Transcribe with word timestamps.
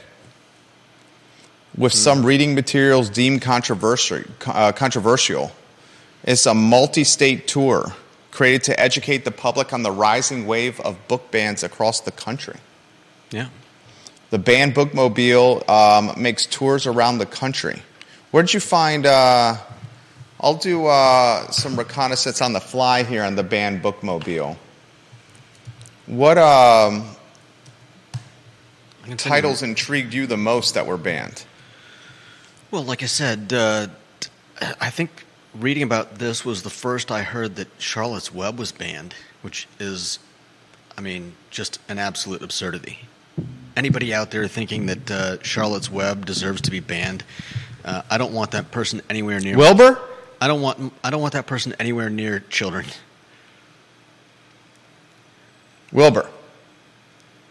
with 1.76 1.92
some 1.92 2.24
reading 2.24 2.54
materials 2.54 3.08
deemed 3.08 3.40
controversial. 3.42 4.22
Uh, 4.46 4.72
controversial. 4.72 5.52
It's 6.24 6.46
a 6.46 6.54
multi 6.54 7.04
state 7.04 7.48
tour 7.48 7.94
created 8.30 8.64
to 8.64 8.80
educate 8.80 9.24
the 9.24 9.30
public 9.30 9.72
on 9.72 9.82
the 9.82 9.90
rising 9.90 10.46
wave 10.46 10.80
of 10.80 10.96
book 11.08 11.30
bans 11.30 11.62
across 11.62 12.00
the 12.00 12.10
country. 12.10 12.56
Yeah. 13.30 13.48
The 14.32 14.38
Banned 14.38 14.74
Bookmobile 14.74 15.68
um, 15.68 16.14
makes 16.16 16.46
tours 16.46 16.86
around 16.86 17.18
the 17.18 17.26
country. 17.26 17.82
Where 18.30 18.42
did 18.42 18.54
you 18.54 18.60
find? 18.60 19.04
Uh, 19.04 19.58
I'll 20.40 20.54
do 20.54 20.86
uh, 20.86 21.50
some 21.50 21.78
reconnaissance 21.78 22.40
on 22.40 22.54
the 22.54 22.60
fly 22.60 23.02
here 23.02 23.24
on 23.24 23.36
the 23.36 23.42
Banned 23.42 23.82
Bookmobile. 23.82 24.56
What 26.06 26.38
um, 26.38 27.14
titles 29.18 29.62
intrigued 29.62 30.14
you 30.14 30.26
the 30.26 30.38
most 30.38 30.72
that 30.72 30.86
were 30.86 30.96
banned? 30.96 31.44
Well, 32.70 32.84
like 32.84 33.02
I 33.02 33.06
said, 33.06 33.52
uh, 33.52 33.88
I 34.80 34.88
think 34.88 35.26
reading 35.54 35.82
about 35.82 36.14
this 36.14 36.42
was 36.42 36.62
the 36.62 36.70
first 36.70 37.10
I 37.10 37.20
heard 37.20 37.56
that 37.56 37.68
Charlotte's 37.76 38.32
Web 38.32 38.58
was 38.58 38.72
banned, 38.72 39.14
which 39.42 39.68
is, 39.78 40.18
I 40.96 41.02
mean, 41.02 41.34
just 41.50 41.80
an 41.86 41.98
absolute 41.98 42.40
absurdity. 42.40 43.00
Anybody 43.76 44.12
out 44.12 44.30
there 44.30 44.46
thinking 44.48 44.86
that 44.86 45.10
uh, 45.10 45.42
Charlotte's 45.42 45.90
Web 45.90 46.26
deserves 46.26 46.60
to 46.62 46.70
be 46.70 46.80
banned, 46.80 47.24
uh, 47.84 48.02
I 48.10 48.18
don't 48.18 48.32
want 48.32 48.50
that 48.50 48.70
person 48.70 49.00
anywhere 49.08 49.40
near. 49.40 49.56
Wilbur? 49.56 49.98
I 50.40 50.46
don't 50.48 50.60
want. 50.60 50.92
I 51.02 51.10
don't 51.10 51.22
want 51.22 51.32
that 51.34 51.46
person 51.46 51.74
anywhere 51.78 52.10
near 52.10 52.40
children. 52.40 52.86
Wilbur. 55.92 56.28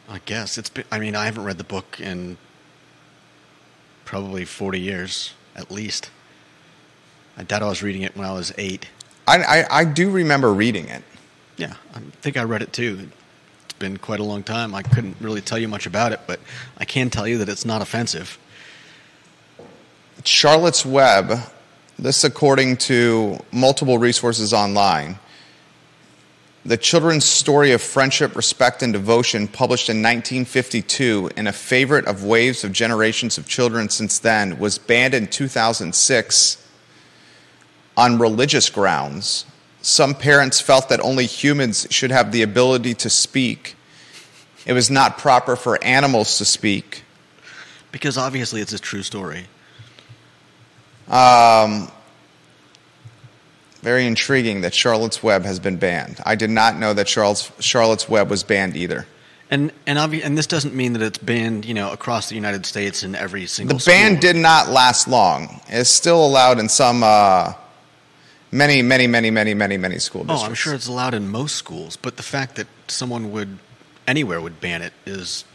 I 0.10 0.20
guess 0.26 0.58
it's. 0.58 0.70
Been, 0.70 0.84
I 0.92 1.00
mean, 1.00 1.16
I 1.16 1.26
haven't 1.26 1.44
read 1.44 1.58
the 1.58 1.64
book 1.64 2.00
in 2.00 2.38
probably 4.06 4.46
forty 4.46 4.80
years 4.80 5.34
at 5.56 5.72
least. 5.72 6.12
I 7.38 7.44
doubt 7.44 7.64
I 7.64 7.70
was 7.70 7.82
reading 7.82 8.02
it 8.02 8.16
when 8.16 8.28
I 8.28 8.34
was 8.34 8.54
eight. 8.58 8.88
I, 9.28 9.38
I, 9.42 9.80
I 9.80 9.86
do 9.86 10.10
remember 10.10 10.54
reading 10.54 10.88
it. 10.88 11.04
Yeah, 11.58 11.76
I 11.96 12.00
think 12.22 12.38
I 12.38 12.44
read 12.44 12.62
it 12.62 12.74
too. 12.74 13.10
Been 13.82 13.98
quite 13.98 14.20
a 14.20 14.24
long 14.24 14.44
time. 14.44 14.76
I 14.76 14.84
couldn't 14.84 15.18
really 15.20 15.42
tell 15.42 15.58
you 15.58 15.68
much 15.68 15.88
about 15.88 16.12
it, 16.12 16.20
but 16.28 16.40
I 16.78 16.86
can 16.86 17.10
tell 17.10 17.28
you 17.28 17.40
that 17.40 17.50
it's 17.50 17.66
not 17.66 17.82
offensive. 17.82 18.38
Charlotte's 20.24 20.86
Web, 20.86 21.40
this 21.98 22.24
according 22.24 22.78
to 22.78 23.40
multiple 23.52 23.98
resources 23.98 24.54
online, 24.54 25.18
the 26.64 26.78
children's 26.78 27.26
story 27.26 27.72
of 27.72 27.82
friendship, 27.82 28.36
respect, 28.36 28.84
and 28.84 28.94
devotion, 28.94 29.48
published 29.48 29.90
in 29.90 29.98
1952 29.98 31.32
and 31.36 31.48
a 31.48 31.52
favorite 31.52 32.06
of 32.06 32.24
waves 32.24 32.64
of 32.64 32.72
generations 32.74 33.40
of 33.40 33.48
children 33.48 33.90
since 33.90 34.20
then, 34.20 34.60
was 34.60 34.78
banned 34.78 35.16
in 35.16 35.26
2006 35.26 36.70
on 37.98 38.20
religious 38.20 38.70
grounds. 38.70 39.46
Some 39.82 40.14
parents 40.14 40.62
felt 40.62 40.90
that 40.90 41.00
only 41.00 41.26
humans 41.26 41.88
should 41.90 42.12
have 42.12 42.32
the 42.32 42.44
ability 42.44 42.94
to 42.94 43.10
speak. 43.10 43.76
It 44.66 44.74
was 44.74 44.90
not 44.90 45.18
proper 45.18 45.56
for 45.56 45.84
animals 45.84 46.38
to 46.38 46.46
speak. 46.46 47.04
Because 47.92 48.18
obviously 48.18 48.62
it's 48.62 48.74
a 48.74 48.80
true 48.80 49.04
story. 49.04 49.48
Um, 51.08 51.92
very 53.82 54.06
intriguing 54.06 54.62
that 54.62 54.74
Charlotte's 54.74 55.22
Web 55.22 55.44
has 55.44 55.60
been 55.60 55.78
banned. 55.78 56.20
I 56.26 56.36
did 56.36 56.50
not 56.50 56.78
know 56.78 56.94
that 56.94 57.08
Charlotte's, 57.08 57.52
Charlotte's 57.60 58.08
Web 58.08 58.30
was 58.30 58.44
banned 58.44 58.76
either. 58.76 59.06
And 59.50 59.74
and 59.86 60.00
obvi- 60.00 60.24
and 60.24 60.38
this 60.38 60.48
doesn't 60.48 60.74
mean 60.74 60.94
that 60.94 61.02
it's 61.02 61.18
banned, 61.18 61.66
you 61.66 61.74
know, 61.74 61.92
across 61.92 62.30
the 62.30 62.36
United 62.36 62.66
States 62.66 63.04
in 63.04 63.16
every 63.16 63.46
single. 63.48 63.80
The 63.80 63.84
ban 63.86 64.18
did 64.18 64.38
not 64.38 64.70
last 64.70 65.10
long. 65.10 65.60
It's 65.68 65.90
still 65.90 66.26
allowed 66.26 66.58
in 66.58 66.70
some 66.70 67.04
uh, 67.04 67.54
many, 68.50 68.82
many, 68.82 69.08
many, 69.08 69.30
many, 69.30 69.54
many, 69.54 69.76
many 69.76 70.00
school 70.00 70.22
districts. 70.22 70.44
Oh, 70.44 70.48
I'm 70.48 70.54
sure 70.54 70.74
it's 70.74 70.88
allowed 70.88 71.14
in 71.14 71.28
most 71.28 71.58
schools, 71.58 71.98
but 71.98 72.16
the 72.16 72.24
fact 72.24 72.56
that 72.56 72.68
someone 72.88 73.34
would 73.34 73.60
anywhere 74.12 74.42
would 74.42 74.60
ban 74.60 74.82
it 74.82 74.92
is 75.06 75.46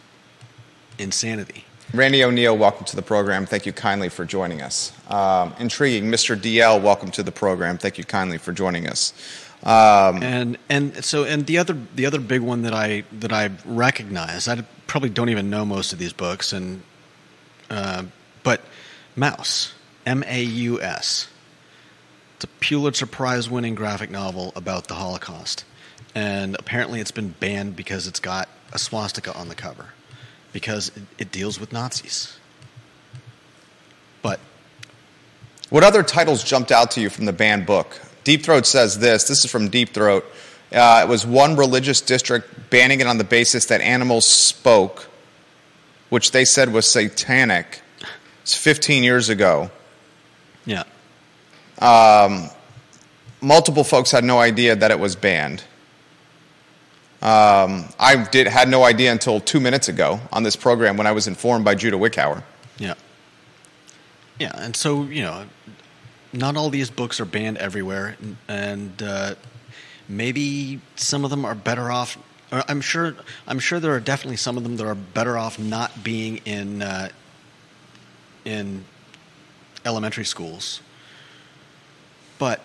insanity. 0.99 1.63
Randy 1.93 2.25
O'Neill, 2.25 2.57
welcome 2.57 2.87
to 2.87 2.97
the 2.97 3.03
program. 3.03 3.45
Thank 3.45 3.67
you 3.67 3.73
kindly 3.73 4.09
for 4.09 4.25
joining 4.25 4.63
us. 4.63 4.93
Um, 5.11 5.55
intriguing, 5.59 6.11
Mr. 6.11 6.35
DL, 6.35 6.83
welcome 6.83 7.11
to 7.13 7.23
the 7.23 7.31
program. 7.31 7.77
Thank 7.77 7.99
you 7.99 8.05
kindly 8.05 8.39
for 8.39 8.53
joining 8.53 8.89
us. 8.89 9.13
Um, 9.63 10.23
And 10.23 10.59
and 10.71 11.05
so 11.05 11.25
and 11.25 11.47
the 11.47 11.59
other 11.59 11.77
the 11.95 12.07
other 12.07 12.19
big 12.21 12.41
one 12.41 12.63
that 12.63 12.73
I 12.73 13.05
that 13.21 13.33
I 13.33 13.51
recognize, 13.67 14.49
I 14.49 14.63
probably 14.87 15.11
don't 15.11 15.29
even 15.29 15.51
know 15.51 15.65
most 15.65 15.93
of 15.93 15.99
these 15.99 16.13
books, 16.15 16.53
and 16.53 16.83
uh, 17.71 18.05
but 18.43 18.63
Mouse, 19.17 19.75
M 20.07 20.25
A 20.27 20.43
U 20.43 20.81
S. 20.81 21.29
It's 22.37 22.45
a 22.45 22.49
Pulitzer 22.61 23.07
Prize 23.07 23.49
winning 23.51 23.75
graphic 23.75 24.11
novel 24.11 24.53
about 24.57 24.89
the 24.89 24.95
Holocaust, 24.95 25.65
and 26.17 26.57
apparently 26.59 26.99
it's 26.99 27.11
been 27.11 27.29
banned 27.29 27.77
because 27.77 28.07
it's 28.07 28.21
got 28.21 28.49
a 28.73 28.79
swastika 28.79 29.37
on 29.37 29.49
the 29.51 29.55
cover, 29.55 29.89
because 30.53 30.89
it, 30.97 31.03
it 31.19 31.31
deals 31.31 31.61
with 31.61 31.75
Nazis. 31.75 32.39
But 34.23 34.41
What 35.69 35.85
other 35.85 36.03
titles 36.03 36.43
jumped 36.43 36.73
out 36.73 36.91
to 36.93 37.03
you 37.03 37.11
from 37.11 37.27
the 37.27 37.35
banned 37.35 37.67
book? 37.67 38.01
Deep 38.25 38.43
Throat 38.43 38.67
says 38.67 38.99
this. 38.99 39.25
This 39.29 39.45
is 39.45 39.51
from 39.51 39.69
Deep 39.69 39.91
Throat. 39.91 40.25
Uh, 40.73 41.03
it 41.05 41.09
was 41.09 41.27
one 41.27 41.55
religious 41.55 42.01
district 42.01 42.71
banning 42.71 43.01
it 43.01 43.07
on 43.07 43.19
the 43.19 43.25
basis 43.25 43.67
that 43.67 43.83
animals 43.83 44.27
spoke, 44.27 45.09
which 46.09 46.33
they 46.33 46.47
said 46.47 46.73
was 46.73 46.87
satanic. 46.87 47.83
It's 48.41 48.57
15 48.57 49.05
years 49.05 49.29
ago. 49.29 49.71
yeah, 50.65 50.85
Multiple 53.43 53.85
folks 53.85 54.11
had 54.11 54.25
no 54.25 54.41
idea 54.41 54.75
that 54.75 54.91
it 54.91 54.99
was 54.99 55.15
banned. 55.15 55.63
Um, 57.27 57.87
I 57.99 58.25
did 58.31 58.47
had 58.47 58.69
no 58.69 58.85
idea 58.85 59.11
until 59.11 59.41
two 59.41 59.59
minutes 59.59 59.89
ago 59.89 60.21
on 60.33 60.45
this 60.45 60.55
program 60.55 60.97
when 60.97 61.09
I 61.09 61.13
was 61.13 61.27
informed 61.27 61.65
by 61.65 61.75
Judah 61.75 61.97
Wickhauer. 61.97 62.45
Yeah. 62.79 62.95
Yeah, 64.39 64.53
and 64.55 64.77
so, 64.77 65.03
you 65.03 65.23
know, 65.23 65.45
not 66.33 66.57
all 66.57 66.71
these 66.71 66.89
books 66.89 67.19
are 67.19 67.25
banned 67.25 67.59
everywhere, 67.59 68.17
and- 68.47 69.03
uh, 69.03 69.35
maybe 70.09 70.81
some 70.95 71.25
of 71.25 71.31
them 71.31 71.45
are 71.45 71.57
better 71.57 71.91
off. 71.91 72.17
Or 72.53 72.63
I'm 72.69 72.81
sure. 72.81 73.17
I'm 73.49 73.59
sure 73.59 73.81
there 73.81 73.93
are 73.93 73.99
definitely 73.99 74.37
some 74.37 74.57
of 74.57 74.63
them 74.63 74.77
that 74.77 74.87
are 74.87 74.95
better 74.95 75.37
off 75.37 75.59
not 75.59 76.05
being 76.05 76.37
in 76.45 76.81
uh, 76.81 77.09
in 78.45 78.85
elementary 79.85 80.25
schools. 80.25 80.81
But 82.39 82.61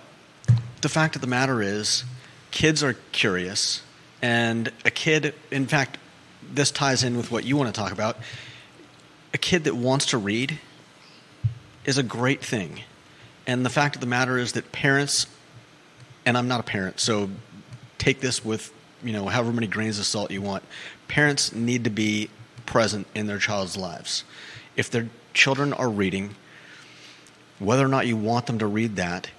the 0.81 0.89
fact 0.89 1.15
of 1.15 1.21
the 1.21 1.27
matter 1.27 1.63
is, 1.63 2.03
kids 2.51 2.83
are 2.83 2.93
curious, 3.11 3.81
and 4.21 4.71
a 4.85 4.91
kid. 4.91 5.33
In 5.49 5.67
fact, 5.67 5.97
this 6.53 6.71
ties 6.71 7.03
in 7.03 7.17
with 7.17 7.31
what 7.31 7.43
you 7.43 7.57
want 7.57 7.73
to 7.73 7.79
talk 7.79 7.91
about. 7.91 8.17
A 9.33 9.37
kid 9.37 9.63
that 9.63 9.75
wants 9.75 10.07
to 10.07 10.17
read 10.17 10.59
is 11.85 11.97
a 11.97 12.03
great 12.03 12.43
thing. 12.43 12.81
And 13.47 13.65
the 13.65 13.69
fact 13.69 13.95
of 13.95 14.01
the 14.01 14.07
matter 14.07 14.37
is 14.37 14.53
that 14.53 14.71
parents, 14.71 15.25
and 16.25 16.37
I'm 16.37 16.47
not 16.47 16.59
a 16.59 16.63
parent, 16.63 16.99
so 16.99 17.29
take 17.97 18.19
this 18.19 18.43
with, 18.45 18.71
you 19.03 19.13
know, 19.13 19.27
however 19.27 19.51
many 19.51 19.67
grains 19.67 19.99
of 19.99 20.05
salt 20.05 20.31
you 20.31 20.41
want. 20.41 20.63
Parents 21.07 21.53
need 21.53 21.83
to 21.85 21.89
be 21.89 22.29
present 22.65 23.07
in 23.15 23.27
their 23.27 23.39
child's 23.39 23.75
lives. 23.75 24.23
If 24.75 24.89
their 24.89 25.09
children 25.33 25.73
are 25.73 25.89
reading, 25.89 26.35
whether 27.59 27.85
or 27.85 27.89
not 27.89 28.07
you 28.07 28.15
want 28.15 28.45
them 28.45 28.59
to 28.59 28.67
read 28.67 28.95
that, 28.95 29.29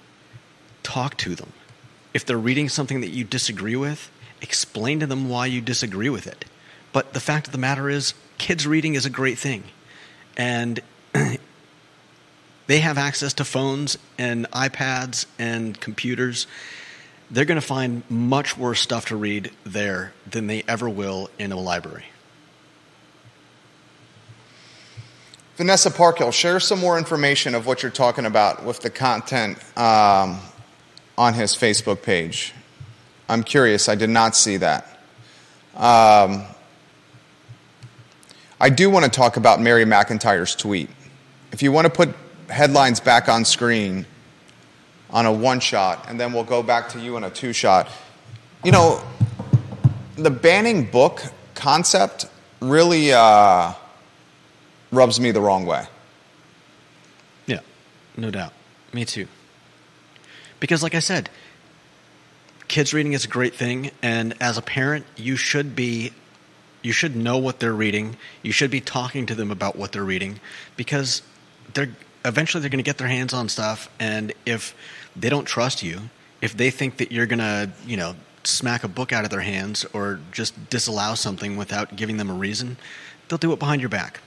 talk 0.81 1.17
to 1.17 1.35
them. 1.35 1.53
If 2.13 2.25
they're 2.25 2.37
reading 2.37 2.69
something 2.69 3.01
that 3.01 3.09
you 3.09 3.23
disagree 3.23 3.75
with, 3.75 4.11
explain 4.43 4.99
to 4.99 5.07
them 5.07 5.29
why 5.29 5.47
you 5.47 5.61
disagree 5.61 6.09
with 6.09 6.27
it. 6.27 6.45
But 6.91 7.13
the 7.13 7.19
fact 7.19 7.47
of 7.47 7.53
the 7.53 7.57
matter 7.57 7.89
is, 7.89 8.13
kids 8.37 8.67
reading 8.67 8.93
is 8.93 9.05
a 9.05 9.09
great 9.09 9.39
thing. 9.39 9.63
And 10.37 10.79
they 12.67 12.79
have 12.79 12.99
access 12.99 13.33
to 13.33 13.45
phones 13.45 13.97
and 14.17 14.49
iPads 14.51 15.25
and 15.39 15.79
computers. 15.79 16.45
They're 17.31 17.45
going 17.45 17.59
to 17.59 17.65
find 17.65 18.03
much 18.09 18.57
worse 18.57 18.79
stuff 18.79 19.07
to 19.07 19.15
read 19.15 19.51
there 19.63 20.13
than 20.29 20.45
they 20.47 20.63
ever 20.67 20.87
will 20.87 21.31
in 21.39 21.51
a 21.51 21.59
library. 21.59 22.05
Vanessa 25.55 25.91
Parkhill, 25.91 26.31
share 26.31 26.59
some 26.59 26.79
more 26.79 26.97
information 26.97 27.53
of 27.53 27.67
what 27.67 27.83
you're 27.83 27.91
talking 27.91 28.25
about 28.25 28.65
with 28.65 28.79
the 28.79 28.89
content 28.89 29.57
um, 29.77 30.39
on 31.15 31.35
his 31.35 31.55
Facebook 31.55 32.01
page. 32.01 32.53
I'm 33.29 33.43
curious, 33.43 33.89
I 33.89 33.95
did 33.95 34.09
not 34.09 34.35
see 34.35 34.57
that. 34.57 34.85
Um, 35.75 36.43
I 38.59 38.69
do 38.69 38.89
want 38.89 39.05
to 39.05 39.11
talk 39.11 39.37
about 39.37 39.61
Mary 39.61 39.85
McIntyre's 39.85 40.55
tweet. 40.55 40.89
If 41.51 41.61
you 41.61 41.71
want 41.71 41.85
to 41.85 41.91
put 41.91 42.09
headlines 42.49 42.99
back 42.99 43.29
on 43.29 43.45
screen 43.45 44.05
on 45.09 45.25
a 45.25 45.31
one 45.31 45.59
shot, 45.59 46.05
and 46.07 46.19
then 46.19 46.33
we'll 46.33 46.43
go 46.43 46.63
back 46.63 46.89
to 46.89 46.99
you 46.99 47.15
on 47.15 47.23
a 47.23 47.29
two 47.29 47.53
shot. 47.53 47.89
You 48.63 48.71
know, 48.71 49.03
the 50.15 50.31
banning 50.31 50.89
book 50.89 51.21
concept 51.55 52.25
really. 52.59 53.13
Uh, 53.13 53.73
rubs 54.93 55.19
me 55.19 55.31
the 55.31 55.41
wrong 55.41 55.65
way. 55.65 55.85
Yeah, 57.47 57.59
no 58.15 58.31
doubt. 58.31 58.53
Me 58.93 59.03
too. 59.03 59.27
Because, 60.59 60.83
like 60.83 60.95
I 60.95 60.99
said, 60.99 61.29
kids 62.73 62.91
reading 62.91 63.13
is 63.13 63.23
a 63.23 63.27
great 63.27 63.53
thing, 63.53 63.91
and 64.01 64.33
as 64.41 64.57
a 64.57 64.61
parent, 64.63 65.05
you 65.15 65.35
should 65.35 65.75
be. 65.75 66.11
You 66.81 66.91
should 66.91 67.15
know 67.15 67.37
what 67.37 67.59
they're 67.59 67.71
reading. 67.71 68.17
You 68.41 68.51
should 68.51 68.71
be 68.71 68.81
talking 68.81 69.27
to 69.27 69.35
them 69.35 69.51
about 69.51 69.75
what 69.75 69.91
they're 69.91 70.03
reading 70.03 70.39
because 70.75 71.21
they're 71.75 71.91
eventually 72.25 72.61
they're 72.61 72.71
going 72.71 72.83
to 72.83 72.89
get 72.91 72.97
their 72.97 73.07
hands 73.07 73.31
on 73.31 73.47
stuff 73.47 73.89
and 73.99 74.33
if 74.45 74.75
they 75.15 75.29
don't 75.29 75.45
trust 75.45 75.83
you, 75.83 76.01
if 76.41 76.57
they 76.57 76.71
think 76.71 76.97
that 76.97 77.11
you're 77.11 77.27
going 77.27 77.39
to, 77.39 77.69
you 77.85 77.95
know, 77.95 78.15
smack 78.43 78.83
a 78.83 78.87
book 78.87 79.13
out 79.13 79.23
of 79.23 79.29
their 79.29 79.41
hands 79.41 79.85
or 79.93 80.19
just 80.31 80.53
disallow 80.69 81.13
something 81.13 81.55
without 81.55 81.95
giving 81.95 82.17
them 82.17 82.29
a 82.29 82.33
reason, 82.33 82.75
they'll 83.27 83.37
do 83.37 83.53
it 83.53 83.59
behind 83.59 83.81
your 83.81 83.89
back. 83.89 84.19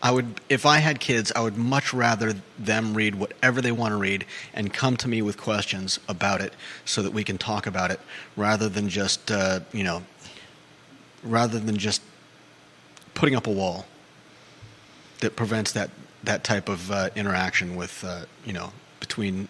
I 0.00 0.10
would, 0.10 0.40
if 0.48 0.64
I 0.64 0.78
had 0.78 1.00
kids, 1.00 1.32
I 1.34 1.40
would 1.40 1.56
much 1.56 1.92
rather 1.92 2.34
them 2.58 2.94
read 2.94 3.16
whatever 3.16 3.60
they 3.60 3.72
want 3.72 3.92
to 3.92 3.96
read 3.96 4.24
and 4.54 4.72
come 4.72 4.96
to 4.98 5.08
me 5.08 5.22
with 5.22 5.36
questions 5.36 5.98
about 6.08 6.40
it, 6.40 6.52
so 6.84 7.02
that 7.02 7.12
we 7.12 7.24
can 7.24 7.36
talk 7.36 7.66
about 7.66 7.90
it, 7.90 8.00
rather 8.36 8.68
than 8.68 8.88
just, 8.88 9.30
uh, 9.30 9.60
you 9.72 9.82
know, 9.82 10.02
rather 11.24 11.58
than 11.58 11.76
just 11.76 12.00
putting 13.14 13.34
up 13.34 13.46
a 13.48 13.50
wall 13.50 13.86
that 15.20 15.34
prevents 15.34 15.72
that 15.72 15.90
that 16.24 16.44
type 16.44 16.68
of 16.68 16.90
uh, 16.90 17.10
interaction 17.14 17.76
with, 17.76 18.04
uh, 18.04 18.22
you 18.44 18.52
know, 18.52 18.72
between 19.00 19.48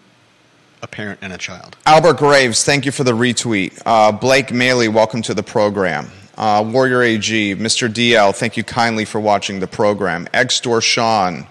a 0.83 0.87
parent 0.87 1.19
and 1.23 1.33
a 1.33 1.39
child. 1.39 1.77
Albert 1.87 2.19
Graves, 2.19 2.65
thank 2.65 2.85
you 2.85 2.93
for 2.93 3.05
the 3.05 3.13
retweet. 3.13 3.81
Uh, 3.85 4.13
Blake 4.13 4.49
Maley, 4.49 4.89
welcome 4.93 5.23
to 5.23 5.35
the 5.35 5.43
program. 5.43 6.11
Uh, 6.39 6.63
Warrior 6.63 7.03
AG, 7.03 7.57
Mr. 7.57 7.89
DL, 7.93 8.33
thank 8.33 8.57
you 8.57 8.63
kindly 8.63 9.05
for 9.05 9.19
watching 9.21 9.59
the 9.59 9.67
program. 9.67 10.29
Extor 10.33 10.81
Sean, 10.81 11.49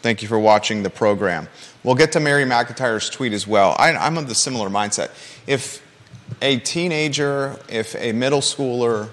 thank 0.00 0.22
you 0.22 0.28
for 0.28 0.38
watching 0.38 0.82
the 0.82 0.88
program. 0.88 1.46
We'll 1.84 1.94
get 1.94 2.12
to 2.12 2.20
Mary 2.20 2.44
McIntyre's 2.44 3.10
tweet 3.10 3.34
as 3.34 3.46
well. 3.46 3.76
I, 3.78 3.92
I'm 3.92 4.16
of 4.16 4.28
the 4.28 4.34
similar 4.34 4.70
mindset. 4.70 5.10
If 5.46 5.86
a 6.40 6.58
teenager, 6.58 7.58
if 7.68 7.94
a 7.96 8.12
middle 8.12 8.40
schooler, 8.40 9.10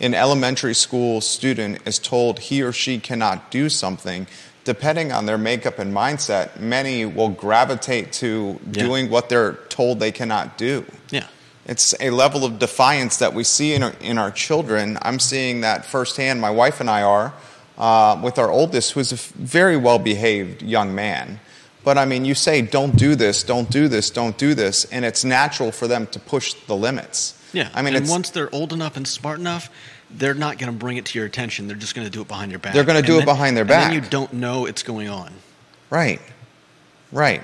an 0.00 0.12
elementary 0.12 0.74
school 0.74 1.22
student 1.22 1.80
is 1.86 1.98
told 1.98 2.38
he 2.38 2.60
or 2.62 2.70
she 2.72 2.98
cannot 3.00 3.50
do 3.50 3.70
something, 3.70 4.26
depending 4.64 5.12
on 5.12 5.24
their 5.24 5.38
makeup 5.38 5.78
and 5.78 5.94
mindset, 5.94 6.60
many 6.60 7.06
will 7.06 7.30
gravitate 7.30 8.12
to 8.12 8.60
Yeah. 8.70 8.82
doing 8.84 9.08
what 9.08 9.30
they're 9.30 9.54
told 9.70 9.98
they 9.98 10.12
cannot 10.12 10.58
do. 10.58 10.84
Yeah. 11.10 11.24
It's 11.68 11.94
a 12.00 12.10
level 12.10 12.44
of 12.44 12.58
defiance 12.58 13.18
that 13.18 13.34
we 13.34 13.44
see 13.44 13.74
in 13.74 13.82
our, 13.82 13.92
in 14.00 14.16
our 14.18 14.30
children. 14.30 14.98
I'm 15.02 15.18
seeing 15.20 15.60
that 15.60 15.84
firsthand. 15.84 16.40
My 16.40 16.50
wife 16.50 16.80
and 16.80 16.88
I 16.88 17.02
are 17.02 17.34
uh, 17.76 18.18
with 18.24 18.38
our 18.38 18.50
oldest, 18.50 18.92
who's 18.92 19.12
a 19.12 19.16
very 19.16 19.76
well 19.76 19.98
behaved 19.98 20.62
young 20.62 20.94
man. 20.94 21.38
But 21.84 21.96
I 21.98 22.06
mean, 22.06 22.24
you 22.24 22.34
say, 22.34 22.62
don't 22.62 22.96
do 22.96 23.14
this, 23.14 23.42
don't 23.44 23.70
do 23.70 23.86
this, 23.86 24.10
don't 24.10 24.36
do 24.38 24.54
this, 24.54 24.84
and 24.86 25.04
it's 25.04 25.24
natural 25.24 25.70
for 25.70 25.86
them 25.86 26.06
to 26.08 26.18
push 26.18 26.54
the 26.54 26.74
limits. 26.76 27.34
Yeah. 27.52 27.68
I 27.74 27.82
mean, 27.82 27.94
and 27.96 28.08
once 28.08 28.30
they're 28.30 28.52
old 28.54 28.72
enough 28.72 28.96
and 28.96 29.06
smart 29.06 29.38
enough, 29.38 29.70
they're 30.10 30.34
not 30.34 30.58
going 30.58 30.72
to 30.72 30.78
bring 30.78 30.96
it 30.96 31.04
to 31.06 31.18
your 31.18 31.26
attention. 31.26 31.66
They're 31.68 31.76
just 31.76 31.94
going 31.94 32.06
to 32.06 32.10
do 32.10 32.22
it 32.22 32.28
behind 32.28 32.50
your 32.50 32.58
back. 32.60 32.74
They're 32.74 32.84
gonna 32.84 32.98
And 32.98 33.06
do 33.06 33.14
it 33.14 33.18
then- 33.18 33.24
behind 33.26 33.56
their 33.56 33.64
back. 33.64 33.84
and 33.86 33.94
then 33.96 34.02
you 34.04 34.08
don't 34.10 34.32
know 34.34 34.66
it's 34.66 34.82
going 34.82 35.08
on. 35.08 35.32
Right, 35.90 36.20
right. 37.12 37.42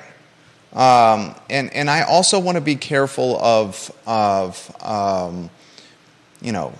Um, 0.74 1.34
and 1.48 1.72
and 1.72 1.88
I 1.88 2.02
also 2.02 2.40
want 2.40 2.56
to 2.56 2.60
be 2.60 2.76
careful 2.76 3.38
of 3.38 3.92
of 4.06 4.76
um, 4.82 5.50
you 6.40 6.52
know 6.52 6.72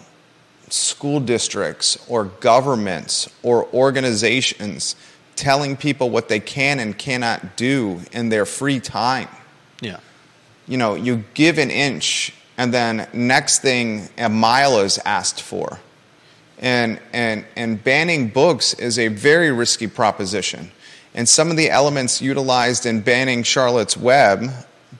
school 0.69 1.21
districts 1.21 2.05
or 2.09 2.25
governments 2.25 3.29
or 3.43 3.67
organizations 3.73 4.97
telling 5.37 5.77
people 5.77 6.11
what 6.11 6.29
they 6.29 6.41
can 6.41 6.81
and 6.81 6.97
cannot 6.97 7.57
do 7.57 8.01
in 8.13 8.29
their 8.29 8.47
free 8.47 8.81
time. 8.81 9.29
Yeah. 9.81 9.99
You 10.67 10.79
know, 10.79 10.95
you 10.95 11.25
give 11.35 11.59
an 11.59 11.71
inch, 11.71 12.33
and 12.57 12.73
then 12.73 13.09
next 13.13 13.61
thing 13.61 14.09
a 14.17 14.29
mile 14.29 14.81
is 14.81 14.99
asked 15.05 15.43
for. 15.43 15.81
And, 16.59 17.01
and, 17.13 17.45
and 17.57 17.83
banning 17.83 18.29
books 18.29 18.75
is 18.75 18.99
a 18.99 19.09
very 19.09 19.51
risky 19.51 19.89
proposition. 19.89 20.71
And 21.15 21.29
some 21.29 21.51
of 21.51 21.57
the 21.57 21.71
elements 21.71 22.21
utilized 22.21 22.87
in 22.87 23.01
banning 23.01 23.45
Charlotte's 23.45 23.97
Web, 23.97 24.51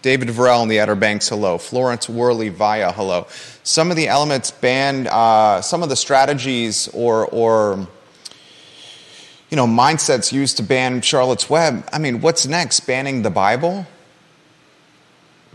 David 0.03 0.29
Varell 0.29 0.63
and 0.63 0.71
the 0.71 0.81
Outer 0.81 0.95
Banks, 0.95 1.29
hello. 1.29 1.59
Florence 1.59 2.09
Worley 2.09 2.51
via, 2.51 2.93
hello. 2.93 3.27
Some 3.63 3.91
of 3.91 3.97
the 3.97 4.07
elements 4.07 4.51
banned, 4.51 5.09
uh, 5.09 5.61
some 5.61 5.83
of 5.83 5.89
the 5.89 5.97
strategies 5.97 6.89
or, 6.89 7.27
or 7.27 7.89
you 9.51 9.57
know, 9.57 9.67
mindsets 9.67 10.33
used 10.33 10.57
to 10.59 10.63
ban 10.63 11.01
Charlotte's 11.01 11.49
Web. 11.49 11.89
I 11.93 11.99
mean, 11.99 12.21
what's 12.21 12.47
next? 12.47 12.81
Banning 12.81 13.23
the 13.23 13.31
Bible? 13.31 13.87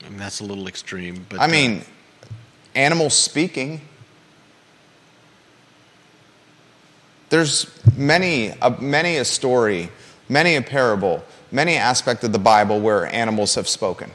I 0.06 0.10
mean, 0.10 0.18
that's 0.18 0.40
a 0.40 0.46
little 0.46 0.68
extreme, 0.68 1.26
but 1.30 1.40
I 1.40 1.46
uh, 1.46 1.48
mean, 1.50 1.84
animals 2.76 3.14
speaking. 3.14 3.82
There's 7.30 7.70
many, 7.96 8.54
a, 8.62 8.72
many 8.82 9.18
a 9.18 9.26
story, 9.26 9.90
many 10.30 10.56
a 10.56 10.62
parable, 10.62 11.24
many 11.52 11.76
aspect 11.76 12.24
of 12.24 12.32
the 12.32 12.40
Bible 12.40 12.80
where 12.80 13.14
animals 13.14 13.56
have 13.56 13.68
spoken. 13.68 14.12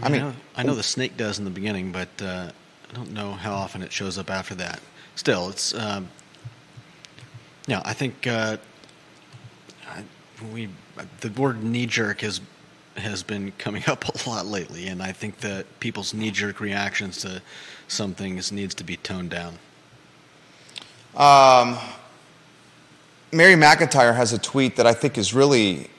I 0.00 0.08
mean, 0.08 0.20
I 0.20 0.24
mean- 0.24 0.30
know, 0.30 0.36
I 0.56 0.62
know 0.64 0.74
the 0.74 0.82
snake 0.82 1.16
does 1.16 1.38
in 1.38 1.44
the 1.44 1.50
beginning, 1.50 1.92
but 1.92 2.08
uh, 2.20 2.50
I 2.90 2.94
don't 2.94 3.12
know 3.12 3.32
how 3.32 3.54
often 3.54 3.82
it 3.82 3.92
shows 3.92 4.18
up 4.18 4.30
after 4.30 4.54
that. 4.56 4.80
Still, 5.14 5.48
it's 5.48 5.74
um, 5.74 6.08
yeah. 7.66 7.82
I 7.84 7.92
think 7.92 8.26
uh, 8.26 8.56
I, 9.88 10.04
we 10.52 10.68
the 11.20 11.30
word 11.30 11.62
knee 11.64 11.86
jerk 11.86 12.20
has 12.20 12.40
has 12.96 13.22
been 13.22 13.52
coming 13.58 13.82
up 13.88 14.04
a 14.04 14.28
lot 14.28 14.46
lately, 14.46 14.86
and 14.86 15.02
I 15.02 15.12
think 15.12 15.38
that 15.38 15.66
people's 15.80 16.14
knee 16.14 16.30
jerk 16.30 16.60
reactions 16.60 17.18
to 17.22 17.42
some 17.88 18.14
things 18.14 18.52
needs 18.52 18.74
to 18.76 18.84
be 18.84 18.96
toned 18.98 19.30
down. 19.30 19.58
Um, 21.16 21.78
Mary 23.32 23.54
McIntyre 23.54 24.14
has 24.16 24.32
a 24.32 24.38
tweet 24.38 24.76
that 24.76 24.86
I 24.86 24.94
think 24.94 25.18
is 25.18 25.34
really, 25.34 25.90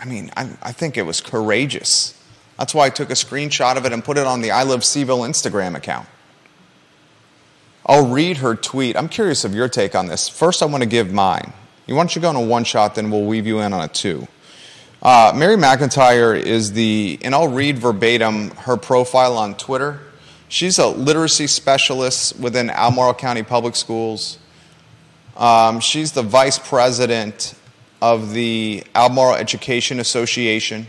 I 0.00 0.04
mean, 0.04 0.30
I, 0.36 0.50
I 0.62 0.72
think 0.72 0.96
it 0.96 1.02
was 1.02 1.20
courageous. 1.20 2.20
That's 2.58 2.74
why 2.74 2.86
I 2.86 2.90
took 2.90 3.10
a 3.10 3.14
screenshot 3.14 3.76
of 3.76 3.84
it 3.84 3.92
and 3.92 4.04
put 4.04 4.18
it 4.18 4.26
on 4.26 4.40
the 4.40 4.50
I 4.50 4.64
Love 4.64 4.80
CVille 4.80 5.28
Instagram 5.28 5.76
account. 5.76 6.08
I'll 7.84 8.08
read 8.08 8.38
her 8.38 8.56
tweet. 8.56 8.96
I'm 8.96 9.08
curious 9.08 9.44
of 9.44 9.54
your 9.54 9.68
take 9.68 9.94
on 9.94 10.06
this. 10.06 10.28
First, 10.28 10.62
I 10.62 10.66
want 10.66 10.82
to 10.82 10.88
give 10.88 11.12
mine. 11.12 11.52
You 11.86 11.94
want 11.94 12.16
you 12.16 12.22
go 12.22 12.28
on 12.28 12.36
a 12.36 12.40
one 12.40 12.64
shot, 12.64 12.96
then 12.96 13.12
we'll 13.12 13.24
weave 13.24 13.46
you 13.46 13.60
in 13.60 13.72
on 13.72 13.80
a 13.82 13.88
two. 13.88 14.26
Uh, 15.02 15.32
Mary 15.36 15.54
McIntyre 15.54 16.36
is 16.36 16.72
the, 16.72 17.16
and 17.22 17.32
I'll 17.32 17.46
read 17.46 17.78
verbatim 17.78 18.50
her 18.50 18.76
profile 18.76 19.38
on 19.38 19.56
Twitter. 19.56 20.00
She's 20.48 20.80
a 20.80 20.86
literacy 20.88 21.46
specialist 21.46 22.40
within 22.40 22.70
Albemarle 22.70 23.14
County 23.14 23.44
Public 23.44 23.76
Schools. 23.76 24.38
Um, 25.36 25.80
she's 25.80 26.12
the 26.12 26.22
vice 26.22 26.58
president 26.58 27.54
of 28.00 28.32
the 28.32 28.84
Albemarle 28.94 29.34
Education 29.34 30.00
Association. 30.00 30.86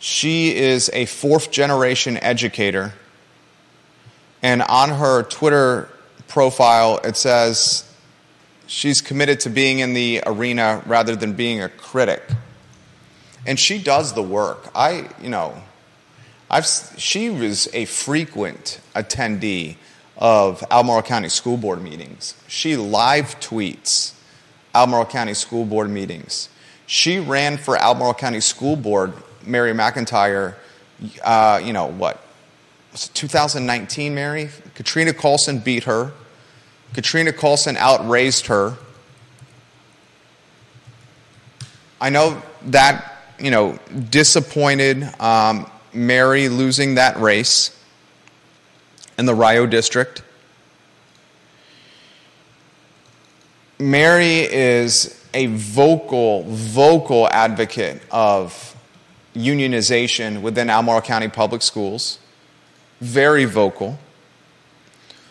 She 0.00 0.56
is 0.56 0.90
a 0.92 1.06
fourth 1.06 1.50
generation 1.52 2.16
educator. 2.16 2.94
And 4.42 4.62
on 4.62 4.90
her 4.90 5.22
Twitter 5.24 5.88
profile, 6.26 6.98
it 7.04 7.16
says 7.16 7.84
she's 8.66 9.00
committed 9.00 9.40
to 9.40 9.50
being 9.50 9.78
in 9.78 9.94
the 9.94 10.22
arena 10.26 10.82
rather 10.86 11.14
than 11.14 11.34
being 11.34 11.62
a 11.62 11.68
critic. 11.68 12.22
And 13.46 13.58
she 13.58 13.80
does 13.80 14.14
the 14.14 14.22
work. 14.22 14.70
I, 14.74 15.08
you 15.22 15.30
know, 15.30 15.62
I've, 16.50 16.66
she 16.96 17.30
was 17.30 17.68
a 17.72 17.84
frequent 17.84 18.80
attendee 18.94 19.76
of 20.18 20.64
Albemarle 20.70 21.02
County 21.02 21.28
School 21.28 21.56
Board 21.56 21.82
meetings. 21.82 22.34
She 22.48 22.76
live 22.76 23.38
tweets 23.40 24.14
Albemarle 24.74 25.06
County 25.06 25.34
School 25.34 25.64
Board 25.64 25.88
meetings. 25.90 26.48
She 26.86 27.18
ran 27.20 27.56
for 27.56 27.76
Albemarle 27.76 28.14
County 28.14 28.40
School 28.40 28.74
Board, 28.74 29.12
Mary 29.44 29.72
McIntyre, 29.72 30.54
uh, 31.22 31.60
you 31.62 31.72
know, 31.72 31.86
what, 31.86 32.20
2019, 32.94 34.14
Mary? 34.14 34.50
Katrina 34.74 35.12
Callsen 35.12 35.62
beat 35.62 35.84
her. 35.84 36.12
Katrina 36.94 37.32
Callsen 37.32 37.76
outraised 37.76 38.46
her. 38.46 38.76
I 42.00 42.10
know 42.10 42.42
that, 42.66 43.34
you 43.38 43.50
know, 43.50 43.78
disappointed 44.10 45.02
um, 45.20 45.70
Mary 45.92 46.48
losing 46.48 46.96
that 46.96 47.18
race 47.18 47.77
in 49.18 49.26
the 49.26 49.34
Rio 49.34 49.66
district. 49.66 50.22
Mary 53.78 54.40
is 54.40 55.22
a 55.34 55.46
vocal, 55.46 56.44
vocal 56.44 57.28
advocate 57.30 58.00
of 58.10 58.74
unionization 59.34 60.40
within 60.40 60.70
Albemarle 60.70 61.02
County 61.02 61.28
Public 61.28 61.62
Schools. 61.62 62.18
Very 63.00 63.44
vocal. 63.44 63.98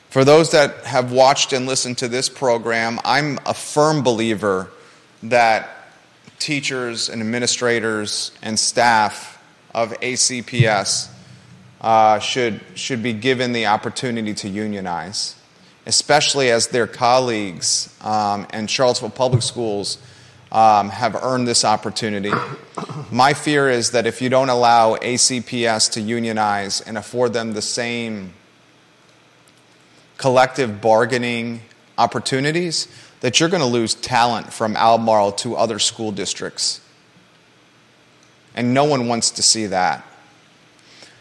For 0.10 0.24
those 0.24 0.52
that 0.52 0.86
have 0.86 1.12
watched 1.12 1.52
and 1.52 1.66
listened 1.66 1.98
to 1.98 2.08
this 2.08 2.30
program, 2.30 3.00
I'm 3.04 3.40
a 3.46 3.54
firm 3.54 4.04
believer 4.04 4.70
that 5.24 5.70
teachers 6.40 7.10
and 7.10 7.22
administrators 7.22 8.32
and 8.42 8.58
staff 8.58 9.42
of 9.74 9.92
ACPS 10.00 11.10
uh, 11.82 12.20
should, 12.20 12.62
should 12.76 13.04
be 13.04 13.14
given 13.14 13.54
the 13.54 13.68
opportunity 13.68 14.34
to 14.34 14.50
unionize, 14.50 15.36
especially 15.86 16.50
as 16.50 16.68
their 16.68 16.88
colleagues 16.88 17.96
um, 18.02 18.48
and 18.52 18.70
Charlottesville 18.70 19.10
Public 19.10 19.44
Schools 19.44 19.98
um, 20.52 20.90
have 20.90 21.16
earned 21.16 21.48
this 21.48 21.66
opportunity. 21.66 22.32
My 23.12 23.34
fear 23.34 23.70
is 23.70 23.92
that 23.92 24.06
if 24.06 24.22
you 24.22 24.30
don't 24.30 24.50
allow 24.50 24.96
ACPS 24.96 25.92
to 25.94 26.02
unionize 26.02 26.82
and 26.82 26.98
afford 26.98 27.34
them 27.34 27.54
the 27.54 27.62
same 27.62 28.34
collective 30.18 30.82
bargaining 30.82 31.62
opportunities, 31.98 32.88
that 33.22 33.40
you're 33.40 33.50
going 33.50 33.62
to 33.62 33.68
lose 33.68 33.94
talent 33.96 34.54
from 34.54 34.76
Albemarle 34.76 35.32
to 35.34 35.56
other 35.56 35.80
school 35.80 36.12
districts. 36.12 36.82
And 38.56 38.74
no 38.74 38.86
one 38.86 39.08
wants 39.08 39.32
to 39.32 39.44
see 39.44 39.68
that. 39.68 40.04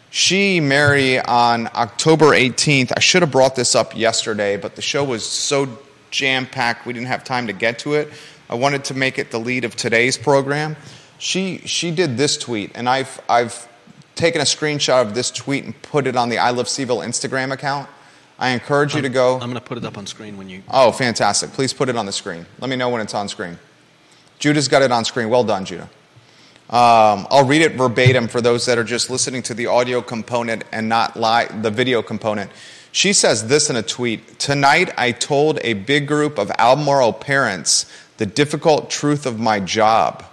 She, 0.09 0.59
Mary, 0.59 1.19
on 1.19 1.67
October 1.75 2.27
18th, 2.27 2.93
I 2.95 2.99
should 2.99 3.21
have 3.21 3.31
brought 3.31 3.55
this 3.55 3.75
up 3.75 3.95
yesterday, 3.95 4.57
but 4.57 4.75
the 4.75 4.81
show 4.81 5.03
was 5.03 5.27
so 5.27 5.67
jam 6.09 6.45
packed 6.45 6.85
we 6.85 6.93
didn't 6.93 7.07
have 7.07 7.23
time 7.23 7.47
to 7.47 7.53
get 7.53 7.79
to 7.79 7.93
it. 7.95 8.09
I 8.49 8.55
wanted 8.55 8.85
to 8.85 8.93
make 8.93 9.19
it 9.19 9.31
the 9.31 9.39
lead 9.39 9.65
of 9.65 9.75
today's 9.75 10.17
program. 10.17 10.77
She, 11.19 11.59
she 11.59 11.91
did 11.91 12.17
this 12.17 12.37
tweet, 12.37 12.71
and 12.75 12.87
I've, 12.87 13.19
I've 13.27 13.67
taken 14.15 14.39
a 14.39 14.45
screenshot 14.45 15.01
of 15.01 15.13
this 15.13 15.29
tweet 15.31 15.65
and 15.65 15.79
put 15.81 16.07
it 16.07 16.15
on 16.15 16.29
the 16.29 16.37
I 16.37 16.51
Love 16.51 16.67
CVille 16.67 17.05
Instagram 17.05 17.51
account. 17.51 17.89
I 18.39 18.49
encourage 18.49 18.95
you 18.95 19.01
to 19.01 19.09
go. 19.09 19.33
I'm 19.35 19.49
going 19.49 19.55
to 19.55 19.61
put 19.61 19.77
it 19.77 19.85
up 19.85 19.97
on 19.97 20.05
screen 20.05 20.37
when 20.37 20.47
you. 20.47 20.61
Oh, 20.69 20.91
fantastic. 20.91 21.51
Please 21.51 21.73
put 21.73 21.89
it 21.89 21.97
on 21.97 22.05
the 22.05 22.11
screen. 22.11 22.45
Let 22.59 22.69
me 22.69 22.75
know 22.75 22.89
when 22.89 23.01
it's 23.01 23.15
on 23.15 23.27
screen. 23.27 23.57
Judah's 24.37 24.67
got 24.67 24.83
it 24.83 24.91
on 24.91 25.05
screen. 25.05 25.29
Well 25.29 25.43
done, 25.43 25.65
Judah. 25.65 25.89
Um, 26.69 27.27
I'll 27.29 27.45
read 27.45 27.61
it 27.61 27.75
verbatim 27.75 28.27
for 28.27 28.41
those 28.41 28.65
that 28.65 28.77
are 28.77 28.83
just 28.83 29.09
listening 29.09 29.41
to 29.43 29.53
the 29.53 29.67
audio 29.67 30.01
component 30.01 30.65
and 30.71 30.89
not 30.89 31.15
li- 31.15 31.47
the 31.61 31.71
video 31.71 32.01
component. 32.01 32.51
She 32.91 33.13
says 33.13 33.47
this 33.47 33.69
in 33.69 33.75
a 33.75 33.83
tweet 33.83 34.39
Tonight, 34.39 34.91
I 34.97 35.11
told 35.11 35.59
a 35.61 35.73
big 35.73 36.07
group 36.07 36.37
of 36.37 36.51
Albemarle 36.57 37.13
parents 37.13 37.85
the 38.17 38.25
difficult 38.25 38.89
truth 38.89 39.25
of 39.25 39.39
my 39.39 39.59
job. 39.59 40.25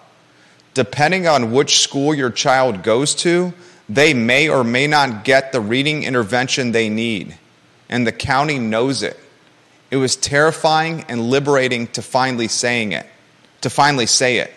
Depending 0.73 1.29
on 1.29 1.53
which 1.53 1.79
school 1.79 2.15
your 2.15 2.31
child 2.31 2.83
goes 2.83 3.15
to, 3.17 3.53
they 3.89 4.15
may 4.15 4.49
or 4.49 4.65
may 4.65 4.87
not 4.87 5.25
get 5.25 5.53
the 5.53 5.61
reading 5.61 6.03
intervention 6.03 6.73
they 6.73 6.89
need 6.89 7.37
and 7.89 8.07
the 8.07 8.13
county 8.13 8.59
knows 8.59 9.03
it. 9.03 9.19
It 9.91 9.97
was 9.97 10.17
terrifying 10.17 11.05
and 11.09 11.31
liberating 11.31 11.87
to 11.89 12.03
finally 12.03 12.49
saying 12.49 12.93
it, 12.93 13.07
to 13.61 13.71
finally 13.71 14.07
say 14.07 14.39
it. 14.39 14.53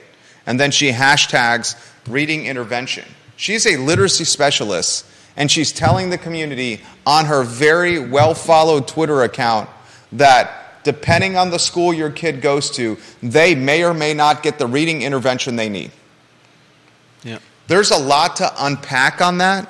And 0.47 0.59
then 0.59 0.71
she 0.71 0.91
hashtags 0.91 1.75
reading 2.07 2.47
intervention. 2.47 3.05
She's 3.35 3.67
a 3.67 3.77
literacy 3.77 4.23
specialist, 4.23 5.05
and 5.35 5.51
she's 5.51 5.71
telling 5.71 6.09
the 6.09 6.17
community 6.17 6.81
on 7.05 7.25
her 7.25 7.43
very 7.43 7.99
well 7.99 8.33
followed 8.33 8.87
Twitter 8.87 9.21
account 9.21 9.69
that 10.13 10.83
depending 10.83 11.37
on 11.37 11.51
the 11.51 11.59
school 11.59 11.93
your 11.93 12.09
kid 12.09 12.41
goes 12.41 12.71
to, 12.71 12.97
they 13.21 13.53
may 13.53 13.83
or 13.83 13.93
may 13.93 14.13
not 14.13 14.41
get 14.41 14.57
the 14.57 14.65
reading 14.65 15.01
intervention 15.01 15.57
they 15.57 15.69
need. 15.69 15.91
Yeah. 17.23 17.39
There's 17.67 17.91
a 17.91 17.97
lot 17.97 18.37
to 18.37 18.51
unpack 18.57 19.21
on 19.21 19.39
that. 19.39 19.69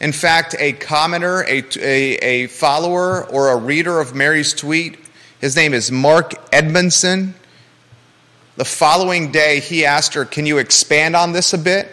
In 0.00 0.12
fact, 0.12 0.54
a 0.58 0.72
commenter, 0.72 1.44
a, 1.44 1.64
a, 1.84 2.16
a, 2.18 2.46
follower, 2.46 3.24
or 3.26 3.50
a 3.50 3.56
reader 3.56 4.00
of 4.00 4.14
Mary's 4.14 4.52
tweet, 4.52 4.98
his 5.40 5.56
name 5.56 5.74
is 5.74 5.90
Mark 5.92 6.32
Edmondson. 6.52 7.34
The 8.56 8.64
following 8.64 9.32
day, 9.32 9.60
he 9.60 9.86
asked 9.86 10.14
her, 10.14 10.24
Can 10.24 10.44
you 10.44 10.58
expand 10.58 11.16
on 11.16 11.32
this 11.32 11.54
a 11.54 11.58
bit? 11.58 11.88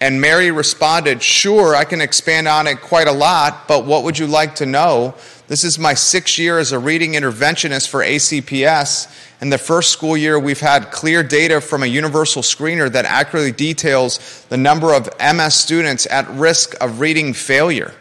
And 0.00 0.20
Mary 0.20 0.50
responded, 0.50 1.22
Sure, 1.22 1.76
I 1.76 1.84
can 1.84 2.00
expand 2.00 2.48
on 2.48 2.66
it 2.66 2.80
quite 2.80 3.06
a 3.06 3.12
lot, 3.12 3.68
but 3.68 3.84
what 3.84 4.04
would 4.04 4.18
you 4.18 4.26
like 4.26 4.56
to 4.56 4.66
know? 4.66 5.14
This 5.46 5.64
is 5.64 5.78
my 5.78 5.94
sixth 5.94 6.38
year 6.38 6.58
as 6.58 6.72
a 6.72 6.78
reading 6.78 7.12
interventionist 7.12 7.88
for 7.88 8.00
ACPS. 8.00 9.10
In 9.40 9.50
the 9.50 9.58
first 9.58 9.92
school 9.92 10.16
year, 10.16 10.38
we've 10.38 10.60
had 10.60 10.90
clear 10.90 11.22
data 11.22 11.60
from 11.60 11.82
a 11.82 11.86
universal 11.86 12.42
screener 12.42 12.90
that 12.90 13.04
accurately 13.04 13.52
details 13.52 14.44
the 14.48 14.56
number 14.56 14.92
of 14.92 15.08
MS 15.20 15.54
students 15.54 16.06
at 16.10 16.28
risk 16.30 16.74
of 16.80 17.00
reading 17.00 17.32
failure. 17.32 17.94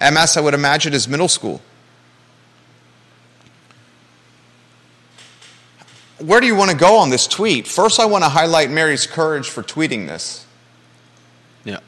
MS, 0.00 0.36
I 0.36 0.40
would 0.42 0.54
imagine, 0.54 0.92
is 0.92 1.08
middle 1.08 1.28
school. 1.28 1.60
Where 6.22 6.40
do 6.40 6.46
you 6.46 6.54
want 6.54 6.70
to 6.70 6.76
go 6.76 6.98
on 6.98 7.10
this 7.10 7.26
tweet? 7.26 7.66
First, 7.66 7.98
I 7.98 8.06
want 8.06 8.22
to 8.22 8.30
highlight 8.30 8.70
Mary's 8.70 9.06
courage 9.06 9.48
for 9.48 9.62
tweeting 9.62 10.06
this. 10.06 10.46
Yeah. 11.64 11.80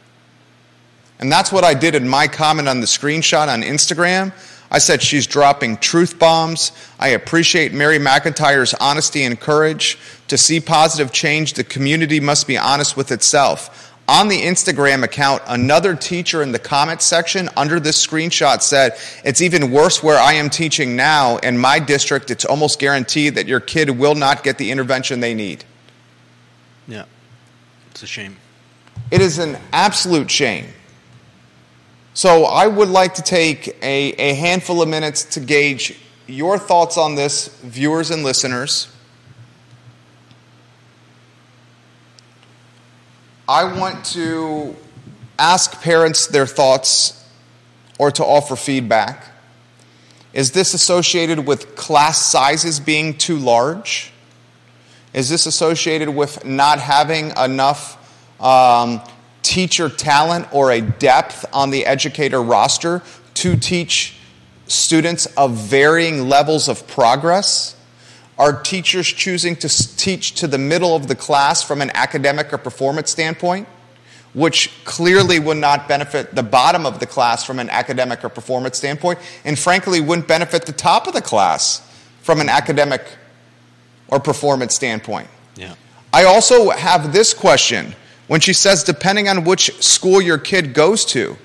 And 1.20 1.30
that's 1.30 1.52
what 1.52 1.62
I 1.62 1.74
did 1.74 1.94
in 1.94 2.08
my 2.08 2.26
comment 2.26 2.68
on 2.68 2.80
the 2.80 2.86
screenshot 2.86 3.46
on 3.46 3.62
Instagram. 3.62 4.32
I 4.72 4.78
said 4.78 5.02
she's 5.02 5.28
dropping 5.28 5.76
truth 5.76 6.18
bombs. 6.18 6.72
I 6.98 7.08
appreciate 7.08 7.72
Mary 7.72 7.98
McIntyre's 7.98 8.74
honesty 8.74 9.22
and 9.22 9.38
courage. 9.38 9.98
To 10.26 10.36
see 10.36 10.58
positive 10.58 11.12
change, 11.12 11.52
the 11.52 11.62
community 11.62 12.18
must 12.18 12.48
be 12.48 12.58
honest 12.58 12.96
with 12.96 13.12
itself. 13.12 13.93
On 14.06 14.28
the 14.28 14.42
Instagram 14.42 15.02
account, 15.02 15.42
another 15.46 15.94
teacher 15.96 16.42
in 16.42 16.52
the 16.52 16.58
comment 16.58 17.00
section 17.00 17.48
under 17.56 17.80
this 17.80 18.04
screenshot 18.06 18.60
said, 18.60 18.98
It's 19.24 19.40
even 19.40 19.70
worse 19.70 20.02
where 20.02 20.18
I 20.18 20.34
am 20.34 20.50
teaching 20.50 20.94
now. 20.94 21.38
In 21.38 21.56
my 21.56 21.78
district, 21.78 22.30
it's 22.30 22.44
almost 22.44 22.78
guaranteed 22.78 23.36
that 23.36 23.46
your 23.46 23.60
kid 23.60 23.88
will 23.88 24.14
not 24.14 24.42
get 24.44 24.58
the 24.58 24.70
intervention 24.70 25.20
they 25.20 25.32
need. 25.32 25.64
Yeah, 26.86 27.06
it's 27.92 28.02
a 28.02 28.06
shame. 28.06 28.36
It 29.10 29.22
is 29.22 29.38
an 29.38 29.56
absolute 29.72 30.30
shame. 30.30 30.66
So 32.12 32.44
I 32.44 32.66
would 32.66 32.88
like 32.88 33.14
to 33.14 33.22
take 33.22 33.68
a, 33.82 34.12
a 34.12 34.34
handful 34.34 34.82
of 34.82 34.88
minutes 34.88 35.24
to 35.24 35.40
gauge 35.40 35.98
your 36.26 36.58
thoughts 36.58 36.98
on 36.98 37.14
this, 37.14 37.48
viewers 37.62 38.10
and 38.10 38.22
listeners. 38.22 38.93
I 43.46 43.64
want 43.64 44.06
to 44.06 44.74
ask 45.38 45.82
parents 45.82 46.28
their 46.28 46.46
thoughts 46.46 47.22
or 47.98 48.10
to 48.12 48.24
offer 48.24 48.56
feedback. 48.56 49.26
Is 50.32 50.52
this 50.52 50.72
associated 50.72 51.46
with 51.46 51.76
class 51.76 52.18
sizes 52.24 52.80
being 52.80 53.18
too 53.18 53.36
large? 53.36 54.12
Is 55.12 55.28
this 55.28 55.44
associated 55.44 56.08
with 56.08 56.44
not 56.46 56.80
having 56.80 57.32
enough 57.36 58.00
um, 58.40 59.02
teacher 59.42 59.90
talent 59.90 60.48
or 60.50 60.72
a 60.72 60.80
depth 60.80 61.44
on 61.52 61.70
the 61.70 61.84
educator 61.84 62.42
roster 62.42 63.02
to 63.34 63.56
teach 63.56 64.16
students 64.68 65.26
of 65.36 65.52
varying 65.52 66.30
levels 66.30 66.66
of 66.66 66.86
progress? 66.88 67.73
Are 68.38 68.62
teachers 68.62 69.06
choosing 69.06 69.54
to 69.56 69.68
teach 69.96 70.34
to 70.34 70.46
the 70.46 70.58
middle 70.58 70.96
of 70.96 71.06
the 71.06 71.14
class 71.14 71.62
from 71.62 71.80
an 71.80 71.90
academic 71.94 72.52
or 72.52 72.58
performance 72.58 73.10
standpoint, 73.10 73.68
which 74.32 74.72
clearly 74.84 75.38
would 75.38 75.56
not 75.56 75.86
benefit 75.86 76.34
the 76.34 76.42
bottom 76.42 76.84
of 76.84 76.98
the 76.98 77.06
class 77.06 77.44
from 77.44 77.60
an 77.60 77.70
academic 77.70 78.24
or 78.24 78.28
performance 78.28 78.76
standpoint, 78.76 79.20
and 79.44 79.56
frankly 79.58 80.00
wouldn't 80.00 80.26
benefit 80.26 80.66
the 80.66 80.72
top 80.72 81.06
of 81.06 81.12
the 81.12 81.22
class 81.22 81.88
from 82.22 82.40
an 82.40 82.48
academic 82.48 83.06
or 84.08 84.18
performance 84.18 84.74
standpoint? 84.74 85.28
Yeah. 85.54 85.74
I 86.12 86.24
also 86.24 86.70
have 86.70 87.12
this 87.12 87.32
question 87.34 87.94
when 88.26 88.40
she 88.40 88.52
says, 88.52 88.82
depending 88.82 89.28
on 89.28 89.44
which 89.44 89.82
school 89.82 90.20
your 90.20 90.38
kid 90.38 90.74
goes 90.74 91.04
to, 91.06 91.36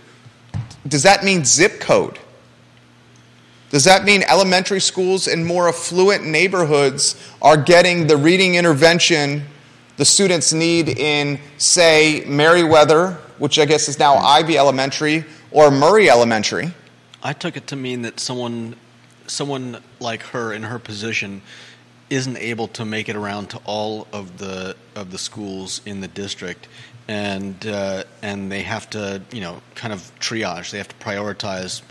does 0.87 1.03
that 1.03 1.23
mean 1.23 1.45
zip 1.45 1.79
code? 1.79 2.17
Does 3.69 3.83
that 3.83 4.03
mean 4.03 4.23
elementary 4.23 4.81
schools 4.81 5.27
in 5.27 5.43
more 5.43 5.69
affluent 5.69 6.25
neighborhoods 6.25 7.15
are 7.41 7.57
getting 7.57 8.07
the 8.07 8.17
reading 8.17 8.55
intervention 8.55 9.43
the 9.97 10.05
students 10.05 10.53
need 10.53 10.87
in, 10.87 11.37
say, 11.57 12.23
Meriwether, 12.25 13.17
which 13.37 13.59
I 13.59 13.65
guess 13.65 13.89
is 13.89 13.99
now 13.99 14.15
Ivy 14.15 14.57
Elementary, 14.57 15.25
or 15.51 15.69
Murray 15.71 16.09
Elementary? 16.09 16.73
I 17.21 17.33
took 17.33 17.57
it 17.57 17.67
to 17.67 17.75
mean 17.75 18.03
that 18.03 18.19
someone, 18.19 18.77
someone 19.27 19.83
like 19.99 20.23
her 20.23 20.53
in 20.53 20.63
her 20.63 20.79
position, 20.79 21.41
isn't 22.09 22.37
able 22.37 22.67
to 22.69 22.85
make 22.85 23.09
it 23.09 23.15
around 23.15 23.49
to 23.49 23.57
all 23.65 24.07
of 24.13 24.37
the 24.37 24.75
of 24.95 25.11
the 25.11 25.17
schools 25.17 25.81
in 25.85 26.01
the 26.01 26.07
district, 26.07 26.67
and 27.07 27.67
uh, 27.67 28.03
and 28.21 28.49
they 28.51 28.61
have 28.61 28.89
to 28.91 29.21
you 29.31 29.41
know 29.41 29.61
kind 29.75 29.93
of 29.93 30.11
triage. 30.19 30.71
They 30.71 30.77
have 30.77 30.87
to 30.87 30.95
prioritize, 30.95 31.81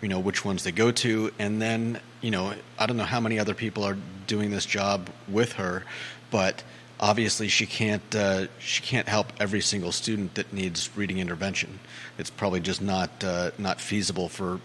you 0.00 0.08
know, 0.08 0.18
which 0.18 0.44
ones 0.44 0.64
they 0.64 0.72
go 0.72 0.90
to, 0.90 1.32
and 1.38 1.60
then 1.60 2.00
you 2.20 2.30
know 2.30 2.54
I 2.78 2.86
don't 2.86 2.96
know 2.96 3.04
how 3.04 3.20
many 3.20 3.38
other 3.38 3.54
people 3.54 3.84
are 3.84 3.96
doing 4.26 4.50
this 4.50 4.66
job 4.66 5.08
with 5.28 5.52
her, 5.54 5.84
but 6.30 6.62
obviously 7.00 7.48
she 7.48 7.66
can't 7.66 8.14
uh, 8.14 8.46
she 8.58 8.82
can't 8.82 9.08
help 9.08 9.32
every 9.40 9.60
single 9.60 9.92
student 9.92 10.34
that 10.34 10.52
needs 10.52 10.90
reading 10.96 11.18
intervention. 11.18 11.78
It's 12.18 12.30
probably 12.30 12.60
just 12.60 12.82
not 12.82 13.10
uh, 13.22 13.50
not 13.58 13.80
feasible 13.80 14.28
for 14.28 14.60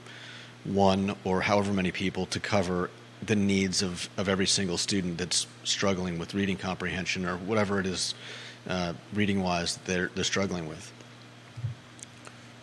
one 0.63 1.15
or 1.23 1.41
however 1.41 1.73
many 1.73 1.91
people 1.91 2.25
to 2.27 2.39
cover 2.39 2.89
the 3.25 3.35
needs 3.35 3.81
of, 3.81 4.09
of 4.17 4.29
every 4.29 4.47
single 4.47 4.77
student 4.77 5.17
that's 5.17 5.47
struggling 5.63 6.17
with 6.19 6.33
reading 6.33 6.57
comprehension 6.57 7.25
or 7.25 7.37
whatever 7.37 7.79
it 7.79 7.85
is 7.85 8.13
uh, 8.67 8.93
reading 9.13 9.41
wise 9.43 9.77
they're, 9.85 10.09
they're 10.15 10.23
struggling 10.23 10.67
with. 10.67 10.91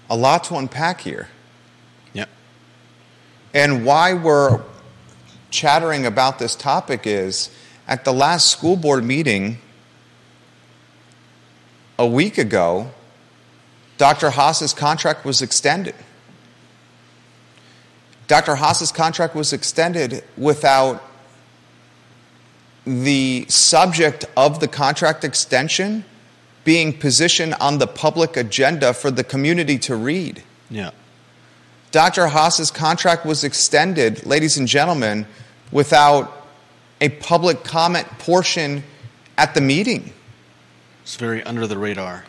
A 0.09 0.17
lot 0.17 0.45
to 0.45 0.57
unpack 0.57 1.01
here. 1.01 1.29
And 3.57 3.87
why 3.87 4.13
we're 4.13 4.61
chattering 5.49 6.05
about 6.05 6.39
this 6.39 6.55
topic 6.55 7.07
is 7.07 7.49
at 7.89 8.05
the 8.05 8.13
last 8.13 8.51
school 8.51 8.77
board 8.77 9.03
meeting 9.03 9.61
a 11.99 12.07
week 12.07 12.37
ago, 12.37 12.91
Dr. 13.97 14.29
Haas's 14.29 14.75
contract 14.75 15.25
was 15.25 15.41
extended. 15.41 15.95
Dr. 18.27 18.57
Haas's 18.57 18.93
contract 18.93 19.35
was 19.35 19.55
extended 19.55 20.23
without 20.37 21.03
the 22.85 23.47
subject 23.49 24.27
of 24.37 24.61
the 24.61 24.69
contract 24.69 25.25
extension 25.25 26.05
being 26.65 26.93
positioned 26.93 27.55
on 27.55 27.79
the 27.79 27.87
public 27.87 28.37
agenda 28.37 28.93
for 28.93 29.11
the 29.11 29.25
community 29.25 29.79
to 29.79 29.97
read. 29.97 30.43
Yeah. 30.69 30.91
Dr. 31.93 32.27
Haas's 32.27 32.71
contract 32.71 33.25
was 33.25 33.45
extended, 33.45 34.27
ladies 34.27 34.57
and 34.57 34.69
gentlemen, 34.69 35.27
without 35.73 36.47
a 37.01 37.09
public 37.09 37.65
comment 37.65 38.07
portion 38.19 38.83
at 39.39 39.55
the 39.55 39.61
meeting. 39.61 40.13
It's 41.03 41.17
very 41.17 41.43
under 41.43 41.67
the 41.67 41.79
radar. 41.79 42.25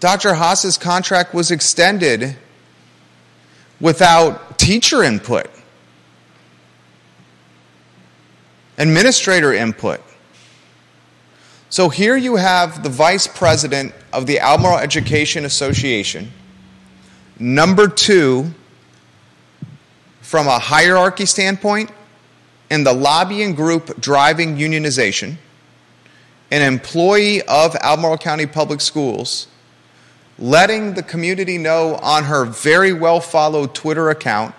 Dr. 0.00 0.34
Haas's 0.34 0.78
contract 0.78 1.34
was 1.34 1.50
extended 1.50 2.36
without 3.80 4.58
teacher 4.58 5.02
input, 5.02 5.50
administrator 8.78 9.52
input. 9.52 10.00
So 11.68 11.88
here 11.88 12.16
you 12.16 12.36
have 12.36 12.82
the 12.82 12.88
vice 12.88 13.26
president 13.26 13.92
of 14.12 14.26
the 14.26 14.38
Albemarle 14.38 14.78
Education 14.78 15.44
Association, 15.44 16.30
number 17.38 17.88
two, 17.88 18.54
from 20.26 20.48
a 20.48 20.58
hierarchy 20.58 21.24
standpoint, 21.24 21.88
and 22.68 22.84
the 22.84 22.92
lobbying 22.92 23.54
group 23.54 24.00
driving 24.00 24.56
unionization, 24.56 25.36
an 26.50 26.62
employee 26.62 27.42
of 27.42 27.76
Albemarle 27.76 28.18
County 28.18 28.44
Public 28.44 28.80
Schools 28.80 29.46
letting 30.36 30.94
the 30.94 31.02
community 31.04 31.58
know 31.58 31.94
on 32.02 32.24
her 32.24 32.44
very 32.44 32.92
well 32.92 33.20
followed 33.20 33.72
Twitter 33.72 34.10
account 34.10 34.52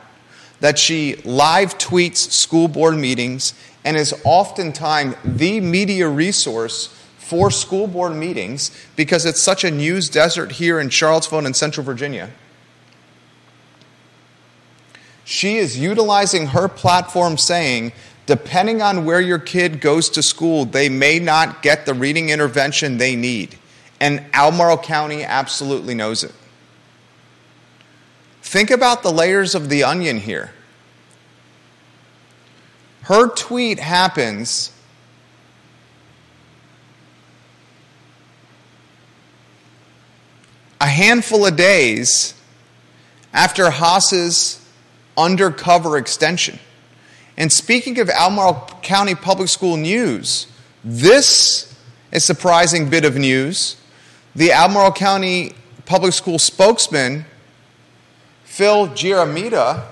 that 0.62 0.80
she 0.80 1.18
live 1.26 1.78
tweets 1.78 2.32
school 2.32 2.70
board 2.70 2.96
meetings 2.96 3.54
and 3.84 3.98
is 3.98 4.16
oftentimes 4.24 5.18
the 5.26 5.60
media 5.60 6.08
resource 6.08 6.88
for 7.18 7.52
school 7.52 7.88
board 7.88 8.16
meetings 8.16 8.72
because 8.96 9.26
it's 9.26 9.42
such 9.42 9.66
a 9.66 9.70
news 9.70 10.08
desert 10.08 10.54
here 10.54 10.80
in 10.80 10.90
Charlottesville 10.90 11.46
and 11.46 11.58
Central 11.58 11.86
Virginia. 11.86 12.32
She 15.30 15.58
is 15.58 15.78
utilizing 15.78 16.48
her 16.48 16.70
platform 16.70 17.38
saying, 17.38 17.92
depending 18.28 18.82
on 18.82 19.04
where 19.04 19.20
your 19.20 19.40
kid 19.40 19.82
goes 19.82 20.10
to 20.12 20.24
school, 20.24 20.64
they 20.64 20.88
may 20.88 21.20
not 21.20 21.62
get 21.62 21.86
the 21.86 21.94
reading 21.94 22.30
intervention 22.30 22.98
they 22.98 23.18
need. 23.18 23.58
And 24.00 24.24
Albemarle 24.32 24.78
County 24.78 25.26
absolutely 25.26 25.96
knows 25.96 26.24
it. 26.24 26.34
Think 28.42 28.72
about 28.72 29.04
the 29.04 29.12
layers 29.12 29.54
of 29.54 29.68
the 29.68 29.84
onion 29.84 30.16
here. 30.20 30.54
Her 33.02 33.28
tweet 33.28 33.80
happens 33.80 34.72
a 40.80 40.88
handful 40.88 41.46
of 41.46 41.58
days 41.58 42.34
after 43.34 43.70
Haas's 43.72 44.64
undercover 45.18 45.98
extension. 45.98 46.60
And 47.36 47.52
speaking 47.52 48.00
of 48.00 48.10
Albemarle 48.10 48.70
County 48.82 49.16
Public 49.16 49.50
School 49.50 49.78
news, 49.78 50.48
this 50.84 51.76
is 52.12 52.24
a 52.24 52.26
surprising 52.26 52.90
bit 52.90 53.04
of 53.04 53.16
news 53.16 53.78
the 54.38 54.52
Albemarle 54.52 54.92
County 54.92 55.54
Public 55.88 56.14
School 56.14 56.38
spokesman, 56.38 57.26
Phil 58.44 58.88
Giaramita, 58.90 59.84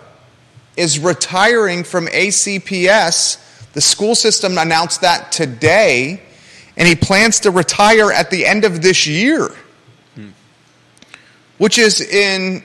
is 0.78 1.00
retiring 1.00 1.84
from 1.84 2.06
ACPS. 2.06 3.72
The 3.74 3.82
school 3.82 4.14
system 4.14 4.60
announced 4.60 5.02
that 5.02 5.32
today, 5.32 6.22
and 6.78 6.88
he 6.88 6.96
plans 6.96 7.40
to 7.40 7.50
retire 7.50 8.12
at 8.12 8.30
the 8.30 8.46
end 8.46 8.66
of 8.66 8.84
this 8.84 9.08
year, 9.08 9.50
hmm. 10.14 10.30
which 11.58 11.80
is 11.80 12.02
in, 12.02 12.64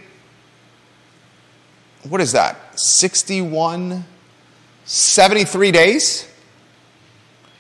what 2.08 2.20
is 2.20 2.32
that, 2.32 2.78
61, 2.78 4.04
73 4.84 5.72
days? 5.72 6.30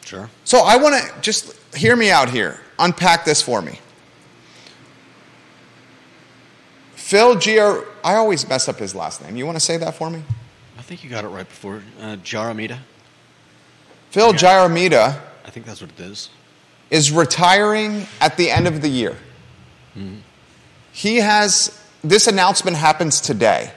Sure. 0.04 0.28
So 0.44 0.60
I 0.60 0.76
want 0.76 0.94
to 0.94 1.20
just 1.20 1.56
hear 1.74 1.94
me 1.94 2.10
out 2.10 2.30
here, 2.30 2.60
unpack 2.78 3.24
this 3.24 3.42
for 3.42 3.62
me. 3.62 3.78
Phil 6.94 7.34
Giar, 7.36 7.86
I 8.04 8.14
always 8.14 8.48
mess 8.48 8.68
up 8.68 8.78
his 8.78 8.94
last 8.94 9.22
name. 9.22 9.36
You 9.36 9.44
want 9.44 9.56
to 9.56 9.60
say 9.60 9.76
that 9.76 9.94
for 9.96 10.10
me? 10.10 10.22
I 10.78 10.82
think 10.82 11.02
you 11.04 11.10
got 11.10 11.24
it 11.24 11.28
right 11.28 11.48
before. 11.48 11.82
Uh, 12.00 12.16
Giaramita. 12.16 12.78
Phil 14.10 14.32
Giaramita. 14.32 15.20
I 15.44 15.50
think 15.50 15.66
that's 15.66 15.80
what 15.80 15.90
it 15.90 16.00
is. 16.00 16.30
Is 16.88 17.12
retiring 17.12 18.06
at 18.20 18.36
the 18.36 18.50
end 18.50 18.66
of 18.66 18.80
the 18.80 18.88
year. 18.88 19.16
Mm-hmm. 19.96 20.16
He 20.92 21.16
has, 21.16 21.80
this 22.02 22.26
announcement 22.26 22.76
happens 22.76 23.20
today. 23.20 23.72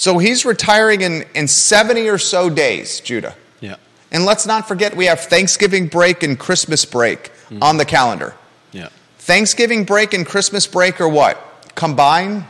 So 0.00 0.16
he's 0.16 0.46
retiring 0.46 1.02
in, 1.02 1.26
in 1.34 1.46
70 1.46 2.08
or 2.08 2.16
so 2.16 2.48
days, 2.48 3.00
Judah. 3.00 3.34
Yeah. 3.60 3.76
And 4.10 4.24
let's 4.24 4.46
not 4.46 4.66
forget 4.66 4.96
we 4.96 5.04
have 5.04 5.20
Thanksgiving 5.20 5.88
break 5.88 6.22
and 6.22 6.38
Christmas 6.38 6.86
break 6.86 7.24
mm-hmm. 7.24 7.62
on 7.62 7.76
the 7.76 7.84
calendar. 7.84 8.34
Yeah. 8.72 8.88
Thanksgiving 9.18 9.84
break 9.84 10.14
and 10.14 10.24
Christmas 10.24 10.66
break 10.66 11.02
are 11.02 11.08
what? 11.08 11.38
combine 11.74 12.46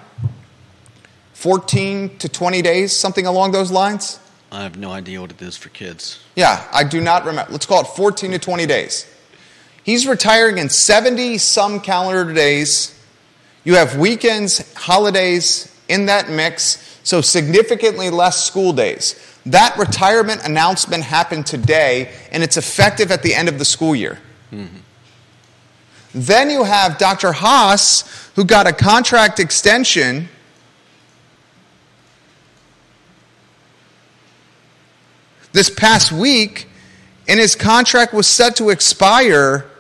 14 1.34 2.18
to 2.18 2.28
20 2.28 2.62
days, 2.62 2.96
something 2.96 3.26
along 3.26 3.50
those 3.50 3.72
lines? 3.72 4.20
I 4.52 4.62
have 4.62 4.78
no 4.78 4.92
idea 4.92 5.20
what 5.20 5.32
it 5.32 5.42
is 5.42 5.56
for 5.56 5.70
kids. 5.70 6.20
Yeah, 6.36 6.64
I 6.72 6.84
do 6.84 7.00
not 7.00 7.24
remember. 7.24 7.50
Let's 7.50 7.66
call 7.66 7.80
it 7.80 7.88
14 7.88 8.30
to 8.30 8.38
20 8.38 8.66
days. 8.66 9.12
He's 9.82 10.06
retiring 10.06 10.58
in 10.58 10.68
70 10.68 11.38
some 11.38 11.80
calendar 11.80 12.32
days. 12.32 12.96
You 13.64 13.74
have 13.74 13.98
weekends, 13.98 14.72
holidays 14.74 15.66
in 15.88 16.06
that 16.06 16.30
mix, 16.30 16.89
so 17.02 17.20
significantly 17.20 18.10
less 18.10 18.44
school 18.44 18.72
days. 18.72 19.38
That 19.46 19.76
retirement 19.78 20.44
announcement 20.44 21.02
happened 21.02 21.46
today, 21.46 22.12
and 22.30 22.42
it's 22.42 22.56
effective 22.56 23.10
at 23.10 23.22
the 23.22 23.34
end 23.34 23.48
of 23.48 23.58
the 23.58 23.64
school 23.64 23.94
year. 23.94 24.18
Mm-hmm. 24.52 24.78
Then 26.14 26.50
you 26.50 26.64
have 26.64 26.98
Dr. 26.98 27.32
Haas, 27.32 28.30
who 28.34 28.44
got 28.44 28.66
a 28.66 28.72
contract 28.72 29.38
extension. 29.38 30.28
This 35.52 35.70
past 35.70 36.12
week, 36.12 36.68
and 37.28 37.40
his 37.40 37.54
contract 37.54 38.12
was 38.12 38.26
set 38.26 38.56
to 38.56 38.70
expire 38.70 39.70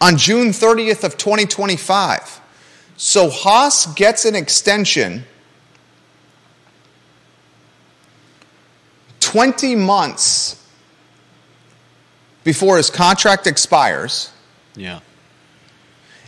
on 0.00 0.16
June 0.16 0.48
30th 0.48 1.04
of 1.04 1.16
2025. 1.16 2.41
So 2.96 3.30
Haas 3.30 3.86
gets 3.94 4.24
an 4.24 4.34
extension 4.34 5.24
20 9.20 9.76
months 9.76 10.62
before 12.44 12.76
his 12.76 12.90
contract 12.90 13.46
expires. 13.46 14.30
Yeah. 14.76 15.00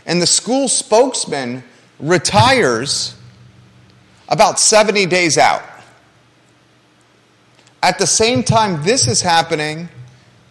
And 0.05 0.21
the 0.21 0.27
school 0.27 0.67
spokesman 0.67 1.63
retires 1.99 3.15
about 4.27 4.59
70 4.59 5.05
days 5.05 5.37
out. 5.37 5.63
At 7.83 7.99
the 7.99 8.07
same 8.07 8.43
time 8.43 8.83
this 8.83 9.07
is 9.07 9.21
happening, 9.21 9.89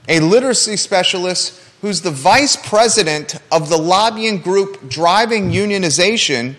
a 0.09 0.21
literacy 0.21 0.77
specialist 0.77 1.61
who's 1.85 2.01
the 2.01 2.11
vice 2.11 2.57
president 2.57 3.35
of 3.53 3.69
the 3.69 3.77
lobbying 3.77 4.39
group 4.39 4.89
driving 4.89 5.51
unionization 5.51 6.55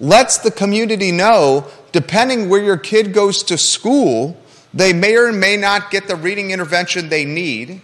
lets 0.00 0.38
the 0.38 0.50
community 0.50 1.12
know 1.12 1.66
depending 1.92 2.48
where 2.48 2.62
your 2.62 2.78
kid 2.78 3.12
goes 3.12 3.42
to 3.42 3.58
school, 3.58 4.42
they 4.72 4.90
may 4.94 5.14
or 5.18 5.30
may 5.34 5.54
not 5.58 5.90
get 5.90 6.08
the 6.08 6.16
reading 6.16 6.50
intervention 6.50 7.10
they 7.10 7.26
need. 7.26 7.82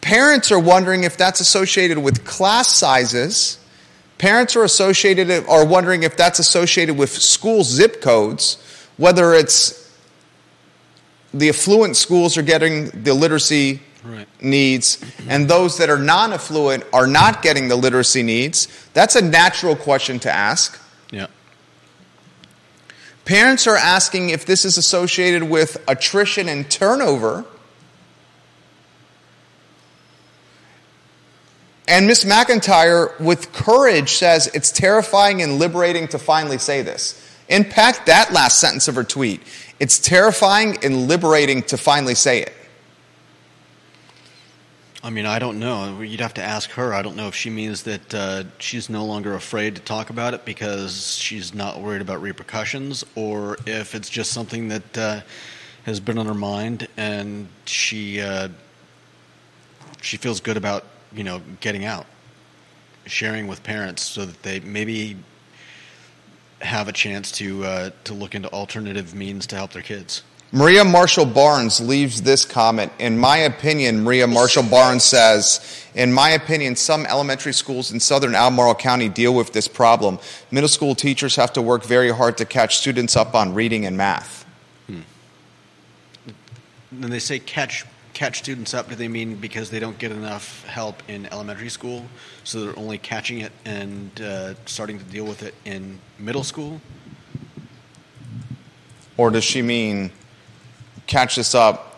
Parents 0.00 0.50
are 0.50 0.58
wondering 0.58 1.04
if 1.04 1.16
that's 1.16 1.38
associated 1.38 1.98
with 1.98 2.24
class 2.24 2.66
sizes. 2.66 3.60
Parents 4.18 4.56
are 4.56 4.64
associated 4.64 5.46
are 5.46 5.64
wondering 5.64 6.02
if 6.02 6.16
that's 6.16 6.40
associated 6.40 6.98
with 6.98 7.12
school 7.12 7.62
zip 7.62 8.02
codes, 8.02 8.56
whether 8.96 9.32
it's 9.32 9.96
the 11.32 11.50
affluent 11.50 11.94
schools 11.94 12.36
are 12.36 12.42
getting 12.42 13.04
the 13.04 13.14
literacy 13.14 13.80
Right. 14.04 14.26
needs 14.42 14.98
and 15.28 15.48
those 15.48 15.78
that 15.78 15.88
are 15.88 15.98
non-affluent 15.98 16.82
are 16.92 17.06
not 17.06 17.40
getting 17.40 17.68
the 17.68 17.76
literacy 17.76 18.24
needs. 18.24 18.66
That's 18.94 19.14
a 19.14 19.22
natural 19.22 19.76
question 19.76 20.18
to 20.20 20.30
ask. 20.30 20.80
Yeah. 21.12 21.28
Parents 23.24 23.66
are 23.68 23.76
asking 23.76 24.30
if 24.30 24.44
this 24.44 24.64
is 24.64 24.76
associated 24.76 25.44
with 25.44 25.82
attrition 25.86 26.48
and 26.48 26.68
turnover. 26.68 27.44
And 31.86 32.06
Miss 32.06 32.24
McIntyre, 32.24 33.18
with 33.20 33.52
courage, 33.52 34.14
says 34.14 34.48
it's 34.54 34.72
terrifying 34.72 35.42
and 35.42 35.58
liberating 35.58 36.08
to 36.08 36.18
finally 36.18 36.58
say 36.58 36.82
this. 36.82 37.18
Impact 37.48 38.06
that 38.06 38.32
last 38.32 38.58
sentence 38.58 38.88
of 38.88 38.94
her 38.94 39.04
tweet. 39.04 39.42
It's 39.78 39.98
terrifying 39.98 40.78
and 40.82 41.06
liberating 41.06 41.62
to 41.64 41.76
finally 41.76 42.14
say 42.14 42.40
it. 42.42 42.52
I 45.04 45.10
mean, 45.10 45.26
I 45.26 45.40
don't 45.40 45.58
know. 45.58 46.00
You'd 46.00 46.20
have 46.20 46.34
to 46.34 46.42
ask 46.42 46.70
her. 46.70 46.94
I 46.94 47.02
don't 47.02 47.16
know 47.16 47.26
if 47.26 47.34
she 47.34 47.50
means 47.50 47.82
that 47.82 48.14
uh, 48.14 48.44
she's 48.58 48.88
no 48.88 49.04
longer 49.04 49.34
afraid 49.34 49.74
to 49.74 49.82
talk 49.82 50.10
about 50.10 50.32
it 50.32 50.44
because 50.44 51.16
she's 51.16 51.52
not 51.52 51.80
worried 51.80 52.00
about 52.00 52.22
repercussions, 52.22 53.04
or 53.16 53.56
if 53.66 53.96
it's 53.96 54.08
just 54.08 54.30
something 54.30 54.68
that 54.68 54.98
uh, 54.98 55.20
has 55.86 55.98
been 55.98 56.18
on 56.18 56.26
her 56.26 56.34
mind 56.34 56.86
and 56.96 57.48
she 57.64 58.20
uh, 58.20 58.48
she 60.00 60.16
feels 60.16 60.40
good 60.40 60.56
about 60.56 60.84
you 61.12 61.24
know 61.24 61.42
getting 61.58 61.84
out, 61.84 62.06
sharing 63.06 63.48
with 63.48 63.64
parents 63.64 64.02
so 64.02 64.24
that 64.24 64.40
they 64.44 64.60
maybe 64.60 65.16
have 66.60 66.86
a 66.86 66.92
chance 66.92 67.32
to 67.32 67.64
uh, 67.64 67.90
to 68.04 68.14
look 68.14 68.36
into 68.36 68.48
alternative 68.52 69.16
means 69.16 69.48
to 69.48 69.56
help 69.56 69.72
their 69.72 69.82
kids. 69.82 70.22
Maria 70.54 70.84
Marshall 70.84 71.24
Barnes 71.24 71.80
leaves 71.80 72.20
this 72.20 72.44
comment. 72.44 72.92
In 72.98 73.16
my 73.16 73.38
opinion, 73.38 74.04
Maria 74.04 74.26
Marshall 74.26 74.64
Barnes 74.64 75.02
says, 75.02 75.88
in 75.94 76.12
my 76.12 76.28
opinion, 76.30 76.76
some 76.76 77.06
elementary 77.06 77.54
schools 77.54 77.90
in 77.90 77.98
southern 77.98 78.34
Albemarle 78.34 78.74
County 78.74 79.08
deal 79.08 79.34
with 79.34 79.54
this 79.54 79.66
problem. 79.66 80.18
Middle 80.50 80.68
school 80.68 80.94
teachers 80.94 81.36
have 81.36 81.54
to 81.54 81.62
work 81.62 81.84
very 81.84 82.10
hard 82.10 82.36
to 82.36 82.44
catch 82.44 82.76
students 82.76 83.16
up 83.16 83.34
on 83.34 83.54
reading 83.54 83.86
and 83.86 83.96
math. 83.96 84.44
When 86.90 87.10
they 87.10 87.18
say 87.18 87.38
catch 87.38 87.86
catch 88.12 88.40
students 88.40 88.74
up, 88.74 88.90
do 88.90 88.94
they 88.94 89.08
mean 89.08 89.36
because 89.36 89.70
they 89.70 89.80
don't 89.80 89.98
get 89.98 90.12
enough 90.12 90.66
help 90.66 91.02
in 91.08 91.24
elementary 91.32 91.70
school, 91.70 92.04
so 92.44 92.60
they're 92.60 92.78
only 92.78 92.98
catching 92.98 93.38
it 93.38 93.52
and 93.64 94.20
uh, 94.20 94.52
starting 94.66 94.98
to 94.98 95.04
deal 95.06 95.24
with 95.24 95.42
it 95.42 95.54
in 95.64 95.98
middle 96.18 96.44
school? 96.44 96.78
Or 99.16 99.30
does 99.30 99.44
she 99.44 99.62
mean 99.62 100.12
catch 101.06 101.36
this 101.36 101.54
up 101.54 101.92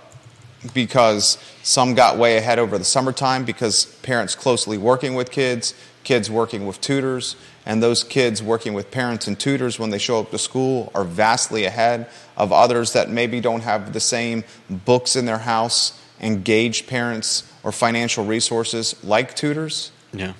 because 0.72 1.38
some 1.62 1.94
got 1.94 2.16
way 2.16 2.36
ahead 2.36 2.58
over 2.58 2.78
the 2.78 2.84
summertime 2.84 3.44
because 3.44 3.86
parents 4.02 4.34
closely 4.34 4.78
working 4.78 5.14
with 5.14 5.30
kids, 5.30 5.74
kids 6.04 6.30
working 6.30 6.66
with 6.66 6.80
tutors, 6.80 7.36
and 7.66 7.82
those 7.82 8.04
kids 8.04 8.42
working 8.42 8.74
with 8.74 8.90
parents 8.90 9.26
and 9.26 9.38
tutors 9.38 9.78
when 9.78 9.90
they 9.90 9.98
show 9.98 10.20
up 10.20 10.30
to 10.30 10.38
school 10.38 10.90
are 10.94 11.04
vastly 11.04 11.64
ahead 11.64 12.08
of 12.36 12.52
others 12.52 12.92
that 12.92 13.10
maybe 13.10 13.40
don't 13.40 13.62
have 13.62 13.92
the 13.92 14.00
same 14.00 14.44
books 14.68 15.16
in 15.16 15.26
their 15.26 15.38
house, 15.38 15.98
engaged 16.20 16.86
parents, 16.86 17.50
or 17.62 17.72
financial 17.72 18.24
resources 18.24 19.02
like 19.02 19.34
tutors? 19.34 19.90
Yeah, 20.12 20.34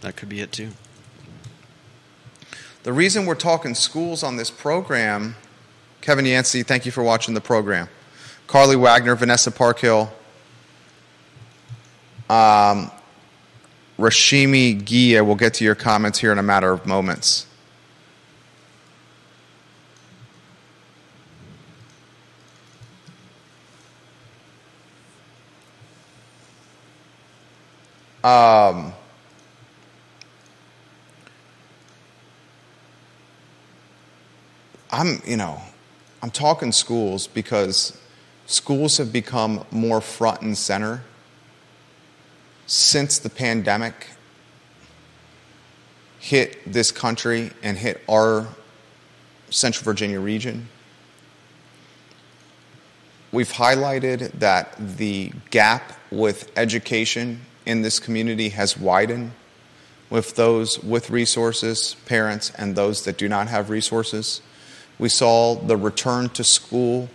that 0.00 0.16
could 0.16 0.28
be 0.28 0.40
it 0.40 0.52
too. 0.52 0.70
The 2.82 2.92
reason 2.92 3.26
we're 3.26 3.34
talking 3.34 3.74
schools 3.74 4.22
on 4.22 4.36
this 4.36 4.50
program, 4.50 5.36
Kevin 6.00 6.24
Yancey, 6.24 6.62
thank 6.62 6.86
you 6.86 6.92
for 6.92 7.02
watching 7.02 7.34
the 7.34 7.40
program. 7.40 7.88
Carly 8.46 8.76
Wagner, 8.76 9.14
Vanessa 9.16 9.50
Parkhill, 9.50 10.10
um, 12.30 12.90
Rashimi 13.98 14.84
Gia, 14.84 15.24
we'll 15.24 15.36
get 15.36 15.54
to 15.54 15.64
your 15.64 15.74
comments 15.74 16.18
here 16.18 16.32
in 16.32 16.38
a 16.38 16.42
matter 16.42 16.70
of 16.70 16.86
moments. 16.86 17.46
Um, 28.22 28.92
I'm, 34.90 35.22
you 35.24 35.36
know, 35.36 35.60
I'm 36.22 36.30
talking 36.30 36.72
schools 36.72 37.28
because 37.28 37.96
schools 38.46 38.96
have 38.98 39.12
become 39.12 39.64
more 39.70 40.00
front 40.00 40.40
and 40.42 40.56
center 40.56 41.02
since 42.66 43.18
the 43.18 43.30
pandemic 43.30 44.08
hit 46.18 46.60
this 46.72 46.90
country 46.90 47.50
and 47.62 47.78
hit 47.78 48.02
our 48.08 48.48
Central 49.50 49.84
Virginia 49.84 50.18
region. 50.18 50.68
We've 53.30 53.52
highlighted 53.52 54.32
that 54.38 54.74
the 54.78 55.32
gap 55.50 55.92
with 56.10 56.50
education 56.56 57.42
in 57.64 57.82
this 57.82 58.00
community 58.00 58.48
has 58.50 58.78
widened 58.78 59.32
with 60.08 60.36
those 60.36 60.78
with 60.82 61.10
resources, 61.10 61.96
parents, 62.06 62.50
and 62.56 62.76
those 62.76 63.04
that 63.04 63.18
do 63.18 63.28
not 63.28 63.48
have 63.48 63.70
resources. 63.70 64.40
We 64.98 65.08
saw 65.08 65.56
the 65.56 65.76
return 65.76 66.28
to 66.30 66.44
school 66.44 67.08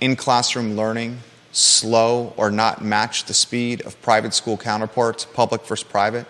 in 0.00 0.16
classroom 0.16 0.76
learning 0.76 1.18
slow 1.56 2.34
or 2.36 2.50
not 2.50 2.84
match 2.84 3.24
the 3.24 3.34
speed 3.34 3.80
of 3.86 4.00
private 4.02 4.34
school 4.34 4.58
counterparts, 4.58 5.24
public 5.24 5.64
versus 5.66 5.82
private. 5.82 6.26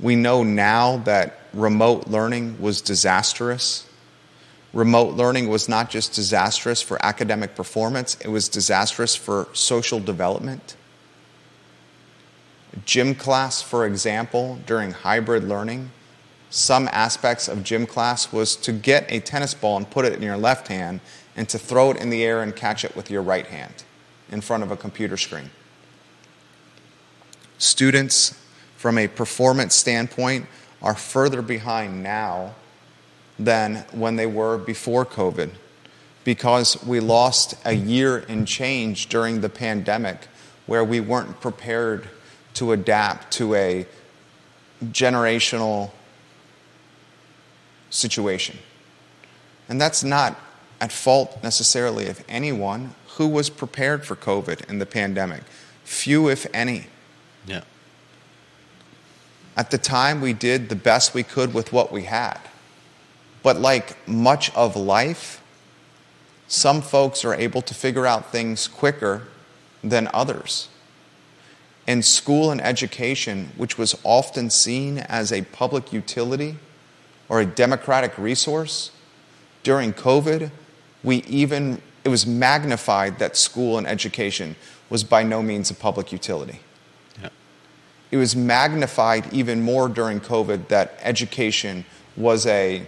We 0.00 0.16
know 0.16 0.42
now 0.42 0.98
that 0.98 1.38
remote 1.52 2.08
learning 2.08 2.60
was 2.60 2.80
disastrous. 2.80 3.88
Remote 4.72 5.14
learning 5.14 5.48
was 5.48 5.68
not 5.68 5.90
just 5.90 6.12
disastrous 6.12 6.82
for 6.82 7.02
academic 7.04 7.54
performance, 7.54 8.16
it 8.16 8.28
was 8.28 8.48
disastrous 8.48 9.14
for 9.14 9.46
social 9.52 10.00
development. 10.00 10.76
Gym 12.84 13.14
class, 13.14 13.62
for 13.62 13.86
example, 13.86 14.58
during 14.66 14.90
hybrid 14.90 15.44
learning, 15.44 15.92
some 16.50 16.88
aspects 16.92 17.48
of 17.48 17.62
gym 17.64 17.86
class 17.86 18.32
was 18.32 18.54
to 18.56 18.72
get 18.72 19.10
a 19.10 19.20
tennis 19.20 19.54
ball 19.54 19.76
and 19.76 19.88
put 19.88 20.04
it 20.04 20.12
in 20.12 20.22
your 20.22 20.36
left 20.36 20.68
hand 20.68 21.00
and 21.36 21.48
to 21.48 21.58
throw 21.58 21.90
it 21.90 21.98
in 21.98 22.10
the 22.10 22.24
air 22.24 22.42
and 22.42 22.56
catch 22.56 22.84
it 22.84 22.96
with 22.96 23.10
your 23.10 23.22
right 23.22 23.46
hand 23.46 23.84
in 24.30 24.40
front 24.40 24.62
of 24.62 24.70
a 24.70 24.76
computer 24.76 25.16
screen. 25.16 25.50
Students, 27.58 28.38
from 28.76 28.98
a 28.98 29.06
performance 29.06 29.74
standpoint, 29.74 30.46
are 30.82 30.94
further 30.94 31.42
behind 31.42 32.02
now 32.02 32.54
than 33.38 33.84
when 33.92 34.16
they 34.16 34.26
were 34.26 34.58
before 34.58 35.04
COVID 35.04 35.50
because 36.24 36.82
we 36.84 36.98
lost 37.00 37.54
a 37.64 37.72
year 37.72 38.24
and 38.28 38.48
change 38.48 39.08
during 39.08 39.40
the 39.40 39.48
pandemic 39.48 40.26
where 40.66 40.84
we 40.84 41.00
weren't 41.00 41.40
prepared 41.40 42.08
to 42.54 42.72
adapt 42.72 43.32
to 43.32 43.54
a 43.54 43.86
generational 44.84 45.90
situation. 47.90 48.58
And 49.68 49.80
that's 49.80 50.02
not 50.02 50.36
at 50.80 50.92
fault 50.92 51.42
necessarily 51.42 52.06
of 52.08 52.22
anyone 52.28 52.94
who 53.16 53.26
was 53.26 53.48
prepared 53.48 54.04
for 54.04 54.14
COVID 54.14 54.68
and 54.68 54.80
the 54.80 54.86
pandemic. 54.86 55.42
Few, 55.84 56.28
if 56.28 56.46
any. 56.52 56.86
Yeah. 57.46 57.62
At 59.56 59.70
the 59.70 59.78
time, 59.78 60.20
we 60.20 60.34
did 60.34 60.68
the 60.68 60.76
best 60.76 61.14
we 61.14 61.22
could 61.22 61.54
with 61.54 61.72
what 61.72 61.90
we 61.90 62.02
had. 62.02 62.38
But 63.42 63.58
like 63.58 64.06
much 64.06 64.54
of 64.54 64.76
life, 64.76 65.42
some 66.48 66.82
folks 66.82 67.24
are 67.24 67.34
able 67.34 67.62
to 67.62 67.74
figure 67.74 68.06
out 68.06 68.30
things 68.30 68.68
quicker 68.68 69.22
than 69.82 70.08
others. 70.12 70.68
And 71.86 72.04
school 72.04 72.50
and 72.50 72.60
education, 72.60 73.52
which 73.56 73.78
was 73.78 73.98
often 74.02 74.50
seen 74.50 74.98
as 74.98 75.32
a 75.32 75.42
public 75.42 75.92
utility 75.92 76.56
or 77.28 77.40
a 77.40 77.46
democratic 77.46 78.18
resource, 78.18 78.90
during 79.62 79.92
COVID, 79.92 80.50
we 81.02 81.16
even, 81.24 81.80
it 82.04 82.08
was 82.08 82.26
magnified 82.26 83.18
that 83.18 83.36
school 83.36 83.78
and 83.78 83.86
education 83.86 84.56
was 84.90 85.04
by 85.04 85.22
no 85.22 85.42
means 85.42 85.70
a 85.70 85.74
public 85.74 86.12
utility. 86.12 86.60
Yeah. 87.20 87.30
It 88.10 88.16
was 88.16 88.36
magnified 88.36 89.32
even 89.32 89.62
more 89.62 89.88
during 89.88 90.20
COVID 90.20 90.68
that 90.68 90.98
education 91.02 91.84
was 92.16 92.46
a 92.46 92.86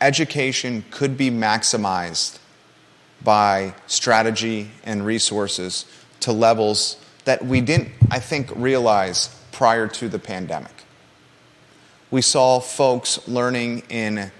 education 0.00 0.82
could 0.90 1.16
be 1.16 1.30
maximized 1.30 2.38
by 3.22 3.74
strategy 3.86 4.70
and 4.82 5.04
resources 5.04 5.84
to 6.20 6.32
levels 6.32 6.96
that 7.24 7.44
we 7.44 7.60
didn't, 7.60 7.90
I 8.10 8.18
think, 8.18 8.50
realize 8.56 9.28
prior 9.52 9.86
to 9.88 10.08
the 10.08 10.18
pandemic. 10.18 10.84
We 12.10 12.22
saw 12.22 12.60
folks 12.60 13.28
learning 13.28 13.82
in 13.88 14.32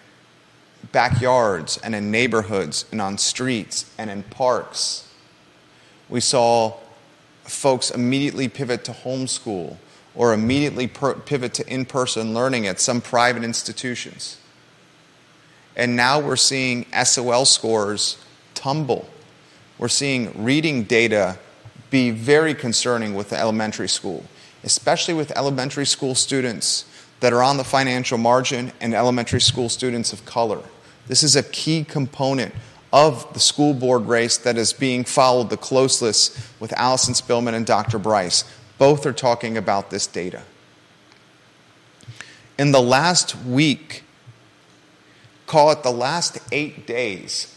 backyards 0.92 1.79
and 1.79 1.94
in 1.94 2.11
neighborhoods 2.11 2.85
and 2.90 3.00
on 3.00 3.18
streets 3.18 3.92
and 3.98 4.11
in 4.11 4.22
parks. 4.24 5.09
We 6.09 6.20
saw 6.20 6.76
folks 7.44 7.90
immediately 7.90 8.48
pivot 8.48 8.85
to 8.85 8.92
homeschool 8.92 9.76
or 10.14 10.33
immediately 10.33 10.87
per- 10.87 11.14
pivot 11.14 11.55
to 11.55 11.72
in 11.72 11.85
person 11.85 12.35
learning 12.35 12.66
at 12.66 12.81
some 12.81 13.00
private 13.00 13.44
institutions. 13.44 14.38
And 15.76 15.96
now 15.96 16.18
we're 16.20 16.37
seeing 16.37 16.87
SOL 17.05 17.44
scores 17.44 18.18
tumble. 18.55 19.09
We're 19.79 19.88
seeing 19.88 20.42
reading 20.42 20.85
data 20.85 21.38
be 21.90 22.11
very 22.11 22.55
concerning 22.55 23.14
with 23.14 23.31
the 23.31 23.38
elementary 23.38 23.88
school, 23.88 24.24
especially 24.64 25.14
with 25.14 25.37
elementary 25.37 25.87
school 25.87 26.14
students 26.14 26.85
that 27.20 27.33
are 27.33 27.42
on 27.42 27.57
the 27.57 27.64
financial 27.64 28.18
margin 28.18 28.72
and 28.81 28.94
elementary 28.94 29.40
school 29.40 29.68
students 29.68 30.12
of 30.12 30.24
color. 30.24 30.62
This 31.11 31.25
is 31.25 31.35
a 31.35 31.42
key 31.42 31.83
component 31.83 32.55
of 32.92 33.35
the 33.35 33.40
school 33.40 33.75
board 33.75 34.07
race 34.07 34.37
that 34.37 34.57
is 34.57 34.73
being 34.73 35.03
followed 35.03 35.51
the 35.51 35.57
closest 35.57 36.38
with 36.61 36.73
Allison 36.75 37.14
Spillman 37.14 37.53
and 37.53 37.66
Dr. 37.66 37.99
Bryce. 37.99 38.44
Both 38.79 39.05
are 39.07 39.12
talking 39.12 39.57
about 39.57 39.90
this 39.90 40.07
data. 40.07 40.44
In 42.61 42.70
the 42.70 42.81
last 42.81 43.35
week, 43.44 44.05
call 45.49 45.73
it 45.73 45.83
the 45.83 45.90
last 45.90 46.38
eight 46.53 46.87
days, 46.87 47.57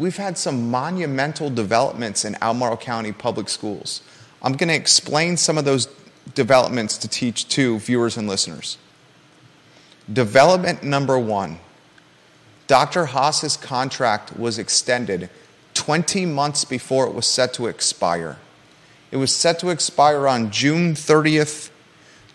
we've 0.00 0.16
had 0.16 0.36
some 0.36 0.68
monumental 0.68 1.50
developments 1.50 2.24
in 2.24 2.36
Albemarle 2.42 2.78
County 2.78 3.12
Public 3.12 3.48
Schools. 3.48 4.02
I'm 4.42 4.54
going 4.54 4.70
to 4.70 4.74
explain 4.74 5.36
some 5.36 5.56
of 5.56 5.64
those 5.64 5.86
developments 6.34 6.98
to 6.98 7.06
teach 7.06 7.46
to 7.50 7.78
viewers 7.78 8.16
and 8.16 8.26
listeners. 8.26 8.76
Development 10.12 10.82
number 10.82 11.16
one 11.16 11.60
Dr. 12.68 13.06
Haas's 13.06 13.56
contract 13.56 14.38
was 14.38 14.58
extended 14.58 15.30
20 15.74 16.24
months 16.26 16.64
before 16.64 17.06
it 17.06 17.14
was 17.14 17.26
set 17.26 17.52
to 17.54 17.66
expire. 17.66 18.38
It 19.10 19.16
was 19.16 19.34
set 19.34 19.58
to 19.60 19.70
expire 19.70 20.28
on 20.28 20.52
June 20.52 20.94
30th, 20.94 21.70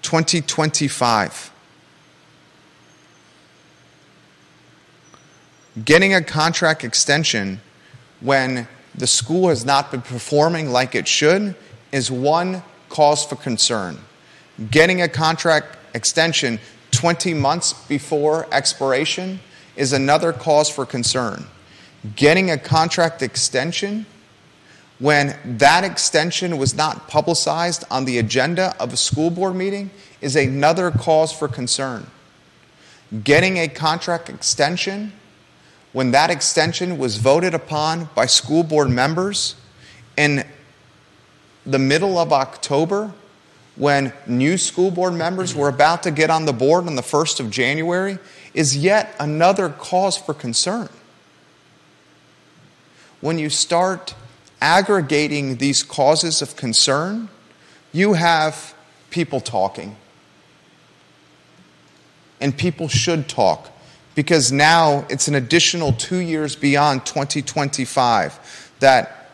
2025. 0.02 1.54
getting 5.86 6.13
a 6.13 6.22
contract 6.22 6.84
extension 6.84 7.60
when 8.19 8.67
the 8.96 9.08
school 9.08 9.50
has 9.50 9.65
not 9.65 9.91
been 9.91 10.02
performing 10.02 10.69
like 10.72 10.96
it 10.96 11.08
should 11.08 11.56
is 11.91 12.12
one 12.12 12.62
cause 12.89 13.26
for 13.26 13.36
concern. 13.36 13.98
Getting 14.69 15.02
a 15.02 15.10
contract 15.10 15.78
extension 15.96 16.60
20 16.91 17.34
months 17.34 17.74
before 17.88 18.48
expiration 18.52 19.39
is 19.75 19.93
another 19.93 20.33
cause 20.33 20.69
for 20.69 20.86
concern. 20.86 21.45
Getting 22.15 22.51
a 22.51 22.57
contract 22.57 23.21
extension 23.21 24.05
when 24.99 25.38
that 25.57 25.83
extension 25.83 26.57
was 26.57 26.75
not 26.75 27.07
publicized 27.07 27.83
on 27.89 28.05
the 28.05 28.17
agenda 28.17 28.75
of 28.79 28.93
a 28.93 28.97
school 28.97 29.29
board 29.29 29.55
meeting 29.55 29.89
is 30.21 30.36
another 30.36 30.91
cause 30.91 31.31
for 31.31 31.47
concern. 31.47 32.07
Getting 33.23 33.57
a 33.57 33.67
contract 33.67 34.29
extension 34.29 35.13
when 35.93 36.12
that 36.12 36.31
extension 36.31 36.97
was 36.97 37.17
voted 37.17 37.53
upon 37.53 38.09
by 38.15 38.25
school 38.25 38.63
board 38.63 38.89
members 38.89 39.55
in 40.17 40.43
the 41.65 41.79
middle 41.79 42.17
of 42.17 42.33
October, 42.33 43.13
when 43.75 44.13
new 44.27 44.57
school 44.57 44.91
board 44.91 45.13
members 45.13 45.55
were 45.55 45.69
about 45.69 46.03
to 46.03 46.12
get 46.12 46.29
on 46.29 46.45
the 46.45 46.53
board 46.53 46.88
on 46.88 46.95
the 46.95 47.01
1st 47.01 47.39
of 47.39 47.49
January, 47.49 48.17
is 48.53 48.77
yet 48.77 49.15
another 49.19 49.69
cause 49.69 50.17
for 50.17 50.33
concern. 50.33 50.89
When 53.21 53.39
you 53.39 53.49
start 53.49 54.15
aggregating 54.61 55.57
these 55.57 55.83
causes 55.83 56.41
of 56.41 56.55
concern, 56.55 57.29
you 57.91 58.13
have 58.13 58.73
people 59.09 59.39
talking. 59.39 59.95
And 62.41 62.57
people 62.57 62.87
should 62.87 63.29
talk 63.29 63.69
because 64.15 64.51
now 64.51 65.05
it's 65.09 65.27
an 65.27 65.35
additional 65.35 65.93
two 65.93 66.17
years 66.17 66.55
beyond 66.55 67.05
2025 67.05 68.71
that 68.79 69.29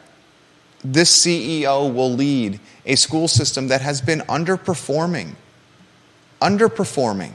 this 0.84 1.25
CEO 1.25 1.93
will 1.93 2.12
lead 2.12 2.60
a 2.86 2.95
school 2.95 3.27
system 3.27 3.67
that 3.67 3.82
has 3.82 4.01
been 4.01 4.19
underperforming. 4.21 5.36
Underperforming. 6.41 7.34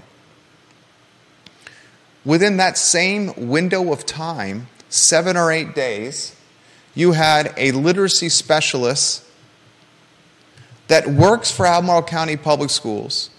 Within 2.24 2.56
that 2.56 2.78
same 2.78 3.48
window 3.48 3.92
of 3.92 4.06
time, 4.06 4.68
seven 4.88 5.36
or 5.36 5.52
eight 5.52 5.74
days, 5.74 6.34
you 6.94 7.12
had 7.12 7.52
a 7.56 7.72
literacy 7.72 8.28
specialist 8.28 9.24
that 10.88 11.06
works 11.06 11.50
for 11.50 11.66
Albemarle 11.66 12.02
County 12.02 12.36
Public 12.36 12.70
Schools 12.70 13.30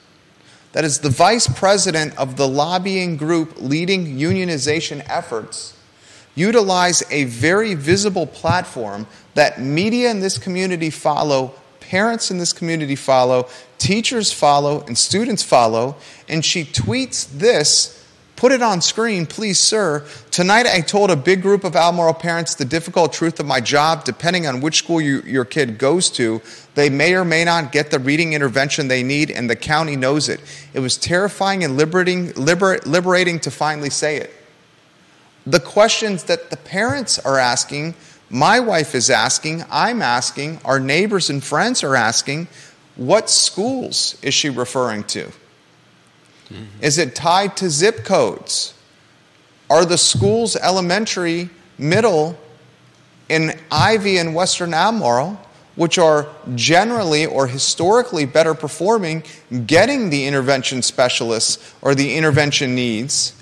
that 0.75 0.83
is 0.83 0.99
the 0.99 1.09
vice 1.09 1.47
president 1.47 2.17
of 2.17 2.35
the 2.35 2.45
lobbying 2.45 3.15
group 3.15 3.53
leading 3.61 4.05
unionization 4.17 5.01
efforts, 5.07 5.73
utilize 6.35 7.01
a 7.11 7.23
very 7.23 7.75
visible 7.75 8.27
platform 8.27 9.07
that 9.35 9.61
media 9.61 10.11
in 10.11 10.19
this 10.19 10.37
community 10.37 10.89
follow, 10.89 11.53
parents 11.79 12.29
in 12.29 12.39
this 12.39 12.51
community 12.51 12.97
follow, 12.97 13.47
teachers 13.77 14.33
follow, 14.33 14.83
and 14.85 14.97
students 14.97 15.41
follow. 15.41 15.95
And 16.27 16.43
she 16.43 16.65
tweets 16.65 17.25
this 17.25 18.04
Put 18.35 18.51
it 18.51 18.61
on 18.61 18.81
screen, 18.81 19.25
please, 19.25 19.61
sir. 19.61 20.05
Tonight 20.29 20.65
I 20.65 20.81
told 20.81 21.09
a 21.09 21.15
big 21.15 21.41
group 21.41 21.63
of 21.63 21.73
Albemarle 21.73 22.15
parents 22.15 22.53
the 22.55 22.65
difficult 22.65 23.13
truth 23.13 23.39
of 23.39 23.45
my 23.45 23.61
job. 23.61 24.03
Depending 24.03 24.45
on 24.45 24.59
which 24.59 24.79
school 24.79 24.99
you, 24.99 25.21
your 25.21 25.45
kid 25.45 25.77
goes 25.77 26.09
to, 26.11 26.41
they 26.73 26.89
may 26.89 27.15
or 27.15 27.23
may 27.23 27.45
not 27.45 27.71
get 27.71 27.91
the 27.91 27.99
reading 27.99 28.33
intervention 28.33 28.89
they 28.89 29.03
need, 29.03 29.31
and 29.31 29.49
the 29.49 29.55
county 29.55 29.95
knows 29.95 30.27
it. 30.27 30.41
It 30.73 30.81
was 30.81 30.97
terrifying 30.97 31.63
and 31.63 31.77
liberating, 31.77 32.33
liber, 32.33 32.79
liberating 32.85 33.39
to 33.41 33.51
finally 33.51 33.89
say 33.89 34.17
it. 34.17 34.33
The 35.47 35.61
questions 35.61 36.23
that 36.25 36.49
the 36.49 36.57
parents 36.57 37.17
are 37.19 37.37
asking, 37.37 37.95
my 38.29 38.59
wife 38.59 38.95
is 38.95 39.09
asking, 39.09 39.63
I'm 39.71 40.01
asking, 40.01 40.59
our 40.65 40.79
neighbors 40.79 41.29
and 41.29 41.41
friends 41.41 41.83
are 41.83 41.95
asking, 41.95 42.49
what 42.97 43.29
schools 43.29 44.17
is 44.21 44.33
she 44.33 44.49
referring 44.49 45.05
to? 45.05 45.31
Mm-hmm. 46.49 46.83
Is 46.83 46.97
it 46.97 47.15
tied 47.15 47.57
to 47.57 47.69
zip 47.69 48.03
codes? 48.03 48.73
Are 49.69 49.85
the 49.85 49.97
schools 49.97 50.55
elementary, 50.55 51.49
middle, 51.77 52.37
in 53.29 53.59
Ivy 53.71 54.17
and 54.17 54.35
Western 54.35 54.73
Albemarle, 54.73 55.39
which 55.75 55.97
are 55.97 56.27
generally 56.53 57.25
or 57.25 57.47
historically 57.47 58.25
better 58.25 58.53
performing, 58.53 59.23
getting 59.65 60.09
the 60.09 60.25
intervention 60.25 60.81
specialists 60.81 61.73
or 61.81 61.95
the 61.95 62.15
intervention 62.15 62.75
needs 62.75 63.33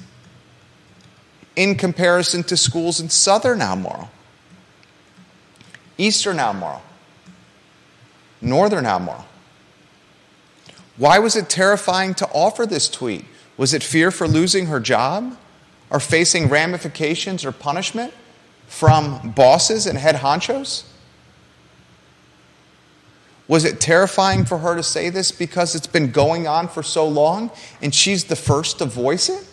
in 1.55 1.75
comparison 1.75 2.43
to 2.43 2.57
schools 2.57 2.99
in 2.99 3.09
Southern 3.09 3.61
Albemarle, 3.61 4.09
Eastern 5.97 6.39
Albemarle, 6.39 6.81
Northern 8.41 8.85
Albemarle? 8.85 9.25
Why 10.97 11.19
was 11.19 11.35
it 11.35 11.49
terrifying 11.49 12.13
to 12.15 12.27
offer 12.27 12.65
this 12.65 12.89
tweet? 12.89 13.25
Was 13.57 13.73
it 13.73 13.83
fear 13.83 14.11
for 14.11 14.27
losing 14.27 14.67
her 14.67 14.79
job 14.79 15.37
or 15.89 15.99
facing 15.99 16.49
ramifications 16.49 17.45
or 17.45 17.51
punishment 17.51 18.13
from 18.67 19.31
bosses 19.31 19.85
and 19.85 19.97
head 19.97 20.15
honchos? 20.15 20.85
Was 23.47 23.65
it 23.65 23.79
terrifying 23.79 24.45
for 24.45 24.59
her 24.59 24.75
to 24.75 24.83
say 24.83 25.09
this 25.09 25.31
because 25.31 25.75
it's 25.75 25.87
been 25.87 26.11
going 26.11 26.47
on 26.47 26.67
for 26.67 26.81
so 26.81 27.07
long 27.07 27.51
and 27.81 27.93
she's 27.93 28.25
the 28.25 28.35
first 28.35 28.79
to 28.79 28.85
voice 28.85 29.29
it? 29.29 29.47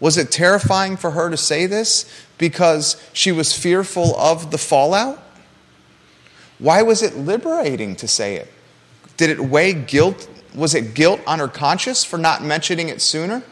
Was 0.00 0.18
it 0.18 0.32
terrifying 0.32 0.96
for 0.96 1.12
her 1.12 1.30
to 1.30 1.36
say 1.36 1.66
this 1.66 2.10
because 2.36 3.00
she 3.12 3.30
was 3.30 3.56
fearful 3.56 4.16
of 4.16 4.50
the 4.50 4.58
fallout? 4.58 5.22
Why 6.58 6.82
was 6.82 7.02
it 7.02 7.16
liberating 7.16 7.94
to 7.96 8.08
say 8.08 8.36
it? 8.36 8.52
Did 9.22 9.30
it 9.30 9.40
weigh 9.40 9.72
guilt? 9.72 10.28
Was 10.52 10.74
it 10.74 10.94
guilt 10.94 11.20
on 11.28 11.38
her 11.38 11.46
conscience 11.46 12.02
for 12.02 12.18
not 12.18 12.42
mentioning 12.42 12.88
it 12.88 13.00
sooner? 13.00 13.44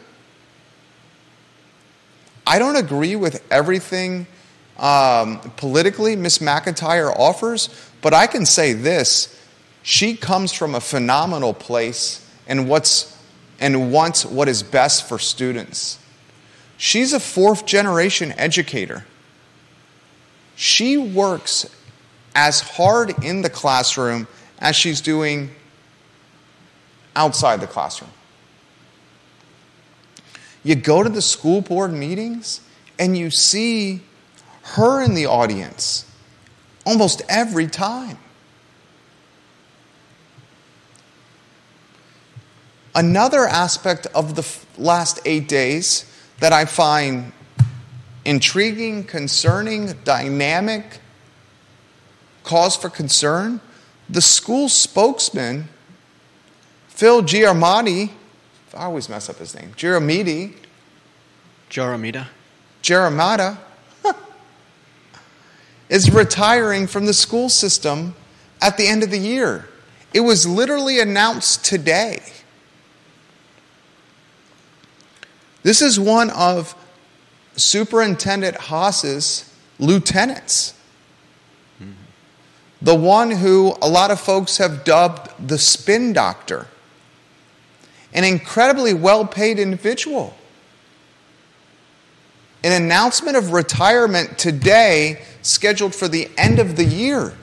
I 2.45 2.59
don't 2.59 2.75
agree 2.75 3.15
with 3.15 3.41
everything 3.49 4.27
um, 4.77 5.39
politically 5.55 6.17
Miss 6.17 6.39
McIntyre 6.39 7.17
offers, 7.17 7.69
but 8.01 8.13
I 8.13 8.27
can 8.27 8.45
say 8.45 8.73
this 8.73 9.39
she 9.81 10.17
comes 10.17 10.51
from 10.51 10.75
a 10.75 10.81
phenomenal 10.81 11.53
place 11.53 12.29
and 12.47 12.67
what's 12.67 13.17
and 13.57 13.93
wants 13.93 14.25
what 14.25 14.49
is 14.49 14.63
best 14.63 15.07
for 15.07 15.17
students. 15.17 15.99
She's 16.75 17.13
a 17.13 17.19
fourth 17.21 17.65
generation 17.65 18.33
educator. 18.33 19.05
She 20.57 20.97
works 20.97 21.65
as 22.35 22.59
hard 22.59 23.23
in 23.23 23.41
the 23.41 23.49
classroom 23.49 24.27
as 24.59 24.75
she's 24.75 24.99
doing 24.99 25.49
outside 27.15 27.61
the 27.61 27.67
classroom. 27.67 28.11
You 30.63 30.75
go 30.75 31.03
to 31.03 31.09
the 31.09 31.21
school 31.21 31.61
board 31.61 31.91
meetings 31.91 32.61
and 32.99 33.17
you 33.17 33.31
see 33.31 34.01
her 34.63 35.01
in 35.01 35.15
the 35.15 35.25
audience 35.25 36.05
almost 36.85 37.21
every 37.27 37.67
time. 37.67 38.17
Another 42.93 43.47
aspect 43.47 44.05
of 44.07 44.35
the 44.35 44.45
last 44.77 45.19
eight 45.25 45.47
days 45.47 46.05
that 46.39 46.51
I 46.51 46.65
find 46.65 47.31
intriguing, 48.25 49.05
concerning, 49.05 49.93
dynamic, 50.03 50.99
cause 52.43 52.75
for 52.75 52.89
concern 52.89 53.61
the 54.09 54.21
school 54.21 54.67
spokesman, 54.67 55.69
Phil 57.01 57.23
Giarmati, 57.23 58.11
I 58.75 58.83
always 58.83 59.09
mess 59.09 59.27
up 59.27 59.37
his 59.37 59.55
name, 59.55 59.73
Giaramiti, 59.75 60.53
Jaramita. 61.67 62.27
Jeremiah 62.83 63.55
is 65.89 66.11
retiring 66.11 66.85
from 66.85 67.07
the 67.07 67.13
school 67.15 67.49
system 67.49 68.13
at 68.61 68.77
the 68.77 68.85
end 68.85 69.01
of 69.01 69.09
the 69.09 69.17
year. 69.17 69.67
It 70.13 70.19
was 70.19 70.45
literally 70.45 70.99
announced 70.99 71.65
today. 71.65 72.21
This 75.63 75.81
is 75.81 75.99
one 75.99 76.29
of 76.29 76.75
Superintendent 77.55 78.57
Haas's 78.57 79.51
lieutenants. 79.79 80.75
Hmm. 81.79 81.93
The 82.79 82.93
one 82.93 83.31
who 83.31 83.75
a 83.81 83.89
lot 83.89 84.11
of 84.11 84.19
folks 84.19 84.57
have 84.57 84.83
dubbed 84.83 85.47
the 85.47 85.57
spin 85.57 86.13
doctor. 86.13 86.67
An 88.13 88.23
incredibly 88.23 88.93
well 88.93 89.25
paid 89.25 89.59
individual. 89.59 90.35
An 92.63 92.73
announcement 92.73 93.37
of 93.37 93.53
retirement 93.53 94.37
today 94.37 95.23
scheduled 95.41 95.95
for 95.95 96.07
the 96.07 96.29
end 96.37 96.59
of 96.59 96.75
the 96.75 96.85
year. 96.85 97.33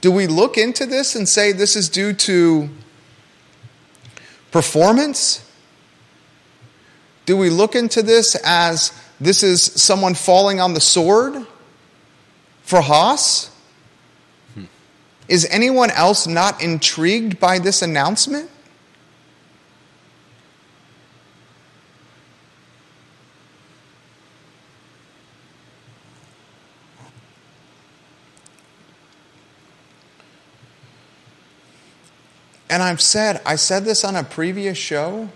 Do 0.00 0.10
we 0.12 0.26
look 0.26 0.56
into 0.56 0.86
this 0.86 1.14
and 1.14 1.28
say 1.28 1.52
this 1.52 1.76
is 1.76 1.88
due 1.88 2.12
to 2.12 2.70
performance? 4.50 5.42
Do 7.26 7.36
we 7.36 7.50
look 7.50 7.74
into 7.74 8.02
this 8.02 8.36
as 8.44 8.92
this 9.20 9.42
is 9.42 9.62
someone 9.62 10.14
falling 10.14 10.60
on 10.60 10.74
the 10.74 10.80
sword 10.80 11.44
for 12.62 12.80
Haas? 12.80 13.50
Hmm. 14.54 14.64
Is 15.28 15.46
anyone 15.50 15.90
else 15.90 16.26
not 16.26 16.62
intrigued 16.62 17.40
by 17.40 17.58
this 17.58 17.82
announcement? 17.82 18.48
And 32.68 32.82
I've 32.82 33.00
said, 33.00 33.40
I 33.46 33.56
said 33.56 33.84
this 33.84 34.04
on 34.04 34.16
a 34.16 34.24
previous 34.24 34.76
show, 34.76 35.28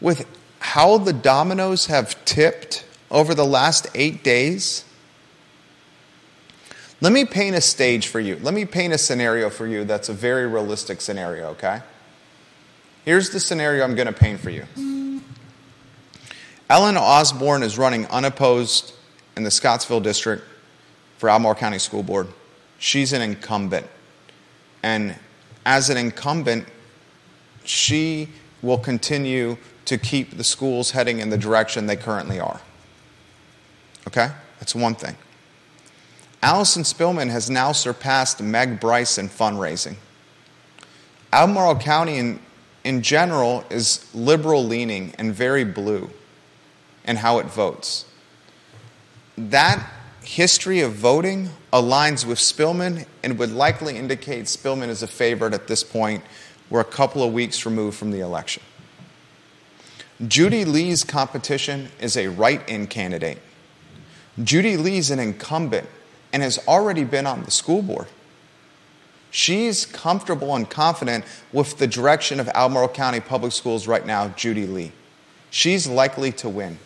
with 0.00 0.26
how 0.60 0.98
the 0.98 1.12
dominoes 1.12 1.86
have 1.86 2.22
tipped 2.24 2.84
over 3.10 3.34
the 3.34 3.44
last 3.44 3.86
eight 3.94 4.22
days. 4.22 4.84
Let 7.00 7.12
me 7.12 7.24
paint 7.24 7.56
a 7.56 7.60
stage 7.60 8.06
for 8.06 8.20
you. 8.20 8.36
Let 8.36 8.54
me 8.54 8.64
paint 8.64 8.92
a 8.92 8.98
scenario 8.98 9.50
for 9.50 9.66
you 9.66 9.84
that's 9.84 10.08
a 10.08 10.12
very 10.12 10.46
realistic 10.46 11.00
scenario, 11.00 11.48
okay? 11.50 11.80
Here's 13.04 13.30
the 13.30 13.40
scenario 13.40 13.84
I'm 13.84 13.94
going 13.94 14.06
to 14.06 14.12
paint 14.12 14.40
for 14.40 14.50
you. 14.50 14.64
Ellen 16.70 16.96
Osborne 16.96 17.62
is 17.62 17.76
running 17.76 18.06
unopposed 18.06 18.94
in 19.36 19.44
the 19.44 19.50
Scottsville 19.50 20.00
district 20.00 20.44
for 21.18 21.28
Albemarle 21.28 21.56
County 21.56 21.78
School 21.78 22.02
Board. 22.02 22.28
She's 22.78 23.12
an 23.12 23.20
incumbent. 23.20 23.86
And 24.82 25.16
as 25.64 25.90
an 25.90 25.96
incumbent, 25.96 26.66
she 27.64 28.28
will 28.62 28.78
continue 28.78 29.56
to 29.84 29.98
keep 29.98 30.36
the 30.36 30.44
schools 30.44 30.92
heading 30.92 31.18
in 31.18 31.30
the 31.30 31.38
direction 31.38 31.86
they 31.86 31.96
currently 31.96 32.40
are. 32.40 32.60
Okay? 34.06 34.30
That's 34.58 34.74
one 34.74 34.94
thing. 34.94 35.16
Allison 36.42 36.82
Spillman 36.82 37.30
has 37.30 37.48
now 37.48 37.72
surpassed 37.72 38.40
Meg 38.40 38.80
Bryce 38.80 39.18
in 39.18 39.28
fundraising. 39.28 39.96
Albemarle 41.32 41.76
County 41.76 42.18
in, 42.18 42.38
in 42.84 43.02
general 43.02 43.64
is 43.70 44.08
liberal 44.14 44.64
leaning 44.64 45.14
and 45.18 45.34
very 45.34 45.64
blue 45.64 46.10
in 47.06 47.16
how 47.16 47.38
it 47.38 47.46
votes. 47.46 48.04
That 49.36 49.84
history 50.22 50.80
of 50.80 50.92
voting 50.92 51.50
aligns 51.74 52.24
with 52.24 52.38
Spillman 52.38 53.04
and 53.24 53.36
would 53.36 53.50
likely 53.50 53.98
indicate 53.98 54.44
Spillman 54.44 54.88
is 54.88 55.02
a 55.02 55.08
favorite 55.08 55.52
at 55.52 55.66
this 55.66 55.82
point. 55.82 56.22
We're 56.70 56.80
a 56.80 56.84
couple 56.84 57.24
of 57.24 57.32
weeks 57.32 57.66
removed 57.66 57.98
from 57.98 58.12
the 58.12 58.20
election. 58.20 58.62
Judy 60.28 60.64
Lee's 60.64 61.02
competition 61.02 61.88
is 62.00 62.16
a 62.16 62.28
write 62.28 62.68
in 62.68 62.86
candidate. 62.86 63.40
Judy 64.42 64.76
Lee's 64.76 65.10
an 65.10 65.18
incumbent 65.18 65.88
and 66.32 66.44
has 66.44 66.60
already 66.68 67.02
been 67.02 67.26
on 67.26 67.42
the 67.42 67.50
school 67.50 67.82
board. 67.82 68.06
She's 69.32 69.84
comfortable 69.84 70.54
and 70.54 70.70
confident 70.70 71.24
with 71.52 71.78
the 71.78 71.88
direction 71.88 72.38
of 72.38 72.48
Albemarle 72.50 72.88
County 72.90 73.18
Public 73.18 73.50
Schools 73.50 73.88
right 73.88 74.06
now, 74.06 74.28
Judy 74.28 74.68
Lee. 74.68 74.92
She's 75.50 75.88
likely 75.88 76.30
to 76.32 76.48
win. 76.48 76.78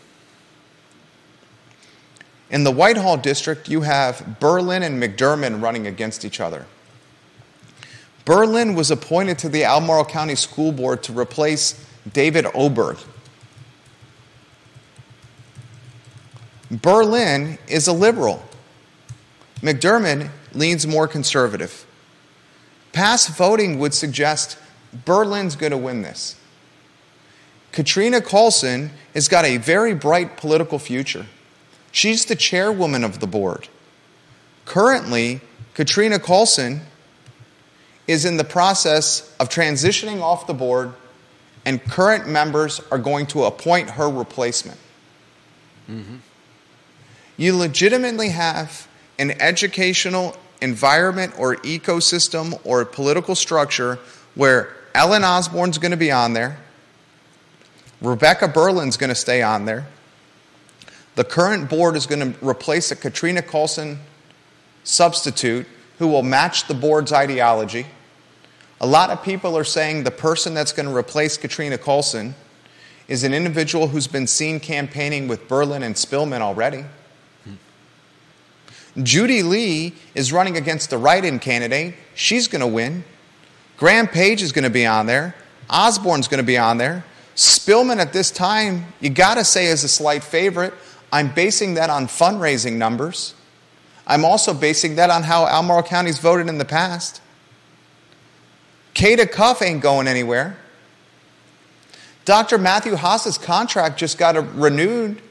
In 2.51 2.65
the 2.65 2.71
Whitehall 2.71 3.19
district, 3.19 3.69
you 3.69 3.83
have 3.83 4.39
Berlin 4.41 4.83
and 4.83 5.03
McDermott 5.03 5.61
running 5.61 5.87
against 5.87 6.25
each 6.25 6.41
other. 6.41 6.67
Berlin 8.25 8.75
was 8.75 8.91
appointed 8.91 9.39
to 9.39 9.49
the 9.49 9.65
Albemarle 9.65 10.05
County 10.05 10.35
School 10.35 10.73
Board 10.73 11.03
to 11.05 11.13
replace 11.13 11.85
David 12.11 12.47
Oberg. 12.55 12.99
Berlin 16.71 17.59
is 17.67 17.87
a 17.87 17.93
liberal. 17.93 18.43
McDermott 19.61 20.31
leans 20.53 20.87
more 20.87 21.09
conservative. 21.09 21.87
Past 22.93 23.37
voting 23.37 23.79
would 23.79 23.95
suggest 23.95 24.59
Berlin's 25.05 25.57
going 25.57 25.73
to 25.73 25.79
win 25.79 26.03
this. 26.03 26.37
Katrina 27.73 28.21
Callsen 28.21 28.91
has 29.15 29.29
got 29.29 29.45
a 29.45 29.57
very 29.59 29.95
bright 29.95 30.37
political 30.37 30.79
future. 30.79 31.27
She's 31.91 32.25
the 32.27 32.37
chairwoman 32.37 33.05
of 33.05 33.21
the 33.21 33.27
board. 33.27 33.69
Currently, 34.65 35.41
Katrina 35.75 36.19
Callsen 36.19 36.81
is 38.07 38.25
in 38.25 38.37
the 38.37 38.45
process 38.45 39.35
of 39.39 39.49
transitioning 39.49 40.21
off 40.21 40.47
the 40.47 40.55
board, 40.55 40.93
and 41.65 41.83
current 41.85 42.27
members 42.27 42.81
are 42.91 42.99
going 42.99 43.27
to 43.27 43.45
appoint 43.45 43.91
her 43.91 44.09
replacement. 44.09 44.79
Mm-hmm. 45.89 46.17
You 47.37 47.57
legitimately 47.57 48.31
have 48.31 48.89
an 49.19 49.31
educational 49.41 50.37
environment 50.61 51.35
or 51.39 51.57
ecosystem 51.57 52.61
or 52.65 52.85
political 52.85 53.35
structure 53.35 53.99
where 54.35 54.75
Ellen 54.95 55.25
Osborne's 55.25 55.79
going 55.79 55.91
to 55.91 55.97
be 55.97 56.11
on 56.11 56.33
there, 56.33 56.59
Rebecca 58.01 58.49
Berlin's 58.49 58.97
going 58.97 59.09
to 59.09 59.15
stay 59.15 59.43
on 59.43 59.65
there. 59.65 59.87
The 61.19 61.25
current 61.25 61.69
board 61.69 61.97
is 61.97 62.07
going 62.07 62.33
to 62.33 62.47
replace 62.47 62.93
a 62.93 62.95
Katrina 62.95 63.43
Callsen 63.43 63.97
substitute 64.85 65.67
who 65.99 66.07
will 66.07 66.23
match 66.23 66.69
the 66.69 66.75
board's 66.75 67.13
ideology. 67.13 67.87
A 68.81 68.87
lot 68.87 69.11
of 69.11 69.21
people 69.25 69.59
are 69.59 69.65
saying 69.65 70.05
the 70.05 70.13
person 70.13 70.55
that's 70.55 70.71
going 70.71 70.89
to 70.89 70.97
replace 70.97 71.37
Katrina 71.37 71.77
Callsen 71.77 72.35
is 73.09 73.25
an 73.25 73.35
individual 73.35 73.89
who's 73.89 74.07
been 74.07 74.29
seen 74.29 74.61
campaigning 74.61 75.27
with 75.27 75.49
Berlin 75.49 75.83
and 75.83 75.97
Spillman 75.97 76.41
already. 76.41 76.85
Judy 79.03 79.43
Lee 79.43 79.95
is 80.15 80.33
running 80.33 80.57
against 80.57 80.89
the 80.89 80.99
write 80.99 81.25
in 81.25 81.41
candidate. 81.41 81.95
She's 82.15 82.47
going 82.47 82.61
to 82.61 82.67
win. 82.69 83.03
Graham 83.77 84.07
Page 84.07 84.41
is 84.41 84.53
going 84.53 84.63
to 84.63 84.71
be 84.71 84.87
on 84.87 85.07
there. 85.07 85.35
Osborne's 85.69 86.29
going 86.29 86.39
to 86.39 86.47
be 86.47 86.59
on 86.59 86.79
there. 86.79 87.05
Spillman 87.35 87.99
at 87.99 88.13
this 88.13 88.31
time, 88.31 88.93
you 89.01 89.11
got 89.11 89.35
to 89.35 89.45
say, 89.45 89.67
is 89.67 89.83
a 89.83 89.89
slight 89.89 90.23
favorite. 90.23 90.75
I'm 91.13 91.33
basing 91.33 91.75
that 91.75 91.91
on 91.91 92.07
fundraising 92.07 92.75
numbers. 92.75 93.35
I'm 94.07 94.25
also 94.25 94.55
basing 94.55 94.97
that 94.97 95.11
on 95.11 95.23
how 95.23 95.47
Albemarle 95.47 95.83
County's 95.83 96.19
voted 96.19 96.49
in 96.49 96.59
the 96.59 96.65
past. 96.65 97.21
Kate 98.95 99.19
Acuff 99.19 99.63
ain't 99.63 99.81
going 99.83 100.09
anywhere. 100.09 100.57
Dr. 102.25 102.59
Matthew 102.59 102.95
Haas's 102.95 103.39
contract 103.39 103.99
just 103.99 104.19
got 104.19 104.35
renewed 104.55 105.23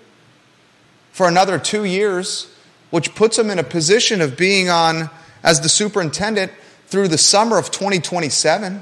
for 1.11 1.27
another 1.27 1.59
two 1.59 1.83
years, 1.83 2.51
which 2.89 3.13
puts 3.13 3.37
him 3.37 3.49
in 3.49 3.59
a 3.59 3.63
position 3.63 4.21
of 4.21 4.37
being 4.37 4.69
on 4.69 5.09
as 5.43 5.61
the 5.61 5.69
superintendent 5.69 6.51
through 6.87 7.07
the 7.07 7.17
summer 7.17 7.57
of 7.57 7.69
2027. 7.71 8.81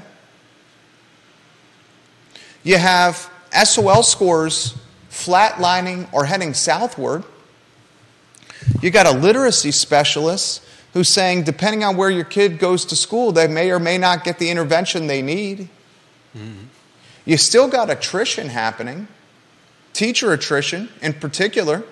You 2.62 2.78
have 2.78 3.30
SOL 3.52 4.02
scores 4.02 4.74
flatlining 5.16 6.12
or 6.12 6.26
heading 6.26 6.52
southward. 6.54 7.24
You 8.82 8.90
got 8.90 9.06
a 9.06 9.12
literacy 9.12 9.70
specialist 9.70 10.62
who's 10.92 11.08
saying, 11.08 11.44
depending 11.44 11.84
on 11.84 11.96
where 11.96 12.10
your 12.10 12.24
kid 12.24 12.58
goes 12.58 12.84
to 12.86 12.96
school, 12.96 13.32
they 13.32 13.48
may 13.48 13.70
or 13.70 13.78
may 13.78 13.98
not 13.98 14.24
get 14.24 14.38
the 14.38 14.50
intervention 14.50 15.06
they 15.06 15.22
need. 15.22 15.68
Mm-hmm. 16.36 16.66
You 17.24 17.36
still 17.36 17.68
got 17.68 17.90
attrition 17.90 18.48
happening, 18.48 19.08
teacher 19.92 20.32
attrition 20.32 20.88
in 21.02 21.14
particular. 21.14 21.82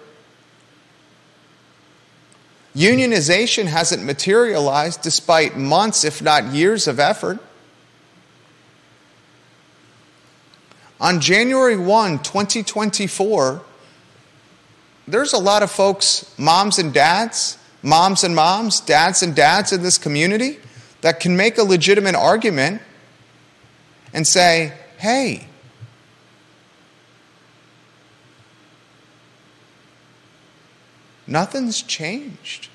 Unionization 2.77 3.67
hasn't 3.67 4.05
materialized 4.05 5.03
despite 5.03 5.57
months, 5.57 6.05
if 6.05 6.21
not 6.21 6.47
years, 6.47 6.87
of 6.87 6.99
effort. 7.01 7.39
On 11.01 11.21
January 11.21 11.77
1, 11.77 12.21
2024, 12.21 13.63
there's 15.07 15.33
a 15.33 15.39
lot 15.39 15.63
of 15.63 15.71
folks, 15.71 16.33
moms 16.39 16.79
and 16.79 16.95
dads, 16.95 17.59
moms 17.83 18.25
and 18.25 18.35
moms, 18.35 18.81
dads 18.81 19.23
and 19.23 19.35
dads 19.35 19.73
in 19.73 19.83
this 19.83 19.99
community 19.99 20.59
that 21.03 21.21
can 21.21 21.37
make 21.37 21.59
a 21.59 21.63
legitimate 21.63 22.15
argument 22.15 22.81
and 24.13 24.27
say, 24.27 24.73
hey, 24.99 25.47
nothing's 31.27 31.83
changed. 31.83 32.69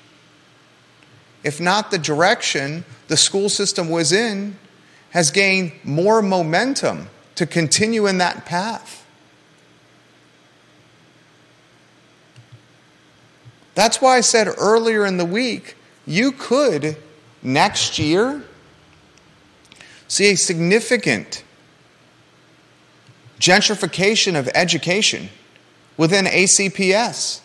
If 1.42 1.60
not, 1.60 1.90
the 1.90 1.98
direction 1.98 2.84
the 3.08 3.16
school 3.16 3.48
system 3.48 3.88
was 3.88 4.12
in 4.12 4.58
has 5.10 5.30
gained 5.30 5.72
more 5.82 6.22
momentum 6.22 7.08
to 7.40 7.46
continue 7.46 8.06
in 8.06 8.18
that 8.18 8.44
path. 8.44 9.06
That's 13.74 14.02
why 14.02 14.18
I 14.18 14.20
said 14.20 14.46
earlier 14.58 15.06
in 15.06 15.16
the 15.16 15.24
week, 15.24 15.74
you 16.06 16.32
could 16.32 16.98
next 17.42 17.98
year 17.98 18.42
see 20.06 20.32
a 20.32 20.34
significant 20.36 21.42
gentrification 23.38 24.38
of 24.38 24.46
education 24.54 25.30
within 25.96 26.26
ACPS. 26.26 27.40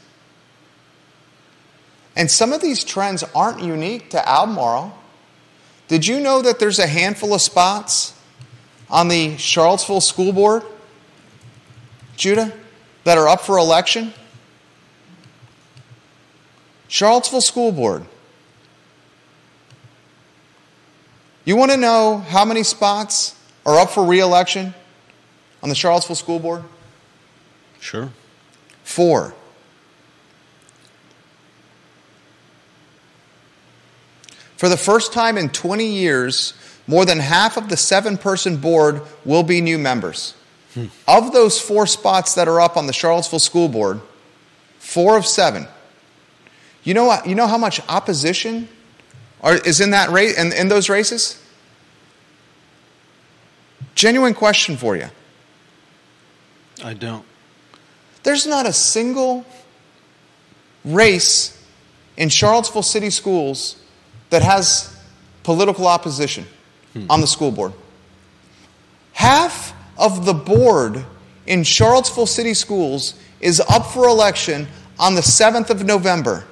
And 2.18 2.30
some 2.30 2.52
of 2.52 2.60
these 2.60 2.84
trends 2.84 3.24
aren't 3.34 3.62
unique 3.62 4.10
to 4.10 4.28
Albemarle. 4.28 4.94
Did 5.88 6.06
you 6.06 6.20
know 6.20 6.42
that 6.42 6.60
there's 6.60 6.80
a 6.80 6.88
handful 6.88 7.34
of 7.34 7.42
spots 7.42 8.15
on 8.90 9.08
the 9.08 9.38
Charlottesville 9.38 10.02
School 10.02 10.32
Board, 10.32 10.64
Judah, 12.18 12.54
that 13.04 13.18
are 13.18 13.28
up 13.28 13.42
for 13.42 13.58
election? 13.58 14.14
Charlottesville 16.88 17.42
School 17.42 17.72
Board. 17.72 18.06
You 21.46 21.56
want 21.56 21.72
to 21.72 21.78
know 21.78 22.18
how 22.18 22.46
many 22.46 22.64
spots 22.64 23.36
are 23.66 23.78
up 23.78 23.92
for 23.92 24.04
re 24.04 24.20
election 24.20 24.74
on 25.62 25.70
the 25.70 25.76
Charlottesville 25.76 26.16
School 26.16 26.40
Board? 26.40 26.64
Sure. 27.80 28.10
Four. 28.84 29.36
For 34.58 34.70
the 34.70 34.78
first 34.78 35.12
time 35.12 35.38
in 35.38 35.50
20 35.50 35.86
years, 35.86 36.54
more 36.88 37.06
than 37.06 37.20
half 37.20 37.58
of 37.58 37.70
the 37.70 37.78
seven 37.78 38.18
person 38.18 38.58
board 38.58 39.02
will 39.24 39.44
be 39.44 39.62
new 39.62 39.78
members. 39.78 40.36
Hmm. 40.74 40.86
Of 41.08 41.34
those 41.34 41.60
four 41.60 41.88
spots 41.88 42.36
that 42.36 42.48
are 42.48 42.60
up 42.60 42.78
on 42.78 42.88
the 42.88 42.94
Charlottesville 42.94 43.40
School 43.40 43.68
Board, 43.68 44.02
four 44.78 45.18
of 45.18 45.26
seven. 45.26 45.68
You 46.84 46.94
know, 46.94 47.06
what, 47.06 47.28
you 47.28 47.34
know 47.34 47.48
how 47.48 47.58
much 47.58 47.82
opposition 47.90 48.68
are, 49.42 49.56
is 49.56 49.82
in, 49.82 49.92
that 49.92 50.10
race, 50.10 50.38
in, 50.38 50.54
in 50.54 50.68
those 50.68 50.90
races? 50.90 51.42
Genuine 53.96 54.34
question 54.34 54.78
for 54.78 54.96
you. 54.96 55.08
I 56.84 56.94
don't. 56.94 57.26
There's 58.24 58.46
not 58.46 58.66
a 58.66 58.74
single 58.74 59.46
race 60.84 61.64
in 62.18 62.30
Charlottesville 62.30 62.84
City 62.84 63.10
Schools 63.10 63.78
that 64.30 64.44
has 64.44 64.96
political 65.44 65.88
opposition 65.88 66.46
hmm. 66.96 67.06
on 67.10 67.22
the 67.22 67.28
school 67.28 67.52
board. 67.52 67.74
Half 69.14 69.74
of 69.98 70.26
the 70.26 70.34
board 70.34 71.06
in 71.46 71.64
Charlottesville 71.64 72.26
City 72.26 72.54
Schools 72.54 73.16
is 73.40 73.60
up 73.62 73.86
for 73.86 74.08
election 74.08 74.68
on 75.00 75.16
the 75.16 75.22
7th 75.22 75.70
of 75.70 75.86
November. 75.86 76.46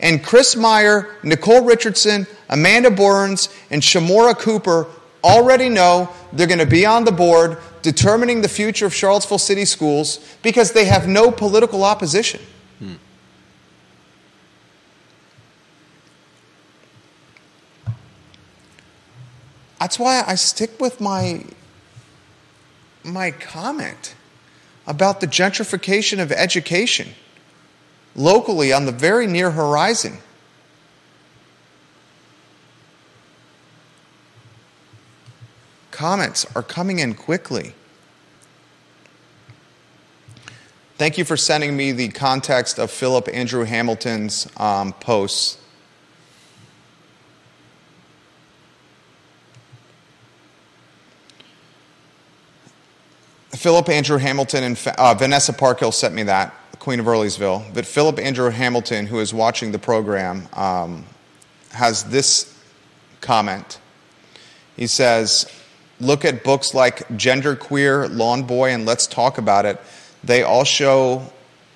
And 0.00 0.22
Chris 0.22 0.56
Meyer, 0.56 1.16
Nicole 1.22 1.64
Richardson, 1.64 2.26
Amanda 2.50 2.90
Burns, 2.90 3.48
and 3.70 3.80
Shymora 3.80 4.38
Cooper 4.38 4.86
already 5.22 5.68
know 5.68 6.10
they're 6.32 6.46
going 6.46 6.58
to 6.58 6.66
be 6.66 6.84
on 6.84 7.04
the 7.04 7.12
board 7.12 7.58
determining 7.82 8.42
the 8.42 8.48
future 8.48 8.86
of 8.86 8.94
Charlottesville 8.94 9.38
City 9.38 9.64
Schools 9.64 10.18
because 10.42 10.72
they 10.72 10.84
have 10.84 11.08
no 11.08 11.30
political 11.30 11.84
opposition. 11.84 12.40
That's 19.84 19.98
why 19.98 20.24
I 20.26 20.34
stick 20.36 20.80
with 20.80 20.98
my, 20.98 21.44
my 23.04 23.32
comment 23.32 24.14
about 24.86 25.20
the 25.20 25.26
gentrification 25.26 26.22
of 26.22 26.32
education 26.32 27.10
locally 28.16 28.72
on 28.72 28.86
the 28.86 28.92
very 28.92 29.26
near 29.26 29.50
horizon. 29.50 30.16
Comments 35.90 36.46
are 36.56 36.62
coming 36.62 36.98
in 36.98 37.12
quickly. 37.12 37.74
Thank 40.96 41.18
you 41.18 41.26
for 41.26 41.36
sending 41.36 41.76
me 41.76 41.92
the 41.92 42.08
context 42.08 42.78
of 42.78 42.90
Philip 42.90 43.28
Andrew 43.30 43.64
Hamilton's 43.64 44.48
um, 44.56 44.94
posts. 44.94 45.58
Philip 53.64 53.88
Andrew 53.88 54.18
Hamilton 54.18 54.62
and 54.62 54.88
uh, 54.98 55.14
Vanessa 55.14 55.50
Parkhill 55.50 55.90
sent 55.90 56.14
me 56.14 56.24
that, 56.24 56.52
Queen 56.80 57.00
of 57.00 57.06
Earlysville. 57.06 57.64
But 57.72 57.86
Philip 57.86 58.18
Andrew 58.18 58.50
Hamilton, 58.50 59.06
who 59.06 59.20
is 59.20 59.32
watching 59.32 59.72
the 59.72 59.78
program, 59.78 60.46
um, 60.52 61.06
has 61.70 62.04
this 62.04 62.54
comment. 63.22 63.80
He 64.76 64.86
says, 64.86 65.50
Look 65.98 66.26
at 66.26 66.44
books 66.44 66.74
like 66.74 67.08
Genderqueer, 67.08 68.14
Lawn 68.14 68.42
Boy, 68.42 68.68
and 68.68 68.84
Let's 68.84 69.06
Talk 69.06 69.38
About 69.38 69.64
It. 69.64 69.80
They 70.22 70.42
all 70.42 70.64
show 70.64 71.32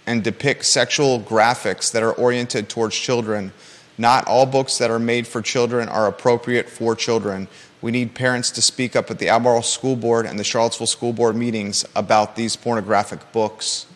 and 0.06 0.22
depict 0.22 0.66
sexual 0.66 1.18
graphics 1.20 1.90
that 1.92 2.02
are 2.02 2.12
oriented 2.12 2.68
towards 2.68 2.96
children. 2.96 3.50
Not 3.96 4.26
all 4.26 4.44
books 4.44 4.76
that 4.76 4.90
are 4.90 4.98
made 4.98 5.26
for 5.26 5.40
children 5.40 5.88
are 5.88 6.06
appropriate 6.06 6.68
for 6.68 6.94
children. 6.94 7.48
We 7.80 7.92
need 7.92 8.14
parents 8.14 8.50
to 8.52 8.62
speak 8.62 8.96
up 8.96 9.10
at 9.10 9.18
the 9.18 9.28
Albemarle 9.28 9.62
School 9.62 9.94
Board 9.94 10.26
and 10.26 10.38
the 10.38 10.44
Charlottesville 10.44 10.88
School 10.88 11.12
Board 11.12 11.36
meetings 11.36 11.84
about 11.94 12.34
these 12.34 12.56
pornographic 12.56 13.32
books. 13.32 13.86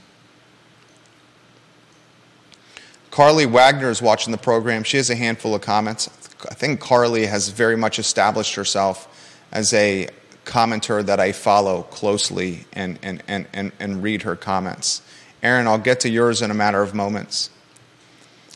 Carly 3.10 3.44
Wagner 3.44 3.90
is 3.90 4.00
watching 4.00 4.32
the 4.32 4.38
program. 4.38 4.84
She 4.84 4.96
has 4.96 5.10
a 5.10 5.14
handful 5.14 5.54
of 5.54 5.60
comments. 5.60 6.08
I 6.48 6.54
think 6.54 6.80
Carly 6.80 7.26
has 7.26 7.48
very 7.48 7.76
much 7.76 7.98
established 7.98 8.54
herself 8.54 9.08
as 9.52 9.74
a 9.74 10.08
commenter 10.44 11.04
that 11.04 11.20
I 11.20 11.32
follow 11.32 11.82
closely 11.84 12.64
and, 12.72 12.98
and, 13.02 13.22
and, 13.28 13.46
and, 13.52 13.72
and 13.78 14.02
read 14.02 14.22
her 14.22 14.34
comments. 14.34 15.02
Aaron, 15.42 15.66
I'll 15.66 15.78
get 15.78 16.00
to 16.00 16.08
yours 16.08 16.40
in 16.40 16.50
a 16.50 16.54
matter 16.54 16.82
of 16.82 16.94
moments. 16.94 17.50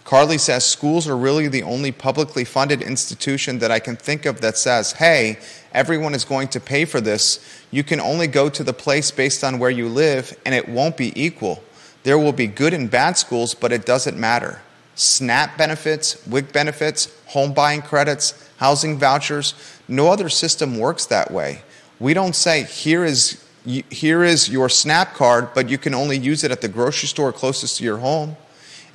Carly 0.06 0.38
says 0.38 0.64
schools 0.64 1.08
are 1.08 1.16
really 1.16 1.48
the 1.48 1.64
only 1.64 1.90
publicly 1.90 2.44
funded 2.44 2.80
institution 2.80 3.58
that 3.58 3.72
I 3.72 3.80
can 3.80 3.96
think 3.96 4.24
of 4.24 4.40
that 4.40 4.56
says, 4.56 4.92
hey, 4.92 5.40
everyone 5.72 6.14
is 6.14 6.24
going 6.24 6.46
to 6.48 6.60
pay 6.60 6.84
for 6.84 7.00
this. 7.00 7.40
You 7.72 7.82
can 7.82 7.98
only 7.98 8.28
go 8.28 8.48
to 8.48 8.62
the 8.62 8.72
place 8.72 9.10
based 9.10 9.42
on 9.42 9.58
where 9.58 9.68
you 9.68 9.88
live, 9.88 10.38
and 10.46 10.54
it 10.54 10.68
won't 10.68 10.96
be 10.96 11.12
equal. 11.20 11.60
There 12.04 12.20
will 12.20 12.32
be 12.32 12.46
good 12.46 12.72
and 12.72 12.88
bad 12.88 13.18
schools, 13.18 13.52
but 13.52 13.72
it 13.72 13.84
doesn't 13.84 14.16
matter. 14.16 14.62
SNAP 14.94 15.58
benefits, 15.58 16.24
WIC 16.28 16.52
benefits, 16.52 17.12
home 17.26 17.52
buying 17.52 17.82
credits, 17.82 18.48
housing 18.58 19.00
vouchers, 19.00 19.54
no 19.88 20.12
other 20.12 20.28
system 20.28 20.78
works 20.78 21.06
that 21.06 21.32
way. 21.32 21.62
We 21.98 22.14
don't 22.14 22.36
say, 22.36 22.62
here 22.62 23.04
is, 23.04 23.44
here 23.64 24.22
is 24.22 24.48
your 24.48 24.68
SNAP 24.68 25.14
card, 25.14 25.48
but 25.52 25.68
you 25.68 25.78
can 25.78 25.94
only 25.94 26.16
use 26.16 26.44
it 26.44 26.52
at 26.52 26.60
the 26.60 26.68
grocery 26.68 27.08
store 27.08 27.32
closest 27.32 27.78
to 27.78 27.84
your 27.84 27.98
home. 27.98 28.36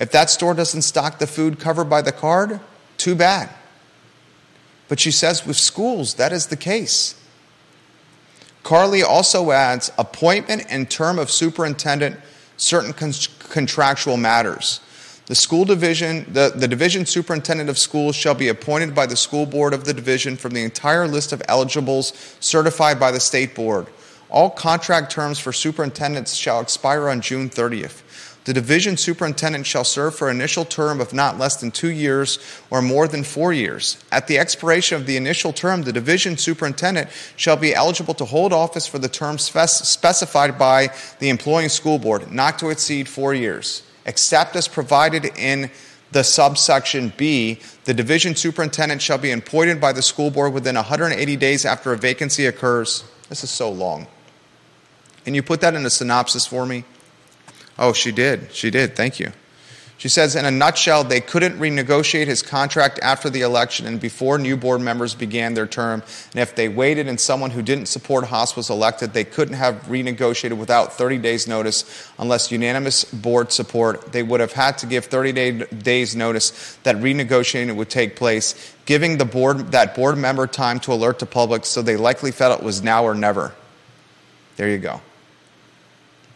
If 0.02 0.12
that 0.14 0.32
store 0.32 0.56
doesn't 0.56 0.82
stock 0.82 1.20
the 1.20 1.28
food 1.28 1.60
covered 1.60 1.86
by 1.86 2.02
the 2.02 2.12
card, 2.12 2.60
too 2.98 3.14
bad. 3.14 3.50
But 4.90 5.00
she 5.00 5.12
says 5.12 5.46
with 5.46 5.58
schools, 5.58 6.16
that 6.16 6.34
is 6.34 6.48
the 6.48 6.58
case. 6.58 7.22
Carly 8.64 9.04
also 9.04 9.52
adds 9.52 9.92
appointment 10.00 10.66
and 10.70 10.90
term 10.90 11.20
of 11.20 11.30
superintendent 11.30 12.20
certain 12.58 12.94
con- 12.94 13.14
contractual 13.50 14.18
matters. 14.18 14.80
The 15.28 15.36
school 15.36 15.66
division, 15.66 16.26
the, 16.34 16.52
the 16.56 16.68
division 16.68 17.06
superintendent 17.06 17.70
of 17.70 17.78
schools 17.78 18.16
shall 18.16 18.34
be 18.34 18.48
appointed 18.48 18.96
by 18.96 19.06
the 19.06 19.16
school 19.16 19.46
board 19.46 19.72
of 19.72 19.86
the 19.86 19.94
division 19.94 20.36
from 20.36 20.54
the 20.54 20.64
entire 20.64 21.08
list 21.08 21.32
of 21.32 21.44
eligibles 21.48 22.36
certified 22.40 23.00
by 23.00 23.12
the 23.12 23.20
state 23.20 23.54
board. 23.54 23.86
All 24.32 24.50
contract 24.50 25.12
terms 25.12 25.38
for 25.38 25.54
superintendents 25.54 26.34
shall 26.34 26.60
expire 26.60 27.08
on 27.08 27.22
June 27.22 27.52
30th. 27.52 28.02
The 28.44 28.54
division 28.54 28.98
superintendent 28.98 29.68
shall 29.68 29.84
serve 29.84 30.16
for 30.16 30.30
an 30.30 30.38
initial 30.38 30.66
term 30.66 31.00
of 31.00 31.14
not 31.14 31.38
less 31.38 31.58
than 31.58 31.70
two 31.70 31.92
years 31.92 32.40
or 32.72 32.82
more 32.82 33.08
than 33.08 33.24
four 33.24 33.54
years. 33.54 34.04
At 34.12 34.26
the 34.26 34.40
expiration 34.40 35.00
of 35.00 35.06
the 35.06 35.16
initial 35.16 35.54
term, 35.54 35.84
the 35.84 35.94
division 35.94 36.38
superintendent 36.38 37.10
shall 37.36 37.56
be 37.56 37.76
eligible 37.76 38.16
to 38.16 38.26
hold 38.26 38.52
office 38.52 38.88
for 38.88 38.98
the 38.98 39.10
term 39.10 39.38
specified 39.38 40.58
by 40.58 40.90
the 41.20 41.30
employing 41.30 41.70
school 41.70 42.00
board, 42.00 42.32
not 42.32 42.58
to 42.60 42.70
exceed 42.70 43.08
four 43.08 43.36
years, 43.36 43.84
except 44.08 44.56
as 44.56 44.68
provided 44.68 45.26
in 45.38 45.70
the 46.12 46.24
subsection 46.24 47.14
B. 47.18 47.60
The 47.86 47.94
division 47.94 48.36
superintendent 48.36 49.04
shall 49.04 49.20
be 49.20 49.32
appointed 49.32 49.80
by 49.80 49.94
the 49.94 50.02
school 50.02 50.32
board 50.32 50.52
within 50.54 50.76
180 50.76 51.36
days 51.36 51.64
after 51.64 51.94
a 51.94 51.98
vacancy 51.98 52.48
occurs. 52.48 53.04
This 53.30 53.44
is 53.44 53.52
so 53.52 53.72
long. 53.72 54.08
Can 55.26 55.36
you 55.36 55.44
put 55.44 55.62
that 55.62 55.76
in 55.76 55.86
a 55.86 55.90
synopsis 55.92 56.48
for 56.48 56.66
me? 56.66 56.86
Oh, 57.82 57.94
she 57.94 58.12
did. 58.12 58.54
She 58.54 58.70
did. 58.70 58.96
Thank 58.96 59.20
you. 59.20 59.32
She 59.98 60.08
says, 60.08 60.36
in 60.36 60.46
a 60.46 60.52
nutshell, 60.52 61.04
they 61.04 61.20
couldn't 61.20 61.58
renegotiate 61.60 62.28
his 62.28 62.44
contract 62.44 63.00
after 63.02 63.28
the 63.30 63.42
election 63.42 63.88
and 63.88 64.00
before 64.00 64.38
new 64.38 64.56
board 64.56 64.82
members 64.82 65.16
began 65.16 65.56
their 65.56 65.66
term. 65.66 66.04
And 66.32 66.42
if 66.42 66.56
they 66.56 66.70
waited 66.70 67.08
and 67.08 67.20
someone 67.20 67.50
who 67.50 67.64
didn't 67.64 67.88
support 67.88 68.26
Haas 68.26 68.56
was 68.56 68.70
elected, 68.70 69.14
they 69.14 69.24
couldn't 69.24 69.56
have 69.56 69.76
renegotiated 69.84 70.58
without 70.58 70.94
30 70.94 71.18
days' 71.20 71.48
notice 71.48 72.08
unless 72.20 72.52
unanimous 72.52 73.04
board 73.04 73.52
support. 73.52 74.12
They 74.12 74.24
would 74.24 74.42
have 74.42 74.54
had 74.54 74.78
to 74.80 74.86
give 74.86 75.06
30 75.06 75.32
day, 75.32 75.52
days' 75.52 76.16
notice 76.16 76.78
that 76.84 76.98
renegotiating 76.98 77.76
would 77.76 77.90
take 77.90 78.16
place, 78.16 78.76
giving 78.86 79.18
the 79.18 79.26
board, 79.26 79.72
that 79.72 79.96
board 79.96 80.18
member 80.20 80.46
time 80.46 80.80
to 80.82 80.94
alert 80.94 81.18
the 81.18 81.26
public 81.26 81.66
so 81.66 81.82
they 81.82 81.96
likely 81.96 82.32
felt 82.32 82.60
it 82.60 82.64
was 82.64 82.84
now 82.84 83.04
or 83.04 83.16
never. 83.16 83.54
There 84.58 84.70
you 84.70 84.78
go. 84.78 85.02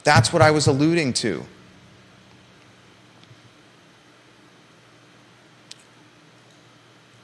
That's 0.06 0.32
what 0.32 0.44
I 0.44 0.52
was 0.52 0.68
alluding 0.68 1.14
to. 1.14 1.44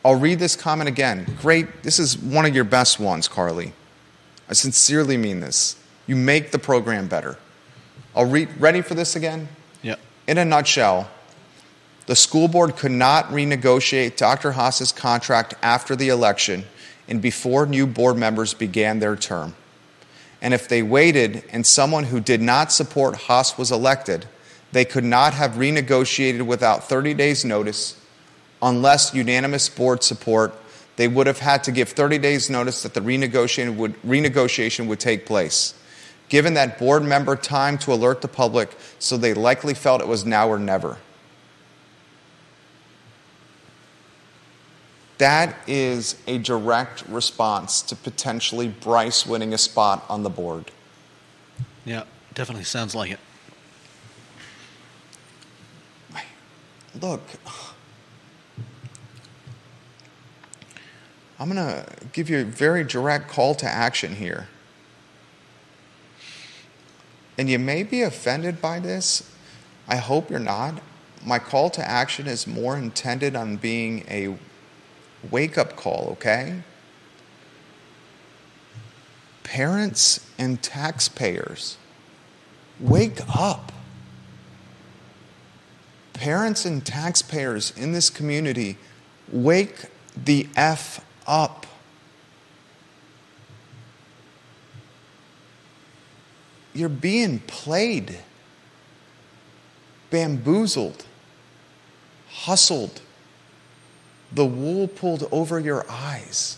I'll 0.03 0.15
read 0.15 0.39
this 0.39 0.55
comment 0.55 0.89
again. 0.89 1.37
Great. 1.39 1.83
This 1.83 1.99
is 1.99 2.17
one 2.17 2.45
of 2.45 2.55
your 2.55 2.63
best 2.63 2.99
ones, 2.99 3.27
Carly. 3.27 3.73
I 4.49 4.53
sincerely 4.53 5.15
mean 5.15 5.41
this. 5.41 5.75
You 6.07 6.15
make 6.15 6.49
the 6.49 6.57
program 6.57 7.07
better. 7.07 7.37
I'll 8.15 8.25
read. 8.25 8.49
Ready 8.59 8.81
for 8.81 8.95
this 8.95 9.15
again? 9.15 9.47
Yep. 9.83 9.99
In 10.27 10.39
a 10.39 10.43
nutshell, 10.43 11.07
the 12.07 12.15
school 12.15 12.47
board 12.47 12.77
could 12.77 12.91
not 12.91 13.25
renegotiate 13.27 14.17
Dr. 14.17 14.53
Haas's 14.53 14.91
contract 14.91 15.53
after 15.61 15.95
the 15.95 16.09
election 16.09 16.65
and 17.07 17.21
before 17.21 17.67
new 17.67 17.85
board 17.85 18.17
members 18.17 18.55
began 18.55 18.97
their 18.97 19.15
term. 19.15 19.55
And 20.41 20.53
if 20.53 20.67
they 20.67 20.81
waited 20.81 21.43
and 21.51 21.65
someone 21.65 22.05
who 22.05 22.19
did 22.19 22.41
not 22.41 22.71
support 22.71 23.15
Haas 23.15 23.57
was 23.57 23.71
elected, 23.71 24.25
they 24.71 24.85
could 24.85 25.03
not 25.03 25.33
have 25.33 25.51
renegotiated 25.51 26.41
without 26.43 26.85
30 26.85 27.13
days' 27.13 27.45
notice 27.45 27.99
unless 28.61 29.13
unanimous 29.13 29.69
board 29.69 30.03
support. 30.03 30.55
They 30.95 31.07
would 31.07 31.27
have 31.27 31.39
had 31.39 31.63
to 31.65 31.71
give 31.71 31.89
30 31.89 32.17
days' 32.17 32.49
notice 32.49 32.83
that 32.83 32.93
the 32.93 33.01
renegotiation 33.01 33.75
would, 33.75 34.01
renegotiation 34.01 34.87
would 34.87 34.99
take 34.99 35.25
place. 35.25 35.73
Given 36.29 36.53
that 36.53 36.79
board 36.79 37.03
member 37.03 37.35
time 37.35 37.77
to 37.79 37.93
alert 37.93 38.21
the 38.21 38.27
public, 38.27 38.75
so 38.99 39.17
they 39.17 39.33
likely 39.33 39.73
felt 39.73 40.01
it 40.01 40.07
was 40.07 40.25
now 40.25 40.47
or 40.47 40.59
never. 40.59 40.97
That 45.21 45.55
is 45.67 46.15
a 46.25 46.39
direct 46.39 47.07
response 47.07 47.83
to 47.83 47.95
potentially 47.95 48.69
Bryce 48.69 49.23
winning 49.23 49.53
a 49.53 49.57
spot 49.59 50.03
on 50.09 50.23
the 50.23 50.31
board. 50.31 50.71
Yeah, 51.85 52.05
definitely 52.33 52.63
sounds 52.63 52.95
like 52.95 53.11
it. 53.11 53.19
Look, 56.99 57.21
I'm 61.39 61.53
going 61.53 61.67
to 61.67 61.85
give 62.13 62.27
you 62.27 62.39
a 62.39 62.43
very 62.43 62.83
direct 62.83 63.29
call 63.29 63.53
to 63.53 63.67
action 63.67 64.15
here. 64.15 64.47
And 67.37 67.47
you 67.47 67.59
may 67.59 67.83
be 67.83 68.01
offended 68.01 68.59
by 68.59 68.79
this. 68.79 69.31
I 69.87 69.97
hope 69.97 70.31
you're 70.31 70.39
not. 70.39 70.81
My 71.23 71.37
call 71.37 71.69
to 71.69 71.87
action 71.87 72.25
is 72.25 72.47
more 72.47 72.75
intended 72.75 73.35
on 73.35 73.57
being 73.57 74.03
a 74.09 74.35
wake 75.29 75.57
up 75.57 75.75
call, 75.75 76.09
okay? 76.13 76.61
Parents 79.43 80.25
and 80.37 80.61
taxpayers, 80.61 81.77
wake 82.79 83.19
up. 83.35 83.71
Parents 86.13 86.65
and 86.65 86.85
taxpayers 86.85 87.71
in 87.75 87.91
this 87.91 88.09
community, 88.09 88.77
wake 89.31 89.85
the 90.15 90.47
F 90.55 91.03
up. 91.27 91.65
You're 96.73 96.89
being 96.89 97.39
played, 97.39 98.19
bamboozled, 100.09 101.05
hustled 102.29 103.01
the 104.31 104.45
wool 104.45 104.87
pulled 104.87 105.27
over 105.31 105.59
your 105.59 105.85
eyes. 105.89 106.57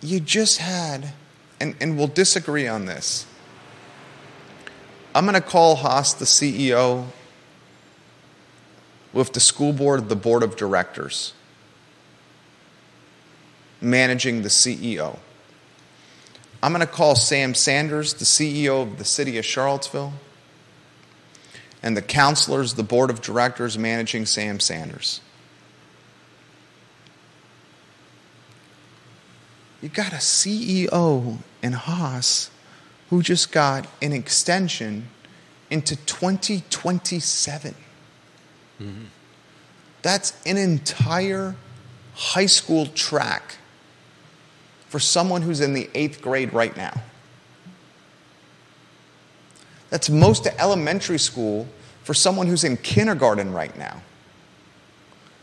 You 0.00 0.20
just 0.20 0.58
had, 0.58 1.12
and, 1.60 1.74
and 1.80 1.96
we'll 1.96 2.06
disagree 2.08 2.66
on 2.66 2.86
this. 2.86 3.26
I'm 5.14 5.24
going 5.24 5.34
to 5.34 5.40
call 5.40 5.76
Haas 5.76 6.14
the 6.14 6.24
CEO 6.24 7.06
with 9.12 9.32
the 9.32 9.40
school 9.40 9.72
board, 9.72 10.08
the 10.08 10.16
board 10.16 10.42
of 10.42 10.56
directors, 10.56 11.32
managing 13.80 14.42
the 14.42 14.48
CEO. 14.48 15.18
I'm 16.62 16.72
going 16.72 16.86
to 16.86 16.92
call 16.92 17.14
Sam 17.14 17.54
Sanders 17.54 18.14
the 18.14 18.24
CEO 18.24 18.82
of 18.82 18.98
the 18.98 19.04
city 19.04 19.38
of 19.38 19.44
Charlottesville 19.44 20.12
and 21.82 21.96
the 21.96 22.02
counselors, 22.02 22.74
the 22.74 22.82
board 22.82 23.10
of 23.10 23.20
directors 23.20 23.78
managing 23.78 24.26
Sam 24.26 24.60
Sanders. 24.60 25.20
You 29.80 29.88
got 29.88 30.12
a 30.12 30.16
CEO 30.16 31.38
in 31.62 31.72
Haas 31.72 32.50
who 33.10 33.22
just 33.22 33.52
got 33.52 33.86
an 34.02 34.12
extension 34.12 35.08
into 35.70 35.94
2027. 35.96 37.74
Mm-hmm. 38.80 39.04
That's 40.02 40.32
an 40.44 40.56
entire 40.56 41.54
high 42.14 42.46
school 42.46 42.86
track 42.86 43.56
for 44.88 44.98
someone 44.98 45.42
who's 45.42 45.60
in 45.60 45.74
the 45.74 45.88
eighth 45.94 46.22
grade 46.22 46.52
right 46.52 46.76
now. 46.76 47.02
That's 49.90 50.10
most 50.10 50.46
elementary 50.58 51.18
school 51.18 51.66
for 52.04 52.14
someone 52.14 52.46
who's 52.46 52.64
in 52.64 52.76
kindergarten 52.78 53.52
right 53.52 53.76
now. 53.78 54.02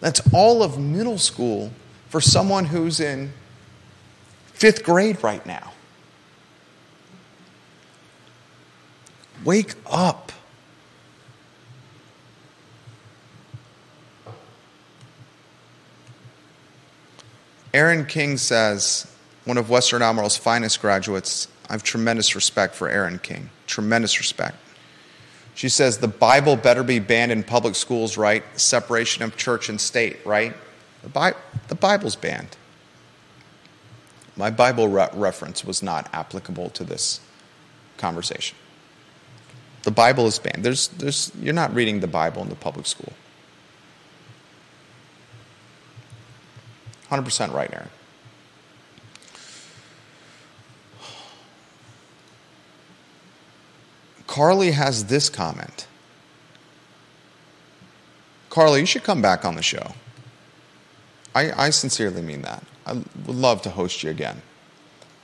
That's 0.02 0.22
all 0.34 0.62
of 0.62 0.78
middle 0.78 1.18
school 1.18 1.72
for 2.10 2.22
someone 2.22 2.66
who's 2.66 3.00
in 3.00 3.34
fifth 4.54 4.84
grade 4.84 5.24
right 5.24 5.46
now. 5.46 5.74
Wake 9.44 9.74
up. 9.86 10.32
Aaron 17.74 18.06
King 18.06 18.38
says, 18.38 19.06
one 19.44 19.58
of 19.58 19.70
Western 19.70 20.02
Albemarle's 20.02 20.38
finest 20.38 20.82
graduates, 20.82 21.50
I 21.70 21.74
have 21.74 21.84
tremendous 21.84 22.34
respect 22.34 22.74
for 22.74 22.88
Aaron 22.88 23.20
King. 23.20 23.50
Tremendous 23.68 24.20
respect. 24.20 24.58
She 25.56 25.70
says, 25.70 25.98
the 25.98 26.08
Bible 26.08 26.58
better 26.58 26.84
be 26.84 27.00
banned 27.00 27.32
in 27.32 27.42
public 27.42 27.76
schools, 27.76 28.18
right? 28.18 28.44
Separation 28.60 29.24
of 29.24 29.38
church 29.38 29.70
and 29.70 29.80
state, 29.80 30.18
right? 30.26 30.54
The, 31.02 31.10
Bi- 31.10 31.34
the 31.70 31.76
Bible's 31.76 32.16
banned. 32.16 32.58
My 34.36 34.50
Bible 34.50 34.90
re- 34.90 35.08
reference 35.14 35.64
was 35.64 35.82
not 35.82 36.10
applicable 36.14 36.72
to 36.72 36.84
this 36.84 37.22
conversation. 37.98 38.58
The 39.84 39.92
Bible 39.92 40.28
is 40.28 40.40
banned. 40.40 40.66
There's, 40.66 40.90
there's, 40.90 41.32
you're 41.40 41.54
not 41.54 41.74
reading 41.74 42.02
the 42.02 42.08
Bible 42.08 42.42
in 42.42 42.50
the 42.50 42.56
public 42.56 42.86
school. 42.86 43.14
100% 47.10 47.54
right, 47.54 47.72
Aaron. 47.72 47.90
Carly 54.28 54.72
has 54.72 55.06
this 55.06 55.30
comment. 55.30 55.88
Carly, 58.50 58.80
you 58.80 58.86
should 58.86 59.04
come 59.04 59.22
back 59.22 59.44
on 59.46 59.56
the 59.56 59.62
show. 59.62 59.94
I, 61.34 61.52
I 61.66 61.70
sincerely 61.72 62.22
mean 62.22 62.42
that. 62.44 62.64
I 62.86 62.94
would 62.94 63.28
love 63.28 63.62
to 63.64 63.70
host 63.70 64.04
you 64.04 64.10
again. 64.10 64.42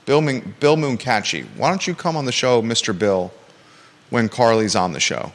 Bill, 0.04 0.20
Bill 0.20 0.76
Mooncachi, 0.76 1.46
why 1.56 1.70
don't 1.70 1.86
you 1.86 1.94
come 1.94 2.16
on 2.16 2.26
the 2.26 2.32
show, 2.32 2.60
Mr. 2.60 2.96
Bill, 2.96 3.32
when 4.10 4.28
Carly's 4.28 4.76
on 4.76 4.92
the 4.92 5.00
show? 5.00 5.32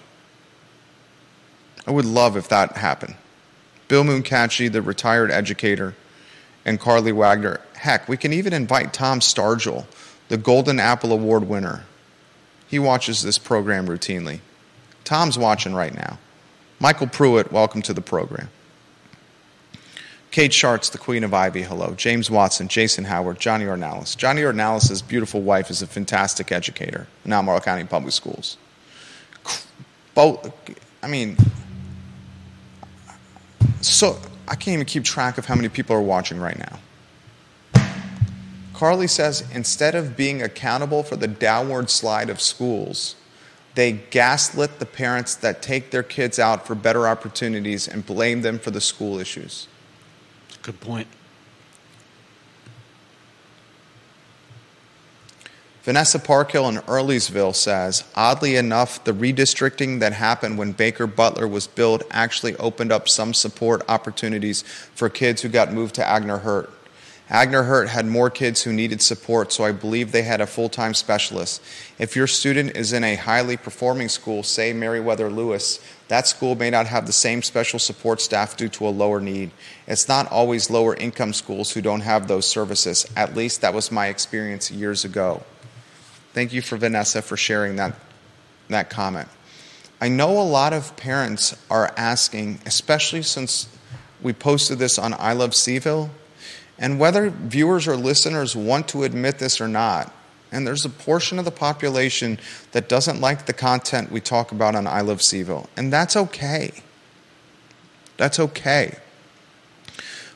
I 1.88 1.92
would 1.92 2.06
love 2.06 2.36
if 2.36 2.50
that 2.50 2.78
happened. 2.78 3.16
Bill 3.88 4.04
Mooncachi, 4.04 4.72
the 4.72 4.82
retired 4.82 5.32
educator, 5.32 5.96
and 6.66 6.80
Carly 6.80 7.14
Wagner. 7.14 7.62
Heck, 7.76 8.10
we 8.10 8.18
can 8.18 8.34
even 8.34 8.52
invite 8.52 8.94
Tom 8.94 9.22
Stargell, 9.22 9.86
the 10.28 10.38
Golden 10.38 10.80
Apple 10.80 11.14
Award 11.14 11.48
winner. 11.48 11.86
He 12.68 12.80
watches 12.80 13.24
this 13.24 13.38
program 13.38 13.88
routinely. 13.88 14.42
Tom's 15.04 15.38
watching 15.38 15.74
right 15.74 15.94
now. 15.94 16.20
Michael 16.80 17.08
Pruitt, 17.08 17.52
welcome 17.52 17.82
to 17.84 17.94
the 17.94 18.02
program. 18.02 18.50
Kate 20.32 20.52
Schartz, 20.52 20.92
the 20.92 20.98
Queen 20.98 21.24
of 21.24 21.34
Ivy, 21.34 21.64
hello. 21.64 21.94
James 21.96 22.30
Watson, 22.30 22.68
Jason 22.68 23.06
Howard, 23.06 23.40
Johnny 23.40 23.66
Ornalis. 23.66 24.16
Johnny 24.16 24.42
Ornalis' 24.42 25.02
beautiful 25.08 25.42
wife 25.42 25.72
is 25.72 25.82
a 25.82 25.88
fantastic 25.88 26.52
educator 26.52 27.08
in 27.26 27.34
Albemarle 27.34 27.62
County 27.62 27.86
Public 27.86 28.14
Schools. 28.14 28.58
Both, 30.14 30.52
I 31.02 31.08
mean, 31.08 31.38
so 33.82 34.20
I 34.48 34.56
can't 34.56 34.76
even 34.76 34.86
keep 34.86 35.04
track 35.04 35.38
of 35.38 35.46
how 35.46 35.56
many 35.56 35.70
people 35.70 35.96
are 35.96 36.02
watching 36.02 36.40
right 36.40 36.60
now. 36.60 36.80
Carly 38.78 39.08
says 39.08 39.44
instead 39.56 39.96
of 39.96 40.16
being 40.16 40.44
accountable 40.44 41.02
for 41.02 41.16
the 41.16 41.28
downward 41.28 41.90
slide 41.90 42.30
of 42.30 42.40
schools, 42.40 43.16
they 43.74 43.92
gaslit 43.92 44.78
the 44.78 44.86
parents 44.86 45.34
that 45.34 45.64
take 45.64 45.90
their 45.90 46.04
kids 46.04 46.38
out 46.38 46.68
for 46.68 46.76
better 46.76 47.08
opportunities 47.08 47.88
and 47.88 48.06
blame 48.06 48.44
them 48.44 48.60
for 48.60 48.70
the 48.70 48.80
school 48.80 49.18
issues. 49.18 49.68
Good 50.62 50.80
point. 50.80 51.08
Vanessa 55.82 56.20
Parkhill 56.20 56.70
in 56.70 56.76
Earlysville 56.76 57.56
says, 57.56 58.04
oddly 58.14 58.58
enough, 58.58 59.04
the 59.06 59.12
redistricting 59.12 60.02
that 60.02 60.14
happened 60.14 60.60
when 60.60 60.72
Baker 60.72 61.08
Butler 61.08 61.48
was 61.48 61.66
built 61.66 62.04
actually 62.12 62.56
opened 62.58 62.92
up 62.92 63.10
some 63.10 63.34
support 63.34 63.82
opportunities 63.90 64.62
for 64.62 65.10
kids 65.10 65.42
who 65.42 65.50
got 65.50 65.74
moved 65.74 65.96
to 65.96 66.02
Agnor-Hurt. 66.02 66.77
Agnor-Hurt 67.30 67.90
had 67.90 68.06
more 68.06 68.30
kids 68.30 68.64
who 68.64 68.72
needed 68.72 69.02
support, 69.02 69.52
so 69.52 69.66
I 69.66 69.74
believe 69.74 70.12
they 70.12 70.22
had 70.22 70.40
a 70.40 70.48
full 70.48 70.70
time 70.70 70.94
specialist. 70.94 71.62
If 72.00 72.16
your 72.16 72.28
student 72.28 72.78
is 72.78 72.94
in 72.94 73.04
a 73.04 73.16
highly 73.16 73.58
performing 73.58 74.08
school, 74.08 74.44
say 74.44 74.72
Meriwether 74.72 75.30
Lewis, 75.30 75.82
that 76.08 76.26
school 76.26 76.56
may 76.56 76.70
not 76.70 76.88
have 76.88 77.06
the 77.06 77.12
same 77.12 77.42
special 77.42 77.80
support 77.80 78.22
staff 78.22 78.56
due 78.56 78.70
to 78.70 78.88
a 78.88 78.90
lower 78.90 79.20
need. 79.20 79.52
It's 79.88 80.08
not 80.08 80.32
always 80.32 80.70
lower 80.70 80.96
income 80.96 81.34
schools 81.34 81.72
who 81.72 81.82
don't 81.82 82.02
have 82.02 82.30
those 82.30 82.48
services. 82.48 83.06
At 83.16 83.36
least 83.36 83.60
that 83.60 83.74
was 83.74 83.92
my 83.92 84.08
experience 84.08 84.72
years 84.72 85.04
ago. 85.04 85.44
Thank 86.32 86.54
you 86.54 86.62
for 86.62 86.78
Vanessa 86.78 87.22
for 87.22 87.36
sharing 87.36 87.76
that, 87.76 87.96
that 88.70 88.90
comment. 88.90 89.28
I 90.00 90.08
know 90.08 90.40
a 90.40 90.44
lot 90.44 90.72
of 90.72 90.96
parents 90.96 91.58
are 91.70 91.92
asking, 91.98 92.60
especially 92.66 93.24
since 93.24 93.68
we 94.22 94.32
posted 94.32 94.80
this 94.80 94.98
on 94.98 95.14
I 95.14 95.34
Love 95.34 95.52
CVille, 95.52 96.10
and 96.80 97.00
whether 97.00 97.30
viewers 97.30 97.88
or 97.88 97.96
listeners 97.96 98.56
want 98.56 98.88
to 98.90 99.04
admit 99.04 99.40
this 99.40 99.60
or 99.60 99.68
not, 99.68 100.14
and 100.52 100.66
there's 100.66 100.86
a 100.86 100.90
portion 100.90 101.40
of 101.40 101.46
the 101.46 101.52
population 101.52 102.40
that 102.72 102.88
doesn't 102.88 103.20
like 103.20 103.46
the 103.46 103.54
content 103.54 104.12
we 104.12 104.22
talk 104.22 104.52
about 104.52 104.76
on 104.76 104.88
I 104.88 105.02
Love 105.02 105.20
CVille, 105.20 105.68
and 105.76 105.92
that's 105.92 106.16
okay. 106.16 106.72
That's 108.18 108.40
okay. 108.40 108.98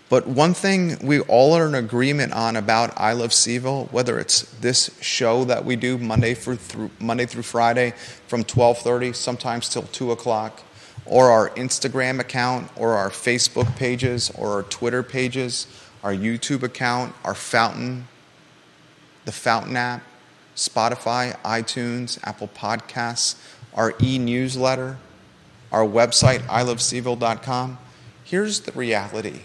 But 0.10 0.28
one 0.28 0.54
thing 0.54 0.98
we 1.02 1.22
all 1.22 1.54
are 1.54 1.66
in 1.66 1.74
agreement 1.74 2.34
on 2.34 2.58
about 2.58 2.92
I 2.98 3.14
Love 3.14 3.30
CVille, 3.30 3.90
whether 3.94 4.20
it's 4.20 4.42
this 4.60 4.92
show 5.00 5.46
that 5.46 5.64
we 5.64 5.78
do 5.78 5.98
Monday 5.98 6.34
through, 6.34 6.58
through 6.58 6.92
Monday 7.00 7.26
through 7.26 7.44
Friday 7.44 7.94
from 8.28 8.44
12:30, 8.44 9.16
sometimes 9.16 9.70
till 9.70 9.84
two 9.84 10.12
o'clock, 10.12 10.64
or 11.06 11.32
our 11.32 11.52
Instagram 11.52 12.20
account, 12.20 12.70
or 12.76 12.96
our 12.96 13.10
Facebook 13.10 13.74
pages, 13.78 14.30
or 14.38 14.56
our 14.56 14.64
Twitter 14.64 15.02
pages, 15.02 15.66
our 16.04 16.14
YouTube 16.14 16.64
account, 16.64 17.16
our 17.24 17.36
Fountain, 17.36 18.08
the 19.26 19.32
Fountain 19.32 19.76
app, 19.76 20.04
Spotify, 20.56 21.38
iTunes, 21.42 22.20
Apple 22.24 22.50
Podcasts, 22.50 23.36
our 23.74 23.94
e-newsletter, 24.02 24.98
our 25.72 25.86
website, 25.86 26.40
ilovecville.com. 26.42 27.78
Here's 28.24 28.62
the 28.62 28.72
reality 28.74 29.42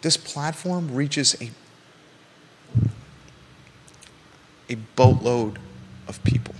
this 0.00 0.16
platform 0.16 0.94
reaches 0.94 1.36
a, 1.40 1.50
a 4.68 4.76
boatload 4.94 5.58
of 6.06 6.22
people. 6.22 6.54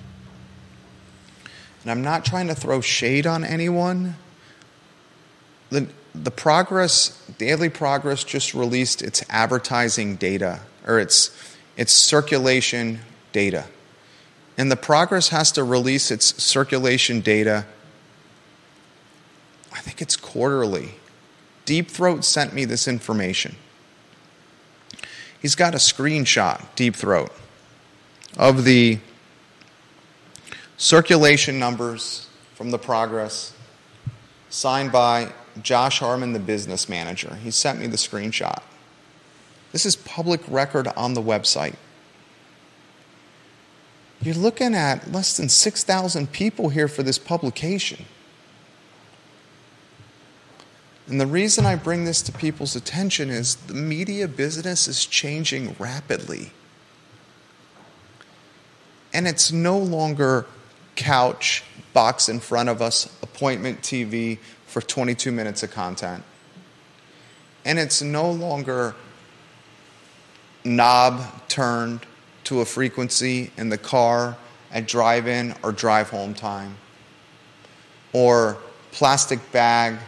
And 1.82 1.90
I'm 1.90 2.02
not 2.02 2.24
trying 2.24 2.48
to 2.48 2.54
throw 2.54 2.80
shade 2.80 3.26
on 3.26 3.44
anyone. 3.44 4.16
The, 5.70 5.86
the 6.14 6.30
progress, 6.30 7.20
Daily 7.38 7.68
Progress 7.68 8.24
just 8.24 8.54
released 8.54 9.02
its 9.02 9.24
advertising 9.28 10.16
data, 10.16 10.60
or 10.86 10.98
its, 10.98 11.30
its 11.76 11.92
circulation 11.92 13.00
data. 13.32 13.66
And 14.56 14.70
the 14.70 14.76
Progress 14.76 15.28
has 15.28 15.52
to 15.52 15.64
release 15.64 16.10
its 16.10 16.42
circulation 16.42 17.20
data, 17.20 17.66
I 19.72 19.80
think 19.80 20.02
it's 20.02 20.16
quarterly. 20.16 20.94
Deep 21.64 21.90
Throat 21.90 22.24
sent 22.24 22.52
me 22.54 22.64
this 22.64 22.88
information. 22.88 23.54
He's 25.40 25.54
got 25.54 25.74
a 25.74 25.78
screenshot, 25.78 26.64
Deep 26.74 26.96
Throat, 26.96 27.30
of 28.36 28.64
the 28.64 28.98
circulation 30.76 31.58
numbers 31.58 32.28
from 32.54 32.70
the 32.70 32.78
progress 32.78 33.52
signed 34.48 34.90
by 34.90 35.32
Josh 35.62 36.00
Harmon, 36.00 36.32
the 36.32 36.38
business 36.38 36.88
manager. 36.88 37.36
He 37.42 37.50
sent 37.50 37.78
me 37.80 37.86
the 37.86 37.96
screenshot. 37.96 38.62
This 39.72 39.84
is 39.84 39.96
public 39.96 40.40
record 40.48 40.88
on 40.88 41.14
the 41.14 41.22
website. 41.22 41.76
You're 44.20 44.34
looking 44.34 44.74
at 44.74 45.12
less 45.12 45.36
than 45.36 45.48
6,000 45.48 46.32
people 46.32 46.70
here 46.70 46.88
for 46.88 47.02
this 47.02 47.18
publication. 47.18 48.04
And 51.06 51.20
the 51.20 51.26
reason 51.26 51.64
I 51.64 51.76
bring 51.76 52.04
this 52.04 52.20
to 52.22 52.32
people's 52.32 52.76
attention 52.76 53.30
is 53.30 53.54
the 53.54 53.74
media 53.74 54.28
business 54.28 54.88
is 54.88 55.06
changing 55.06 55.74
rapidly. 55.78 56.52
And 59.14 59.26
it's 59.26 59.50
no 59.50 59.78
longer 59.78 60.46
couch, 60.96 61.64
box 61.92 62.28
in 62.28 62.40
front 62.40 62.68
of 62.68 62.82
us, 62.82 63.06
appointment 63.22 63.80
TV 63.80 64.38
for 64.66 64.80
22 64.80 65.32
minutes 65.32 65.62
of 65.62 65.70
content. 65.70 66.22
And 67.64 67.78
it's 67.78 68.02
no 68.02 68.30
longer 68.30 68.94
knob 70.64 71.48
turned 71.48 72.00
to 72.44 72.60
a 72.60 72.64
frequency 72.64 73.50
in 73.56 73.68
the 73.68 73.78
car 73.78 74.36
at 74.70 74.86
drive 74.86 75.26
in 75.26 75.54
or 75.62 75.72
drive 75.72 76.10
home 76.10 76.34
time, 76.34 76.76
or 78.12 78.58
plastic 78.92 79.52
bag 79.52 79.98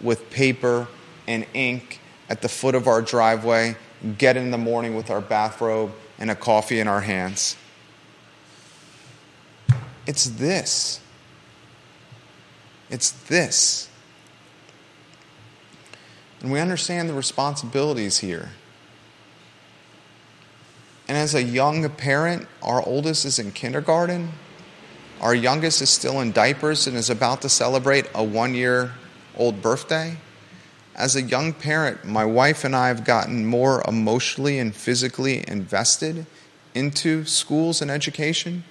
with 0.00 0.30
paper 0.30 0.86
and 1.26 1.46
ink 1.54 2.00
at 2.28 2.42
the 2.42 2.48
foot 2.48 2.74
of 2.74 2.86
our 2.86 3.02
driveway, 3.02 3.76
get 4.18 4.36
in 4.36 4.50
the 4.50 4.58
morning 4.58 4.94
with 4.94 5.10
our 5.10 5.20
bathrobe 5.20 5.92
and 6.18 6.30
a 6.30 6.34
coffee 6.34 6.80
in 6.80 6.88
our 6.88 7.00
hands. 7.00 7.56
It's 10.06 10.24
this. 10.24 10.99
It's 12.90 13.10
this. 13.10 13.88
And 16.42 16.50
we 16.50 16.58
understand 16.58 17.08
the 17.08 17.14
responsibilities 17.14 18.18
here. 18.18 18.50
And 21.08 21.16
as 21.16 21.34
a 21.34 21.42
young 21.42 21.88
parent, 21.90 22.46
our 22.62 22.84
oldest 22.86 23.24
is 23.24 23.38
in 23.38 23.52
kindergarten. 23.52 24.30
Our 25.20 25.34
youngest 25.34 25.82
is 25.82 25.90
still 25.90 26.20
in 26.20 26.32
diapers 26.32 26.86
and 26.86 26.96
is 26.96 27.10
about 27.10 27.42
to 27.42 27.48
celebrate 27.48 28.06
a 28.14 28.24
one 28.24 28.54
year 28.54 28.92
old 29.36 29.60
birthday. 29.60 30.16
As 30.94 31.16
a 31.16 31.22
young 31.22 31.52
parent, 31.52 32.04
my 32.04 32.24
wife 32.24 32.64
and 32.64 32.74
I 32.74 32.88
have 32.88 33.04
gotten 33.04 33.46
more 33.46 33.82
emotionally 33.86 34.58
and 34.58 34.74
physically 34.74 35.44
invested 35.46 36.26
into 36.74 37.24
schools 37.24 37.82
and 37.82 37.90
education 37.90 38.64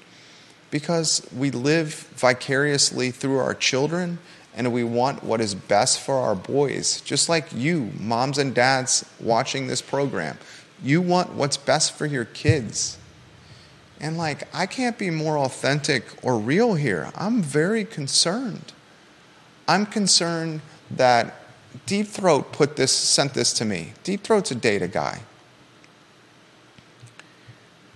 because 0.71 1.27
we 1.35 1.51
live 1.51 1.93
vicariously 2.15 3.11
through 3.11 3.37
our 3.37 3.53
children 3.53 4.19
and 4.55 4.71
we 4.73 4.83
want 4.83 5.23
what 5.23 5.41
is 5.41 5.55
best 5.55 5.99
for 5.99 6.15
our 6.15 6.35
boys. 6.35 7.01
Just 7.01 7.29
like 7.29 7.47
you, 7.53 7.91
moms 7.99 8.37
and 8.37 8.53
dads 8.53 9.05
watching 9.19 9.67
this 9.67 9.81
program, 9.81 10.37
you 10.83 11.01
want 11.01 11.33
what's 11.33 11.57
best 11.57 11.93
for 11.93 12.05
your 12.05 12.25
kids. 12.25 12.97
And 13.99 14.17
like, 14.17 14.43
I 14.53 14.65
can't 14.65 14.97
be 14.97 15.09
more 15.09 15.37
authentic 15.37 16.05
or 16.23 16.37
real 16.37 16.75
here. 16.75 17.11
I'm 17.15 17.41
very 17.41 17.83
concerned. 17.83 18.73
I'm 19.67 19.85
concerned 19.85 20.61
that 20.91 21.35
Deep 21.85 22.07
Throat 22.07 22.51
put 22.51 22.75
this, 22.75 22.91
sent 22.91 23.33
this 23.33 23.53
to 23.53 23.65
me. 23.65 23.93
Deep 24.03 24.23
Throat's 24.23 24.51
a 24.51 24.55
data 24.55 24.87
guy. 24.87 25.21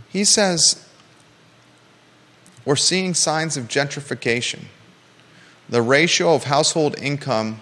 He 0.09 0.23
says, 0.23 0.87
We're 2.65 2.75
seeing 2.75 3.13
signs 3.13 3.57
of 3.57 3.67
gentrification. 3.67 4.65
The 5.69 5.81
ratio 5.81 6.33
of 6.33 6.45
household 6.45 6.97
income, 6.97 7.59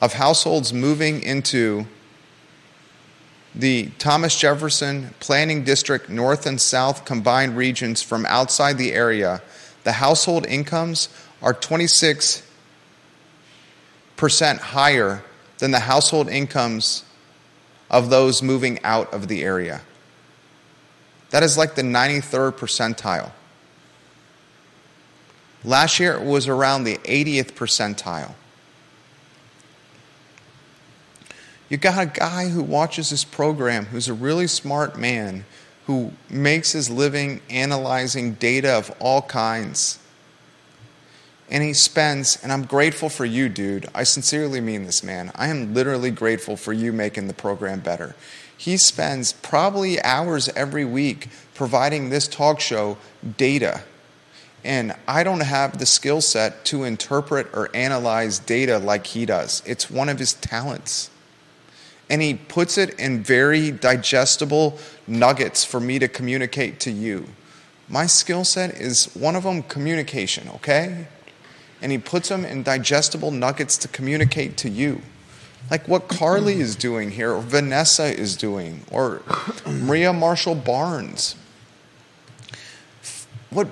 of 0.00 0.12
households 0.12 0.72
moving 0.72 1.22
into 1.22 1.86
the 3.54 3.90
Thomas 3.98 4.38
Jefferson 4.38 5.14
Planning 5.20 5.64
District 5.64 6.08
North 6.08 6.46
and 6.46 6.60
South 6.60 7.04
combined 7.04 7.56
regions 7.56 8.02
from 8.02 8.26
outside 8.26 8.78
the 8.78 8.92
area, 8.92 9.42
the 9.84 9.92
household 9.92 10.46
incomes 10.46 11.08
are 11.42 11.54
26% 11.54 12.42
higher 14.58 15.22
than 15.58 15.70
the 15.70 15.80
household 15.80 16.28
incomes 16.28 17.04
of 17.90 18.10
those 18.10 18.42
moving 18.42 18.82
out 18.82 19.12
of 19.14 19.28
the 19.28 19.44
area. 19.44 19.80
That 21.30 21.42
is 21.42 21.56
like 21.56 21.74
the 21.74 21.82
93rd 21.82 22.52
percentile. 22.52 23.30
Last 25.64 25.98
year 25.98 26.14
it 26.14 26.22
was 26.22 26.46
around 26.46 26.84
the 26.84 26.98
80th 26.98 27.52
percentile. 27.52 28.34
You 31.68 31.78
got 31.78 32.02
a 32.02 32.06
guy 32.06 32.50
who 32.50 32.62
watches 32.62 33.10
this 33.10 33.24
program 33.24 33.86
who's 33.86 34.08
a 34.08 34.14
really 34.14 34.46
smart 34.46 34.98
man 34.98 35.46
who 35.86 36.12
makes 36.30 36.72
his 36.72 36.90
living 36.90 37.40
analyzing 37.50 38.34
data 38.34 38.72
of 38.72 38.94
all 39.00 39.22
kinds. 39.22 39.98
And 41.50 41.62
he 41.62 41.72
spends, 41.72 42.38
and 42.42 42.52
I'm 42.52 42.64
grateful 42.64 43.08
for 43.08 43.24
you, 43.24 43.48
dude. 43.48 43.86
I 43.94 44.04
sincerely 44.04 44.60
mean 44.60 44.84
this, 44.84 45.02
man. 45.02 45.30
I 45.34 45.48
am 45.48 45.74
literally 45.74 46.10
grateful 46.10 46.56
for 46.56 46.72
you 46.72 46.92
making 46.92 47.26
the 47.26 47.34
program 47.34 47.80
better. 47.80 48.14
He 48.56 48.76
spends 48.76 49.32
probably 49.32 50.00
hours 50.02 50.48
every 50.50 50.84
week 50.84 51.28
providing 51.54 52.08
this 52.08 52.28
talk 52.28 52.60
show 52.60 52.96
data. 53.36 53.82
And 54.64 54.94
I 55.06 55.24
don't 55.24 55.40
have 55.40 55.78
the 55.78 55.86
skill 55.86 56.20
set 56.20 56.64
to 56.66 56.84
interpret 56.84 57.48
or 57.52 57.68
analyze 57.74 58.38
data 58.38 58.78
like 58.78 59.06
he 59.08 59.26
does. 59.26 59.62
It's 59.66 59.90
one 59.90 60.08
of 60.08 60.18
his 60.18 60.32
talents. 60.32 61.10
And 62.08 62.22
he 62.22 62.34
puts 62.34 62.78
it 62.78 62.98
in 62.98 63.22
very 63.22 63.70
digestible 63.70 64.78
nuggets 65.06 65.64
for 65.64 65.80
me 65.80 65.98
to 65.98 66.08
communicate 66.08 66.80
to 66.80 66.90
you. 66.90 67.26
My 67.88 68.06
skill 68.06 68.44
set 68.44 68.74
is 68.80 69.14
one 69.14 69.36
of 69.36 69.42
them 69.42 69.62
communication, 69.62 70.48
okay? 70.56 71.06
And 71.82 71.92
he 71.92 71.98
puts 71.98 72.30
them 72.30 72.44
in 72.44 72.62
digestible 72.62 73.30
nuggets 73.30 73.76
to 73.78 73.88
communicate 73.88 74.56
to 74.58 74.70
you 74.70 75.02
like 75.70 75.88
what 75.88 76.08
Carly 76.08 76.60
is 76.60 76.76
doing 76.76 77.10
here, 77.10 77.32
or 77.32 77.40
Vanessa 77.40 78.04
is 78.04 78.36
doing, 78.36 78.82
or 78.90 79.22
Maria 79.66 80.12
Marshall 80.12 80.54
Barnes. 80.54 81.36
What, 83.50 83.68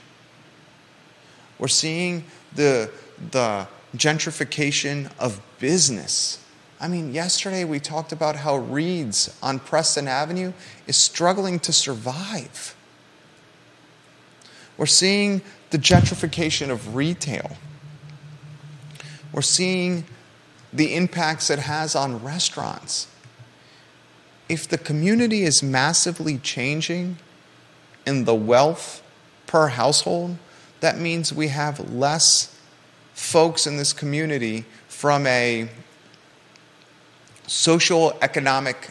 We're 1.58 1.66
seeing 1.68 2.24
the, 2.54 2.90
the 3.30 3.68
gentrification 3.96 5.10
of 5.18 5.40
business. 5.58 6.42
I 6.80 6.88
mean, 6.88 7.14
yesterday 7.14 7.64
we 7.64 7.80
talked 7.80 8.12
about 8.12 8.36
how 8.36 8.56
Reid's 8.56 9.36
on 9.42 9.58
Preston 9.58 10.08
Avenue 10.08 10.52
is 10.86 10.96
struggling 10.96 11.58
to 11.60 11.72
survive. 11.72 12.76
We're 14.76 14.86
seeing 14.86 15.40
the 15.70 15.78
gentrification 15.78 16.70
of 16.70 16.94
retail. 16.94 17.56
We're 19.32 19.42
seeing 19.42 20.04
the 20.72 20.94
impacts 20.94 21.48
it 21.48 21.60
has 21.60 21.94
on 21.94 22.22
restaurants. 22.22 23.08
If 24.48 24.68
the 24.68 24.78
community 24.78 25.42
is 25.42 25.62
massively 25.62 26.38
changing 26.38 27.16
in 28.06 28.24
the 28.24 28.34
wealth 28.34 29.02
per 29.46 29.68
household, 29.68 30.36
that 30.80 30.98
means 30.98 31.32
we 31.32 31.48
have 31.48 31.92
less 31.92 32.55
folks 33.16 33.66
in 33.66 33.78
this 33.78 33.94
community 33.94 34.66
from 34.88 35.26
a 35.26 35.66
social 37.46 38.16
economic, 38.20 38.90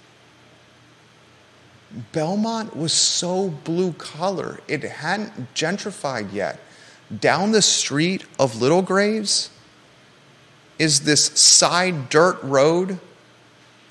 Belmont 2.11 2.75
was 2.75 2.93
so 2.93 3.49
blue 3.49 3.93
collar, 3.93 4.59
it 4.67 4.83
hadn't 4.83 5.53
gentrified 5.53 6.33
yet. 6.33 6.59
Down 7.19 7.51
the 7.51 7.61
street 7.61 8.25
of 8.37 8.61
Little 8.61 8.81
Graves 8.81 9.49
is 10.77 11.01
this 11.01 11.25
side 11.25 12.09
dirt 12.09 12.41
road, 12.43 12.99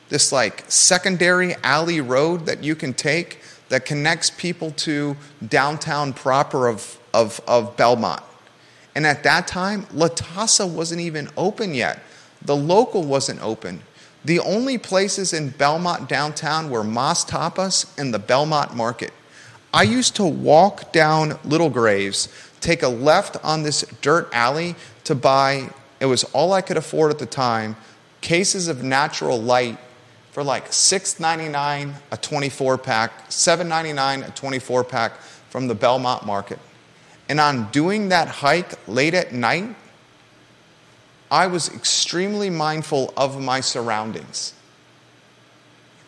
this 0.09 0.31
like 0.31 0.65
secondary 0.69 1.55
alley 1.63 2.01
road 2.01 2.47
that 2.47 2.63
you 2.63 2.75
can 2.75 2.93
take 2.93 3.41
that 3.69 3.85
connects 3.85 4.31
people 4.31 4.71
to 4.73 5.17
downtown 5.49 6.13
proper 6.13 6.69
of, 6.69 6.99
of, 7.13 7.41
of 7.49 7.77
Belmont. 7.77 8.23
And 8.95 9.07
at 9.07 9.23
that 9.25 9.47
time, 9.47 9.87
La 9.93 10.09
Taza 10.09 10.69
wasn't 10.69 11.01
even 11.01 11.29
open 11.37 11.75
yet. 11.75 12.01
The 12.43 12.57
local 12.57 13.03
wasn't 13.03 13.43
open. 13.43 13.83
The 14.27 14.41
only 14.41 14.77
places 14.77 15.33
in 15.33 15.51
Belmont 15.51 16.09
downtown 16.09 16.69
were 16.69 16.83
Mas 16.83 17.25
Tapas 17.25 17.97
and 17.97 18.13
the 18.13 18.19
Belmont 18.19 18.75
Market. 18.75 19.13
I 19.73 19.85
used 19.85 20.17
to 20.17 20.25
walk 20.25 20.93
down 20.93 21.39
Little 21.45 21.71
Graves, 21.71 22.29
take 22.61 22.83
a 22.83 22.89
left 22.89 23.37
on 23.45 23.63
this 23.63 23.83
dirt 24.01 24.29
alley 24.33 24.75
to 25.05 25.15
buy, 25.15 25.71
it 26.01 26.07
was 26.07 26.25
all 26.25 26.53
I 26.53 26.61
could 26.61 26.77
afford 26.77 27.13
at 27.13 27.21
the 27.21 27.27
time, 27.27 27.77
cases 28.21 28.67
of 28.67 28.83
natural 28.83 29.41
light 29.41 29.79
for 30.33 30.43
like 30.43 30.71
$6.99 30.71 31.95
a 32.11 32.17
24 32.17 32.79
pack, 32.79 33.29
$7.99 33.29 34.27
a 34.27 34.31
24 34.33 34.83
pack 34.83 35.21
from 35.51 35.69
the 35.69 35.75
Belmont 35.77 36.27
Market. 36.27 36.59
And 37.29 37.39
on 37.39 37.71
doing 37.71 38.09
that 38.09 38.27
hike 38.27 38.89
late 38.89 39.15
at 39.15 39.33
night, 39.33 39.77
I 41.31 41.47
was 41.47 41.69
extremely 41.69 42.51
mindful 42.51 43.13
of 43.17 43.41
my 43.41 43.61
surroundings. 43.61 44.55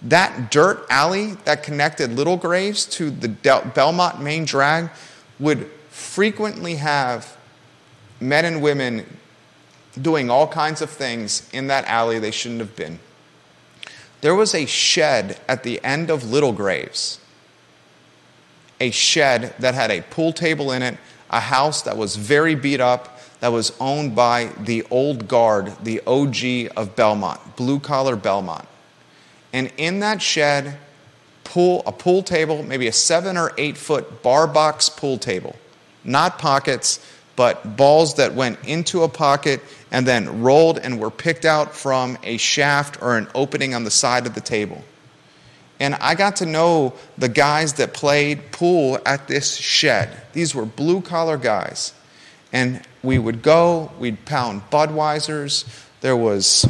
That 0.01 0.51
dirt 0.51 0.87
alley 0.89 1.35
that 1.45 1.63
connected 1.63 2.13
Little 2.13 2.37
Graves 2.37 2.87
to 2.87 3.11
the 3.11 3.29
Belmont 3.75 4.21
main 4.21 4.45
drag 4.45 4.91
would 5.41 5.71
frequently 5.91 6.77
have 6.77 7.37
men 8.21 8.45
and 8.45 8.63
women 8.63 9.19
doing 10.01 10.31
all 10.31 10.47
kinds 10.47 10.81
of 10.83 10.91
things 10.91 11.49
in 11.53 11.67
that 11.67 11.85
alley 11.87 12.19
they 12.19 12.31
shouldn't 12.31 12.61
have 12.61 12.77
been. 12.77 13.01
There 14.21 14.35
was 14.35 14.55
a 14.55 14.67
shed 14.67 15.41
at 15.49 15.63
the 15.63 15.83
end 15.85 16.11
of 16.11 16.31
Little 16.31 16.53
Graves, 16.53 17.21
a 18.81 18.91
shed 18.91 19.55
that 19.59 19.75
had 19.75 19.91
a 19.91 20.03
pool 20.03 20.33
table 20.33 20.73
in 20.73 20.83
it, 20.83 20.99
a 21.31 21.41
house 21.41 21.83
that 21.83 21.97
was 21.97 22.17
very 22.17 22.55
beat 22.55 22.81
up, 22.81 23.18
that 23.41 23.49
was 23.49 23.77
owned 23.81 24.15
by 24.15 24.47
the 24.59 24.85
old 24.91 25.29
guard, 25.29 25.73
the 25.83 26.01
OG 26.07 26.73
of 26.77 26.97
Belmont, 26.97 27.57
blue 27.57 27.79
collar 27.79 28.17
Belmont. 28.17 28.67
And 29.53 29.73
in 29.77 30.01
that 30.01 30.21
shed, 30.21 30.77
pool, 31.45 31.83
a 31.87 31.93
pool 31.93 32.23
table, 32.23 32.63
maybe 32.63 32.87
a 32.89 32.93
seven 32.93 33.37
or 33.37 33.53
eight 33.57 33.77
foot 33.77 34.23
bar 34.23 34.47
box 34.47 34.89
pool 34.89 35.19
table, 35.19 35.57
not 36.05 36.39
pockets, 36.39 37.01
but 37.37 37.77
balls 37.77 38.17
that 38.17 38.35
went 38.35 38.59
into 38.67 39.05
a 39.05 39.09
pocket 39.09 39.63
and 39.93 40.07
then 40.07 40.43
rolled 40.43 40.79
and 40.79 40.99
were 40.99 41.11
picked 41.11 41.45
out 41.45 41.75
from 41.75 42.19
a 42.25 42.37
shaft 42.37 43.01
or 43.01 43.17
an 43.17 43.29
opening 43.35 43.75
on 43.75 43.85
the 43.85 43.91
side 43.91 44.27
of 44.27 44.35
the 44.35 44.41
table. 44.41 44.83
And 45.81 45.95
I 45.95 46.17
got 46.17 46.37
to 46.37 46.47
know 46.47 46.95
the 47.17 47.29
guys 47.29 47.75
that 47.75 47.95
played 47.95 48.51
pool 48.51 48.99
at 49.07 49.29
this 49.29 49.55
shed. 49.55 50.11
These 50.33 50.55
were 50.55 50.67
blue 50.67 51.01
collar 51.01 51.37
guys. 51.37 51.93
And 52.53 52.83
we 53.03 53.19
would 53.19 53.43
go, 53.43 53.93
we'd 53.99 54.25
pound 54.25 54.63
Budweisers. 54.71 55.65
There 56.01 56.17
was 56.17 56.67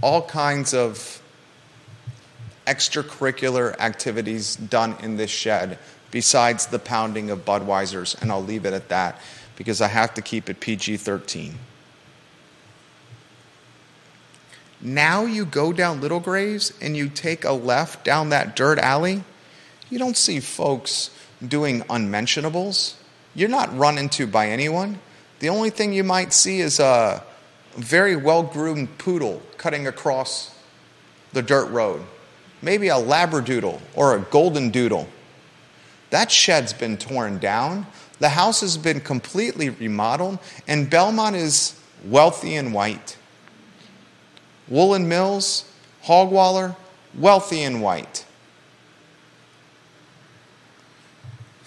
all 0.00 0.22
kinds 0.22 0.74
of 0.74 1.22
extracurricular 2.66 3.78
activities 3.78 4.56
done 4.56 4.96
in 5.02 5.16
this 5.16 5.30
shed 5.30 5.78
besides 6.10 6.66
the 6.66 6.78
pounding 6.78 7.30
of 7.30 7.44
Budweisers, 7.44 8.20
and 8.20 8.30
I'll 8.30 8.42
leave 8.42 8.64
it 8.64 8.72
at 8.72 8.88
that 8.88 9.20
because 9.56 9.80
I 9.80 9.88
have 9.88 10.14
to 10.14 10.22
keep 10.22 10.48
it 10.50 10.60
PG 10.60 10.98
13. 10.98 11.58
Now 14.80 15.24
you 15.24 15.46
go 15.46 15.72
down 15.72 16.00
Little 16.00 16.20
Graves 16.20 16.72
and 16.80 16.96
you 16.96 17.08
take 17.08 17.44
a 17.44 17.52
left 17.52 18.04
down 18.04 18.28
that 18.28 18.54
dirt 18.54 18.78
alley 18.78 19.24
you 19.94 20.00
don't 20.00 20.16
see 20.16 20.40
folks 20.40 21.10
doing 21.46 21.84
unmentionables. 21.88 22.96
You're 23.32 23.48
not 23.48 23.78
run 23.78 23.96
into 23.96 24.26
by 24.26 24.48
anyone. 24.48 24.98
The 25.38 25.50
only 25.50 25.70
thing 25.70 25.92
you 25.92 26.02
might 26.02 26.32
see 26.32 26.60
is 26.60 26.80
a 26.80 27.22
very 27.76 28.16
well 28.16 28.42
groomed 28.42 28.98
poodle 28.98 29.40
cutting 29.56 29.86
across 29.86 30.52
the 31.32 31.42
dirt 31.42 31.70
road. 31.70 32.02
Maybe 32.60 32.88
a 32.88 32.96
labradoodle 32.96 33.80
or 33.94 34.16
a 34.16 34.20
golden 34.20 34.70
doodle. 34.70 35.08
That 36.10 36.32
shed's 36.32 36.72
been 36.72 36.96
torn 36.96 37.38
down. 37.38 37.86
The 38.18 38.30
house 38.30 38.62
has 38.62 38.76
been 38.76 39.00
completely 39.00 39.70
remodeled, 39.70 40.40
and 40.66 40.90
Belmont 40.90 41.36
is 41.36 41.80
wealthy 42.04 42.56
and 42.56 42.74
white. 42.74 43.16
Woolen 44.66 45.08
Mills, 45.08 45.70
Hogwaller, 46.04 46.74
wealthy 47.16 47.62
and 47.62 47.80
white. 47.80 48.24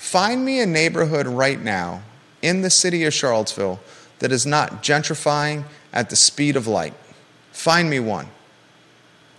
Find 0.07 0.45
me 0.45 0.61
a 0.61 0.65
neighborhood 0.65 1.27
right 1.27 1.61
now 1.61 2.01
in 2.41 2.61
the 2.61 2.69
city 2.69 3.03
of 3.03 3.13
Charlottesville 3.13 3.81
that 4.19 4.31
is 4.31 4.45
not 4.45 4.81
gentrifying 4.81 5.65
at 5.91 6.09
the 6.09 6.15
speed 6.15 6.55
of 6.55 6.65
light. 6.65 6.93
Find 7.51 7.89
me 7.89 7.99
one. 7.99 8.29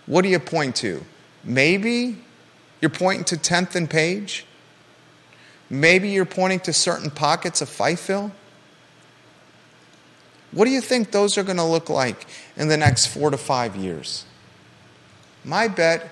What 0.05 0.21
do 0.21 0.27
you 0.29 0.37
point 0.37 0.75
to? 0.75 1.03
Maybe 1.43 2.19
you're 2.81 2.91
pointing 2.91 3.23
to 3.25 3.35
10th 3.35 3.73
and 3.73 3.89
Page. 3.89 4.45
Maybe 5.71 6.09
you're 6.09 6.23
pointing 6.23 6.59
to 6.59 6.71
certain 6.71 7.09
pockets 7.09 7.61
of 7.61 7.67
Fifeville. 7.67 8.29
What 10.51 10.65
do 10.65 10.69
you 10.69 10.81
think 10.81 11.09
those 11.09 11.35
are 11.35 11.43
going 11.43 11.57
to 11.57 11.63
look 11.63 11.89
like 11.89 12.27
in 12.55 12.67
the 12.67 12.77
next 12.77 13.07
four 13.07 13.31
to 13.31 13.37
five 13.37 13.75
years? 13.75 14.23
My 15.43 15.67
bet 15.67 16.11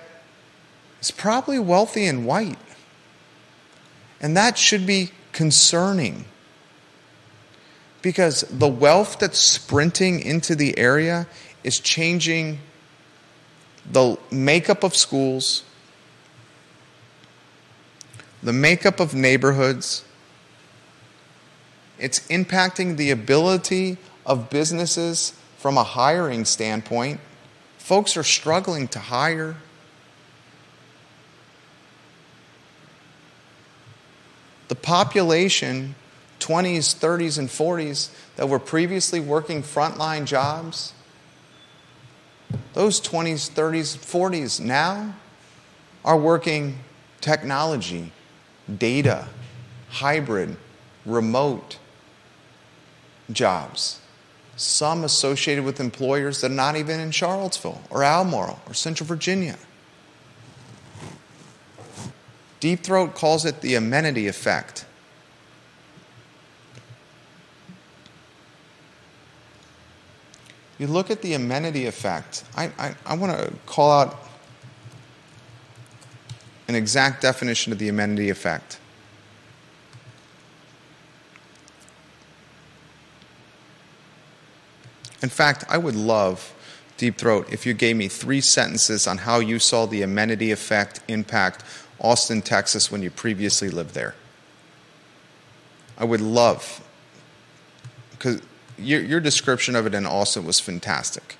is 1.00 1.12
probably 1.12 1.60
wealthy 1.60 2.06
and 2.06 2.26
white. 2.26 2.58
And 4.20 4.36
that 4.36 4.58
should 4.58 4.86
be 4.86 5.10
concerning 5.32 6.24
because 8.02 8.42
the 8.42 8.68
wealth 8.68 9.18
that's 9.18 9.38
sprinting 9.38 10.20
into 10.20 10.54
the 10.54 10.78
area 10.78 11.26
is 11.64 11.80
changing 11.80 12.58
the 13.90 14.16
makeup 14.30 14.84
of 14.84 14.94
schools, 14.94 15.64
the 18.42 18.52
makeup 18.52 19.00
of 19.00 19.14
neighborhoods. 19.14 20.04
It's 21.98 22.20
impacting 22.28 22.96
the 22.96 23.10
ability 23.10 23.96
of 24.24 24.50
businesses 24.50 25.32
from 25.56 25.76
a 25.76 25.82
hiring 25.82 26.44
standpoint. 26.44 27.20
Folks 27.78 28.16
are 28.16 28.22
struggling 28.22 28.86
to 28.88 28.98
hire. 28.98 29.56
The 34.68 34.74
population, 34.74 35.94
20s, 36.40 36.94
30s, 36.94 37.38
and 37.38 37.48
40s, 37.48 38.10
that 38.36 38.48
were 38.48 38.58
previously 38.58 39.20
working 39.20 39.62
frontline 39.62 40.24
jobs, 40.24 40.92
those 42.74 43.00
20s, 43.00 43.50
30s, 43.50 43.96
40s 43.96 44.60
now 44.60 45.14
are 46.04 46.16
working 46.16 46.78
technology, 47.20 48.12
data, 48.78 49.26
hybrid, 49.90 50.56
remote 51.04 51.78
jobs. 53.32 54.00
Some 54.56 55.04
associated 55.04 55.64
with 55.64 55.80
employers 55.80 56.40
that 56.40 56.50
are 56.50 56.54
not 56.54 56.76
even 56.76 57.00
in 57.00 57.10
Charlottesville 57.10 57.80
or 57.90 58.02
Albemarle 58.02 58.60
or 58.66 58.74
Central 58.74 59.06
Virginia. 59.06 59.56
Deep 62.60 62.80
Throat 62.80 63.14
calls 63.14 63.44
it 63.44 63.60
the 63.60 63.74
amenity 63.76 64.26
effect. 64.26 64.84
You 70.78 70.86
look 70.86 71.10
at 71.10 71.22
the 71.22 71.34
amenity 71.34 71.86
effect. 71.86 72.44
I, 72.56 72.70
I, 72.78 72.94
I 73.04 73.14
want 73.16 73.36
to 73.36 73.52
call 73.66 73.90
out 73.90 74.16
an 76.68 76.74
exact 76.74 77.22
definition 77.22 77.72
of 77.72 77.78
the 77.78 77.88
amenity 77.88 78.30
effect. 78.30 78.78
In 85.20 85.28
fact, 85.28 85.64
I 85.68 85.78
would 85.78 85.96
love, 85.96 86.54
Deep 86.96 87.18
Throat, 87.18 87.52
if 87.52 87.66
you 87.66 87.74
gave 87.74 87.96
me 87.96 88.06
three 88.06 88.40
sentences 88.40 89.08
on 89.08 89.18
how 89.18 89.40
you 89.40 89.58
saw 89.58 89.86
the 89.86 90.02
amenity 90.02 90.52
effect 90.52 91.00
impact 91.08 91.64
Austin, 92.00 92.42
Texas, 92.42 92.90
when 92.90 93.02
you 93.02 93.10
previously 93.10 93.68
lived 93.68 93.94
there. 93.94 94.14
I 95.96 96.04
would 96.04 96.20
love, 96.20 96.86
because 98.12 98.40
your, 98.78 99.00
your 99.00 99.20
description 99.20 99.74
of 99.74 99.86
it 99.86 99.94
in 99.94 100.06
Austin 100.06 100.44
was 100.44 100.60
fantastic. 100.60 101.36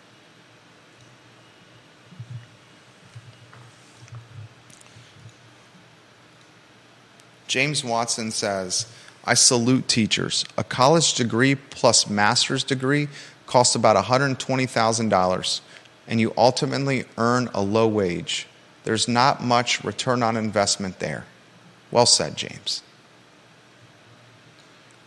James 7.46 7.82
Watson 7.82 8.30
says, 8.30 8.86
I 9.24 9.34
salute 9.34 9.88
teachers. 9.88 10.44
A 10.56 10.64
college 10.64 11.14
degree 11.14 11.54
plus 11.54 12.08
master's 12.08 12.62
degree 12.62 13.08
costs 13.46 13.74
about 13.74 14.02
$120,000, 14.04 15.60
and 16.06 16.20
you 16.20 16.34
ultimately 16.36 17.04
earn 17.16 17.48
a 17.54 17.62
low 17.62 17.88
wage. 17.88 18.46
There's 18.88 19.06
not 19.06 19.42
much 19.42 19.84
return 19.84 20.22
on 20.22 20.34
investment 20.34 20.98
there. 20.98 21.26
Well 21.90 22.06
said, 22.06 22.38
James. 22.38 22.82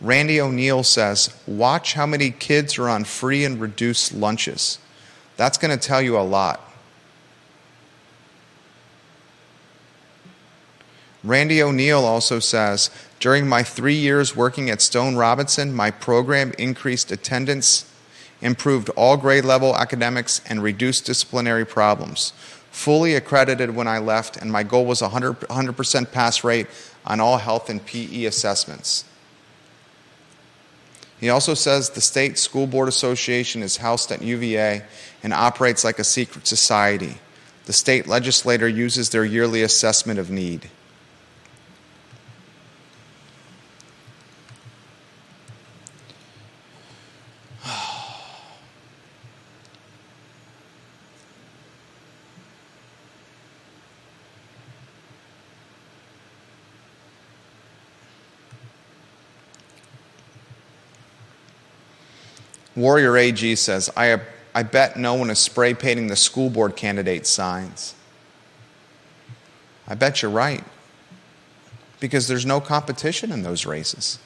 Randy 0.00 0.40
O'Neill 0.40 0.84
says, 0.84 1.34
Watch 1.48 1.94
how 1.94 2.06
many 2.06 2.30
kids 2.30 2.78
are 2.78 2.88
on 2.88 3.02
free 3.02 3.44
and 3.44 3.60
reduced 3.60 4.14
lunches. 4.14 4.78
That's 5.36 5.58
going 5.58 5.76
to 5.76 5.84
tell 5.84 6.00
you 6.00 6.16
a 6.16 6.22
lot. 6.22 6.60
Randy 11.24 11.60
O'Neill 11.60 12.04
also 12.04 12.38
says, 12.38 12.88
During 13.18 13.48
my 13.48 13.64
three 13.64 13.96
years 13.96 14.36
working 14.36 14.70
at 14.70 14.80
Stone 14.80 15.16
Robinson, 15.16 15.74
my 15.74 15.90
program 15.90 16.52
increased 16.56 17.10
attendance, 17.10 17.92
improved 18.40 18.90
all 18.90 19.16
grade 19.16 19.44
level 19.44 19.74
academics, 19.74 20.40
and 20.48 20.62
reduced 20.62 21.06
disciplinary 21.06 21.66
problems. 21.66 22.32
Fully 22.72 23.14
accredited 23.14 23.76
when 23.76 23.86
I 23.86 23.98
left, 23.98 24.38
and 24.38 24.50
my 24.50 24.62
goal 24.62 24.86
was 24.86 25.02
100%, 25.02 25.36
100% 25.46 26.10
pass 26.10 26.42
rate 26.42 26.66
on 27.04 27.20
all 27.20 27.36
health 27.36 27.68
and 27.68 27.84
PE 27.84 28.24
assessments. 28.24 29.04
He 31.20 31.28
also 31.28 31.54
says 31.54 31.90
the 31.90 32.00
State 32.00 32.38
School 32.38 32.66
Board 32.66 32.88
Association 32.88 33.62
is 33.62 33.76
housed 33.76 34.10
at 34.10 34.22
UVA 34.22 34.82
and 35.22 35.32
operates 35.32 35.84
like 35.84 36.00
a 36.00 36.04
secret 36.04 36.48
society. 36.48 37.18
The 37.66 37.72
state 37.72 38.08
legislator 38.08 38.66
uses 38.66 39.10
their 39.10 39.24
yearly 39.24 39.62
assessment 39.62 40.18
of 40.18 40.30
need. 40.30 40.68
Warrior 62.74 63.16
AG 63.16 63.56
says, 63.56 63.90
I, 63.96 64.20
I 64.54 64.62
bet 64.62 64.96
no 64.96 65.14
one 65.14 65.30
is 65.30 65.38
spray 65.38 65.74
painting 65.74 66.06
the 66.06 66.16
school 66.16 66.50
board 66.50 66.76
candidate 66.76 67.26
signs. 67.26 67.94
I 69.86 69.94
bet 69.94 70.22
you're 70.22 70.30
right. 70.30 70.64
Because 72.00 72.28
there's 72.28 72.46
no 72.46 72.60
competition 72.60 73.30
in 73.30 73.42
those 73.42 73.66
races. 73.66 74.18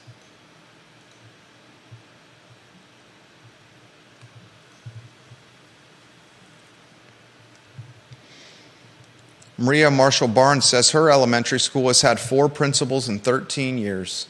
Maria 9.57 9.89
Marshall 9.89 10.27
Barnes 10.27 10.65
says 10.65 10.91
her 10.91 11.09
elementary 11.09 11.59
school 11.59 11.87
has 11.87 12.01
had 12.01 12.19
four 12.19 12.47
principals 12.47 13.09
in 13.09 13.19
13 13.19 13.77
years. 13.77 14.27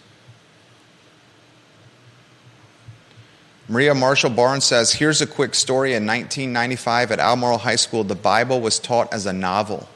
Maria 3.70 3.94
Marshall 3.94 4.30
Barnes 4.30 4.64
says, 4.64 4.94
Here's 4.94 5.22
a 5.22 5.28
quick 5.28 5.54
story. 5.54 5.90
In 5.90 6.06
1995 6.06 7.12
at 7.12 7.20
Albemarle 7.20 7.58
High 7.60 7.76
School, 7.76 8.04
the 8.04 8.16
Bible 8.16 8.62
was 8.62 8.80
taught 8.80 9.14
as 9.14 9.26
a 9.26 9.34
novel. 9.34 9.90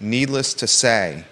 Needless 0.00 0.54
to 0.54 0.66
say, 0.66 1.24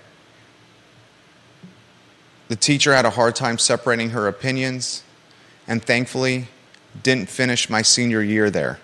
the 2.48 2.56
teacher 2.56 2.94
had 2.94 3.04
a 3.04 3.10
hard 3.10 3.34
time 3.34 3.58
separating 3.58 4.10
her 4.10 4.28
opinions, 4.28 5.02
and 5.66 5.82
thankfully, 5.82 6.46
didn't 7.02 7.28
finish 7.28 7.68
my 7.68 7.82
senior 7.82 8.22
year 8.22 8.50
there. 8.50 8.78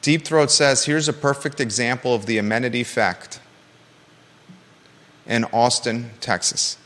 Deep 0.00 0.24
Throat 0.24 0.50
says, 0.50 0.84
Here's 0.84 1.08
a 1.08 1.12
perfect 1.12 1.60
example 1.60 2.14
of 2.14 2.26
the 2.26 2.38
amenity 2.38 2.80
effect 2.80 3.40
in 5.26 5.44
Austin, 5.46 6.10
Texas 6.20 6.76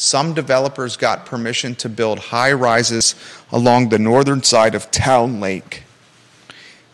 some 0.00 0.32
developers 0.32 0.96
got 0.96 1.26
permission 1.26 1.74
to 1.74 1.86
build 1.86 2.18
high 2.18 2.52
rises 2.52 3.14
along 3.52 3.90
the 3.90 3.98
northern 3.98 4.42
side 4.42 4.74
of 4.74 4.90
Town 4.90 5.40
Lake. 5.40 5.82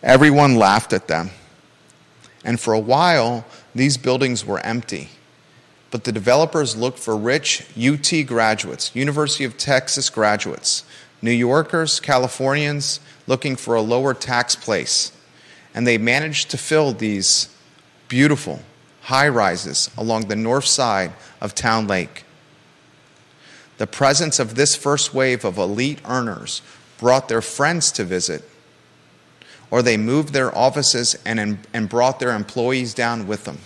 Everyone 0.02 0.56
laughed 0.56 0.92
at 0.92 1.06
them. 1.06 1.30
And 2.44 2.58
for 2.58 2.74
a 2.74 2.80
while, 2.80 3.44
these 3.76 3.96
buildings 3.96 4.44
were 4.44 4.58
empty. 4.58 5.10
But 5.92 6.02
the 6.02 6.10
developers 6.10 6.74
looked 6.74 6.98
for 6.98 7.16
rich 7.16 7.64
UT 7.80 8.12
graduates, 8.26 8.90
University 8.96 9.44
of 9.44 9.56
Texas 9.56 10.10
graduates, 10.10 10.82
New 11.22 11.30
Yorkers, 11.30 12.00
Californians 12.00 12.98
looking 13.28 13.54
for 13.54 13.76
a 13.76 13.82
lower 13.82 14.14
tax 14.14 14.56
place. 14.56 15.12
And 15.76 15.86
they 15.86 15.96
managed 15.96 16.50
to 16.50 16.58
fill 16.58 16.92
these 16.92 17.54
beautiful 18.08 18.62
high 19.02 19.28
rises 19.28 19.90
along 19.96 20.26
the 20.26 20.34
north 20.34 20.64
side 20.64 21.12
of 21.40 21.54
Town 21.54 21.86
Lake. 21.86 22.24
The 23.78 23.86
presence 23.86 24.38
of 24.38 24.54
this 24.54 24.74
first 24.74 25.12
wave 25.12 25.44
of 25.44 25.58
elite 25.58 26.00
earners 26.06 26.62
brought 26.98 27.28
their 27.28 27.42
friends 27.42 27.92
to 27.92 28.04
visit, 28.04 28.42
or 29.70 29.82
they 29.82 29.96
moved 29.96 30.32
their 30.32 30.56
offices 30.56 31.16
and, 31.26 31.58
and 31.74 31.88
brought 31.88 32.18
their 32.18 32.34
employees 32.34 32.94
down 32.94 33.26
with 33.26 33.44
them. 33.44 33.58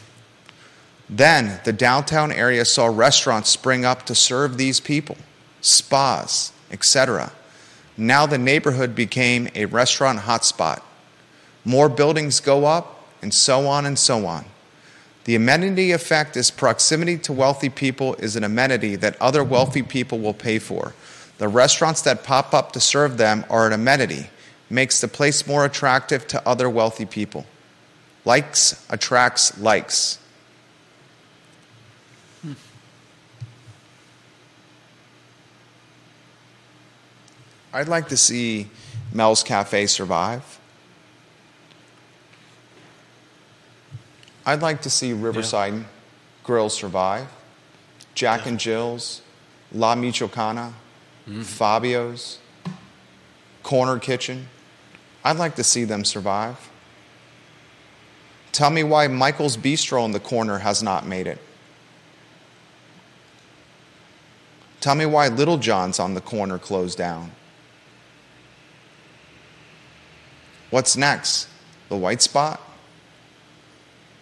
Then 1.08 1.60
the 1.64 1.72
downtown 1.72 2.32
area 2.32 2.64
saw 2.64 2.86
restaurants 2.86 3.50
spring 3.50 3.84
up 3.84 4.06
to 4.06 4.14
serve 4.14 4.56
these 4.56 4.80
people, 4.80 5.16
spas, 5.60 6.52
etc. 6.70 7.32
Now 7.96 8.26
the 8.26 8.38
neighborhood 8.38 8.94
became 8.94 9.48
a 9.54 9.66
restaurant 9.66 10.20
hotspot. 10.20 10.82
More 11.64 11.88
buildings 11.88 12.40
go 12.40 12.64
up, 12.64 13.04
and 13.22 13.34
so 13.34 13.66
on 13.66 13.86
and 13.86 13.98
so 13.98 14.26
on. 14.26 14.46
The 15.30 15.36
amenity 15.36 15.92
effect 15.92 16.36
is 16.36 16.50
proximity 16.50 17.16
to 17.18 17.32
wealthy 17.32 17.68
people 17.68 18.16
is 18.16 18.34
an 18.34 18.42
amenity 18.42 18.96
that 18.96 19.16
other 19.22 19.44
wealthy 19.44 19.84
people 19.84 20.18
will 20.18 20.34
pay 20.34 20.58
for. 20.58 20.92
The 21.38 21.46
restaurants 21.46 22.02
that 22.02 22.24
pop 22.24 22.52
up 22.52 22.72
to 22.72 22.80
serve 22.80 23.16
them 23.16 23.44
are 23.48 23.64
an 23.64 23.72
amenity, 23.72 24.28
makes 24.68 25.00
the 25.00 25.06
place 25.06 25.46
more 25.46 25.64
attractive 25.64 26.26
to 26.26 26.44
other 26.48 26.68
wealthy 26.68 27.06
people. 27.06 27.46
Likes 28.24 28.84
attracts 28.90 29.56
likes. 29.56 30.18
I'd 37.72 37.86
like 37.86 38.08
to 38.08 38.16
see 38.16 38.68
Mel's 39.12 39.44
Cafe 39.44 39.86
survive. 39.86 40.59
I'd 44.46 44.62
like 44.62 44.82
to 44.82 44.90
see 44.90 45.12
Riverside 45.12 45.84
Grill 46.42 46.68
survive. 46.68 47.28
Jack 48.14 48.46
and 48.46 48.58
Jill's, 48.58 49.22
La 49.72 49.94
Michoacana, 49.94 50.72
mm-hmm. 51.26 51.42
Fabio's, 51.42 52.38
Corner 53.62 53.98
Kitchen. 53.98 54.48
I'd 55.24 55.36
like 55.36 55.54
to 55.56 55.64
see 55.64 55.84
them 55.84 56.04
survive. 56.04 56.70
Tell 58.52 58.70
me 58.70 58.82
why 58.82 59.06
Michael's 59.06 59.56
Bistro 59.56 60.04
in 60.04 60.12
the 60.12 60.20
corner 60.20 60.58
has 60.58 60.82
not 60.82 61.06
made 61.06 61.26
it. 61.26 61.38
Tell 64.80 64.94
me 64.94 65.06
why 65.06 65.28
Little 65.28 65.58
John's 65.58 66.00
on 66.00 66.14
the 66.14 66.20
corner 66.20 66.58
closed 66.58 66.96
down. 66.96 67.32
What's 70.70 70.96
next? 70.96 71.48
The 71.88 71.96
White 71.96 72.22
Spot? 72.22 72.60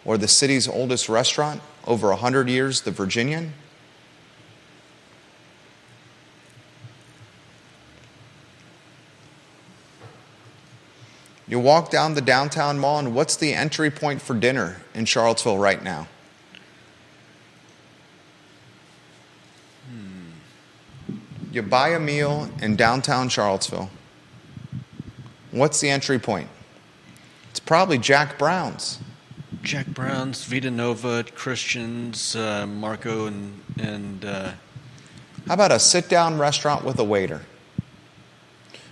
Or 0.09 0.17
the 0.17 0.27
city's 0.27 0.67
oldest 0.67 1.11
restaurant, 1.11 1.61
over 1.87 2.09
100 2.09 2.49
years, 2.49 2.81
the 2.81 2.91
Virginian? 2.91 3.53
You 11.47 11.61
walk 11.61 11.91
down 11.91 12.15
the 12.15 12.23
downtown 12.23 12.79
mall, 12.79 12.99
and 12.99 13.15
what's 13.15 13.37
the 13.37 13.53
entry 13.53 13.91
point 13.91 14.23
for 14.23 14.33
dinner 14.33 14.81
in 14.95 15.05
Charlottesville 15.05 15.59
right 15.59 15.85
now? 15.85 16.09
Hmm. 19.91 21.17
You 21.53 21.61
buy 21.61 21.91
a 21.91 22.01
meal 22.01 22.49
in 22.63 22.77
downtown 22.77 23.29
Charlottesville. 23.29 23.91
What's 25.51 25.83
the 25.83 25.91
entry 25.91 26.19
point? 26.19 26.49
It's 27.51 27.61
probably 27.61 27.99
Jack 27.99 28.39
Brown's. 28.39 29.01
Jack 29.63 29.87
Brown's, 29.87 30.45
Vita 30.45 30.71
Nova, 30.71 31.25
Christians, 31.35 32.37
uh, 32.37 32.67
Marco, 32.67 33.27
and 33.27 33.61
and 33.79 34.25
uh, 34.25 34.53
How 35.47 35.55
about 35.55 35.73
a 35.73 35.79
sit 35.79 36.09
down 36.09 36.39
restaurant 36.39 36.85
with 36.85 36.99
a 36.99 37.05
waiter? 37.05 37.43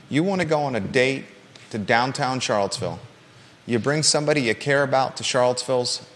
You 0.08 0.22
want 0.22 0.40
to 0.40 0.46
go 0.46 0.60
on 0.60 0.76
a 0.76 0.80
date 0.80 1.24
to 1.70 1.78
downtown 1.78 2.40
Charlottesville. 2.40 3.00
You 3.66 3.78
bring 3.78 4.02
somebody 4.02 4.42
you 4.42 4.54
care 4.54 4.82
about 4.82 5.16
to 5.16 5.24
Charlottesville's 5.24 6.06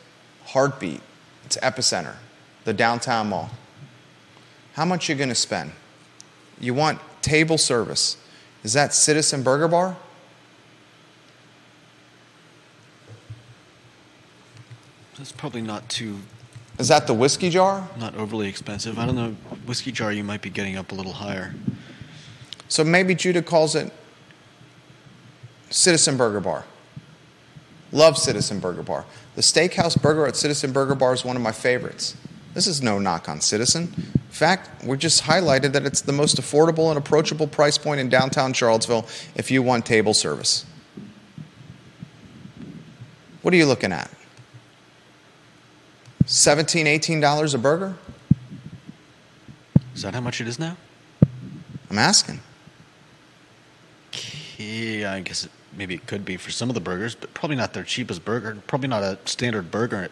heartbeat, 0.46 1.00
its 1.44 1.56
epicenter, 1.58 2.16
the 2.64 2.72
downtown 2.72 3.28
mall. 3.28 3.50
How 4.74 4.84
much 4.84 5.08
you 5.08 5.14
going 5.14 5.28
to 5.30 5.34
spend? 5.34 5.72
You 6.60 6.74
want 6.74 7.00
table 7.22 7.58
service. 7.58 8.16
Is 8.62 8.72
that 8.74 8.94
Citizen 8.94 9.42
Burger 9.42 9.68
Bar? 9.68 9.96
That's 15.20 15.32
probably 15.32 15.60
not 15.60 15.86
too 15.90 16.18
Is 16.78 16.88
that 16.88 17.06
the 17.06 17.12
whiskey 17.12 17.50
jar? 17.50 17.86
not 17.98 18.14
overly 18.14 18.48
expensive. 18.48 18.98
I 18.98 19.04
don't 19.04 19.16
know. 19.16 19.32
Whiskey 19.66 19.92
jar, 19.92 20.10
you 20.10 20.24
might 20.24 20.40
be 20.40 20.48
getting 20.48 20.78
up 20.78 20.92
a 20.92 20.94
little 20.94 21.12
higher. 21.12 21.54
So 22.68 22.82
maybe 22.82 23.14
Judah 23.14 23.42
calls 23.42 23.74
it 23.74 23.92
Citizen 25.68 26.16
Burger 26.16 26.40
Bar. 26.40 26.64
Love 27.92 28.16
Citizen 28.16 28.60
Burger 28.60 28.82
Bar. 28.82 29.04
The 29.34 29.42
steakhouse 29.42 30.00
burger 30.00 30.26
at 30.26 30.36
Citizen 30.36 30.72
Burger 30.72 30.94
Bar 30.94 31.12
is 31.12 31.22
one 31.22 31.36
of 31.36 31.42
my 31.42 31.52
favorites. 31.52 32.16
This 32.54 32.66
is 32.66 32.80
no 32.80 32.98
knock 32.98 33.28
on 33.28 33.42
Citizen. 33.42 33.92
In 34.14 34.20
fact, 34.30 34.82
we 34.84 34.96
just 34.96 35.24
highlighted 35.24 35.72
that 35.72 35.84
it's 35.84 36.00
the 36.00 36.12
most 36.12 36.40
affordable 36.40 36.88
and 36.88 36.96
approachable 36.96 37.46
price 37.46 37.76
point 37.76 38.00
in 38.00 38.08
downtown 38.08 38.54
Charlottesville 38.54 39.06
if 39.34 39.50
you 39.50 39.62
want 39.62 39.84
table 39.84 40.14
service. 40.14 40.64
What 43.42 43.52
are 43.52 43.58
you 43.58 43.66
looking 43.66 43.92
at? 43.92 44.10
$17, 46.30 46.84
$18 46.84 47.54
a 47.54 47.58
burger? 47.58 47.94
Is 49.96 50.02
that 50.02 50.14
how 50.14 50.20
much 50.20 50.40
it 50.40 50.46
is 50.46 50.60
now? 50.60 50.76
I'm 51.90 51.98
asking. 51.98 52.38
Yeah, 54.56 55.12
I 55.12 55.20
guess 55.22 55.46
it, 55.46 55.50
maybe 55.76 55.94
it 55.94 56.06
could 56.06 56.24
be 56.24 56.36
for 56.36 56.52
some 56.52 56.70
of 56.70 56.74
the 56.74 56.80
burgers, 56.80 57.16
but 57.16 57.34
probably 57.34 57.56
not 57.56 57.74
their 57.74 57.82
cheapest 57.82 58.24
burger. 58.24 58.56
Probably 58.68 58.86
not 58.86 59.02
a 59.02 59.18
standard 59.24 59.72
burger. 59.72 60.08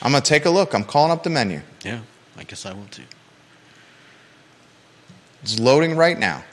I'm 0.00 0.12
going 0.12 0.22
to 0.22 0.26
take 0.28 0.46
a 0.46 0.50
look. 0.50 0.72
I'm 0.72 0.84
calling 0.84 1.12
up 1.12 1.22
the 1.22 1.28
menu. 1.28 1.60
Yeah, 1.84 2.00
I 2.38 2.44
guess 2.44 2.64
I 2.64 2.72
will 2.72 2.86
too. 2.86 3.02
It's 5.42 5.58
loading 5.58 5.96
right 5.96 6.18
now. 6.18 6.44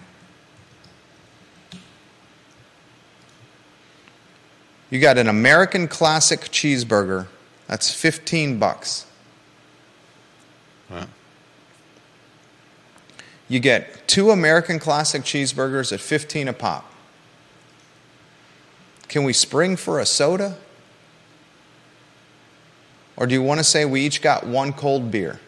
You 4.90 5.00
got 5.00 5.18
an 5.18 5.30
American 5.30 5.88
classic 5.88 6.42
cheeseburger. 6.42 7.28
That's 7.68 7.94
15 7.94 8.60
bucks. 8.60 9.06
Wow. 10.90 11.08
You 13.48 13.60
get 13.60 14.08
two 14.08 14.32
American 14.32 14.80
classic 14.80 15.24
cheeseburgers 15.24 15.92
at 15.92 16.00
15 16.00 16.48
a 16.48 16.54
pop. 16.54 16.92
Can 19.08 19.24
we 19.24 19.34
spring 19.34 19.76
for 19.76 20.00
a 20.00 20.06
soda? 20.06 20.58
Or 23.18 23.28
do 23.28 23.34
you 23.34 23.42
want 23.42 23.60
to 23.60 23.64
say 23.64 23.86
we 23.86 24.02
each 24.02 24.22
got 24.22 24.46
one 24.46 24.74
cold 24.74 25.12
beer? 25.12 25.40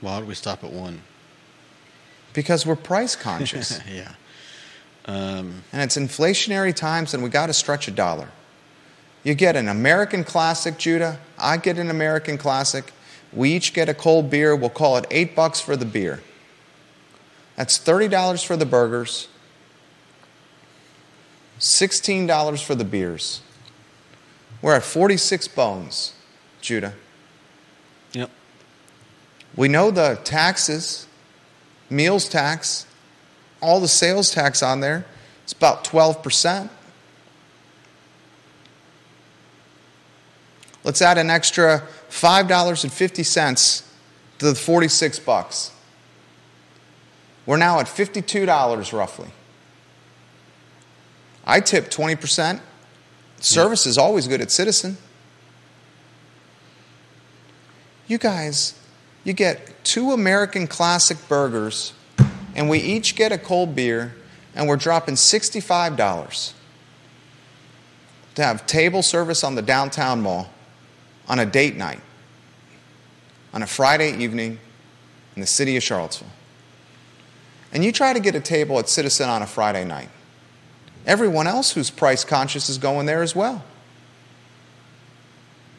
Why 0.00 0.18
would 0.18 0.28
we 0.28 0.34
stop 0.34 0.62
at 0.62 0.70
one? 0.70 1.00
Because 2.34 2.66
we're 2.66 2.76
price 2.76 3.16
conscious. 3.16 3.80
yeah. 3.90 4.12
Um, 5.06 5.62
and 5.72 5.82
it's 5.82 5.96
inflationary 5.96 6.74
times 6.74 7.14
and 7.14 7.22
we 7.22 7.30
got 7.30 7.46
to 7.46 7.54
stretch 7.54 7.88
a 7.88 7.90
dollar. 7.90 8.28
You 9.24 9.34
get 9.34 9.56
an 9.56 9.68
American 9.68 10.22
classic, 10.22 10.76
Judah. 10.78 11.18
I 11.38 11.56
get 11.56 11.78
an 11.78 11.90
American 11.90 12.38
classic. 12.38 12.92
We 13.32 13.52
each 13.52 13.72
get 13.72 13.88
a 13.88 13.94
cold 13.94 14.30
beer. 14.30 14.54
We'll 14.54 14.70
call 14.70 14.96
it 14.98 15.06
eight 15.10 15.34
bucks 15.34 15.60
for 15.60 15.76
the 15.76 15.86
beer. 15.86 16.22
That's 17.56 17.78
$30 17.78 18.44
for 18.44 18.56
the 18.56 18.66
burgers, 18.66 19.28
$16 21.60 22.64
for 22.64 22.74
the 22.74 22.84
beers. 22.84 23.40
We're 24.60 24.74
at 24.74 24.82
46 24.82 25.48
bones, 25.48 26.14
Judah. 26.60 26.94
yep. 28.12 28.30
We 29.56 29.68
know 29.68 29.90
the 29.90 30.18
taxes, 30.24 31.06
meals 31.88 32.28
tax, 32.28 32.86
all 33.60 33.78
the 33.78 33.88
sales 33.88 34.30
tax 34.30 34.62
on 34.62 34.80
there. 34.80 35.06
It's 35.44 35.52
about 35.52 35.84
12%. 35.84 36.70
Let's 40.84 41.00
add 41.00 41.16
an 41.16 41.30
extra 41.30 41.82
$5.50 42.10 43.84
to 44.38 44.44
the 44.44 44.54
46 44.54 45.18
bucks. 45.20 45.72
We're 47.46 47.56
now 47.56 47.80
at 47.80 47.86
$52 47.86 48.92
roughly. 48.92 49.30
I 51.46 51.60
tip 51.60 51.90
20%. 51.90 52.60
Service 53.40 53.86
is 53.86 53.98
always 53.98 54.28
good 54.28 54.40
at 54.40 54.50
Citizen. 54.50 54.96
You 58.06 58.18
guys, 58.18 58.78
you 59.24 59.32
get 59.32 59.84
two 59.84 60.12
American 60.12 60.66
classic 60.66 61.16
burgers, 61.28 61.94
and 62.54 62.68
we 62.68 62.78
each 62.78 63.16
get 63.16 63.32
a 63.32 63.38
cold 63.38 63.74
beer, 63.74 64.14
and 64.54 64.68
we're 64.68 64.76
dropping 64.76 65.14
$65 65.14 66.52
to 68.34 68.42
have 68.42 68.66
table 68.66 69.02
service 69.02 69.44
on 69.44 69.54
the 69.54 69.62
downtown 69.62 70.20
mall 70.20 70.50
on 71.28 71.38
a 71.38 71.46
date 71.46 71.76
night 71.76 72.00
on 73.52 73.62
a 73.62 73.66
Friday 73.66 74.16
evening 74.16 74.58
in 75.36 75.40
the 75.40 75.46
city 75.46 75.76
of 75.76 75.82
Charlottesville. 75.82 76.28
And 77.72 77.84
you 77.84 77.92
try 77.92 78.12
to 78.12 78.20
get 78.20 78.34
a 78.34 78.40
table 78.40 78.78
at 78.78 78.88
Citizen 78.88 79.28
on 79.28 79.42
a 79.42 79.46
Friday 79.46 79.84
night. 79.84 80.08
Everyone 81.06 81.46
else 81.46 81.72
who's 81.72 81.90
price 81.90 82.24
conscious 82.24 82.68
is 82.68 82.78
going 82.78 83.06
there 83.06 83.22
as 83.22 83.34
well. 83.34 83.62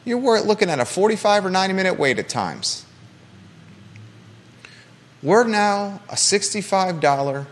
You're 0.04 0.40
looking 0.40 0.70
at 0.70 0.78
a 0.78 0.84
45 0.84 1.46
or 1.46 1.50
90 1.50 1.74
minute 1.74 1.98
wait 1.98 2.18
at 2.18 2.28
times. 2.28 2.84
We're 5.22 5.44
now 5.44 6.00
a 6.08 6.14
$65, 6.14 7.46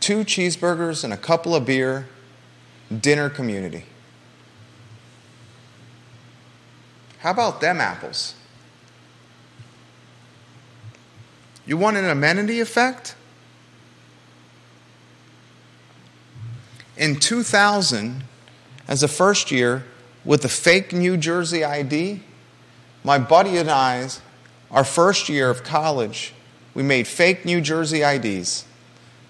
two 0.00 0.24
cheeseburgers 0.24 1.04
and 1.04 1.12
a 1.12 1.16
couple 1.16 1.54
of 1.54 1.66
beer 1.66 2.08
dinner 3.00 3.28
community. 3.28 3.84
How 7.22 7.30
about 7.30 7.60
them 7.60 7.80
apples? 7.80 8.34
You 11.64 11.76
want 11.76 11.96
an 11.96 12.04
amenity 12.04 12.58
effect? 12.58 13.14
In 16.96 17.20
2000, 17.20 18.24
as 18.88 19.04
a 19.04 19.08
first 19.08 19.52
year, 19.52 19.84
with 20.24 20.44
a 20.44 20.48
fake 20.48 20.92
New 20.92 21.16
Jersey 21.16 21.64
ID, 21.64 22.24
my 23.04 23.18
buddy 23.18 23.56
and 23.56 23.70
I, 23.70 24.08
our 24.72 24.82
first 24.82 25.28
year 25.28 25.48
of 25.48 25.62
college, 25.62 26.34
we 26.74 26.82
made 26.82 27.06
fake 27.06 27.44
New 27.44 27.60
Jersey 27.60 28.02
IDs. 28.02 28.64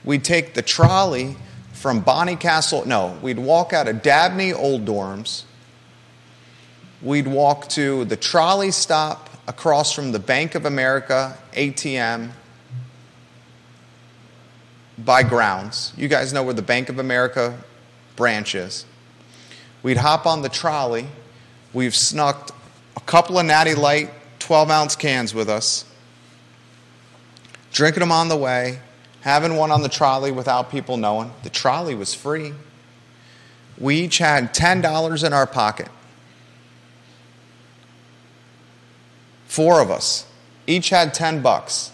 We'd 0.02 0.24
take 0.24 0.54
the 0.54 0.62
trolley 0.62 1.36
from 1.74 2.02
Bonnycastle. 2.02 2.86
No, 2.86 3.18
we'd 3.20 3.38
walk 3.38 3.74
out 3.74 3.86
of 3.86 4.00
Dabney 4.00 4.54
Old 4.54 4.86
Dorms. 4.86 5.44
We'd 7.02 7.26
walk 7.26 7.68
to 7.70 8.04
the 8.04 8.16
trolley 8.16 8.70
stop 8.70 9.28
across 9.48 9.92
from 9.92 10.12
the 10.12 10.20
Bank 10.20 10.54
of 10.54 10.64
America 10.64 11.36
ATM 11.52 12.30
by 14.96 15.24
grounds. 15.24 15.92
You 15.96 16.06
guys 16.06 16.32
know 16.32 16.44
where 16.44 16.54
the 16.54 16.62
Bank 16.62 16.88
of 16.88 17.00
America 17.00 17.58
branch 18.14 18.54
is. 18.54 18.86
We'd 19.82 19.96
hop 19.96 20.26
on 20.26 20.42
the 20.42 20.48
trolley. 20.48 21.08
We've 21.72 21.96
snuck 21.96 22.54
a 22.96 23.00
couple 23.00 23.36
of 23.36 23.46
Natty 23.46 23.74
Light 23.74 24.10
12 24.38 24.70
ounce 24.70 24.94
cans 24.94 25.34
with 25.34 25.48
us, 25.48 25.84
drinking 27.72 28.00
them 28.00 28.12
on 28.12 28.28
the 28.28 28.36
way, 28.36 28.78
having 29.22 29.56
one 29.56 29.72
on 29.72 29.82
the 29.82 29.88
trolley 29.88 30.30
without 30.30 30.70
people 30.70 30.96
knowing. 30.96 31.32
The 31.42 31.50
trolley 31.50 31.96
was 31.96 32.14
free. 32.14 32.52
We 33.76 33.96
each 34.02 34.18
had 34.18 34.54
$10 34.54 35.24
in 35.26 35.32
our 35.32 35.46
pocket. 35.48 35.88
Four 39.52 39.82
of 39.82 39.90
us. 39.90 40.24
Each 40.66 40.88
had 40.88 41.12
10 41.12 41.42
bucks. 41.42 41.92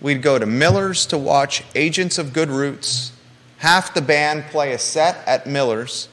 We'd 0.00 0.22
go 0.22 0.38
to 0.38 0.46
Miller's 0.46 1.04
to 1.08 1.18
watch 1.18 1.64
Agents 1.74 2.16
of 2.16 2.32
Good 2.32 2.48
Roots. 2.48 3.12
Half 3.58 3.92
the 3.92 4.00
band 4.00 4.44
play 4.44 4.72
a 4.72 4.78
set 4.78 5.18
at 5.28 5.46
Miller's 5.46 6.08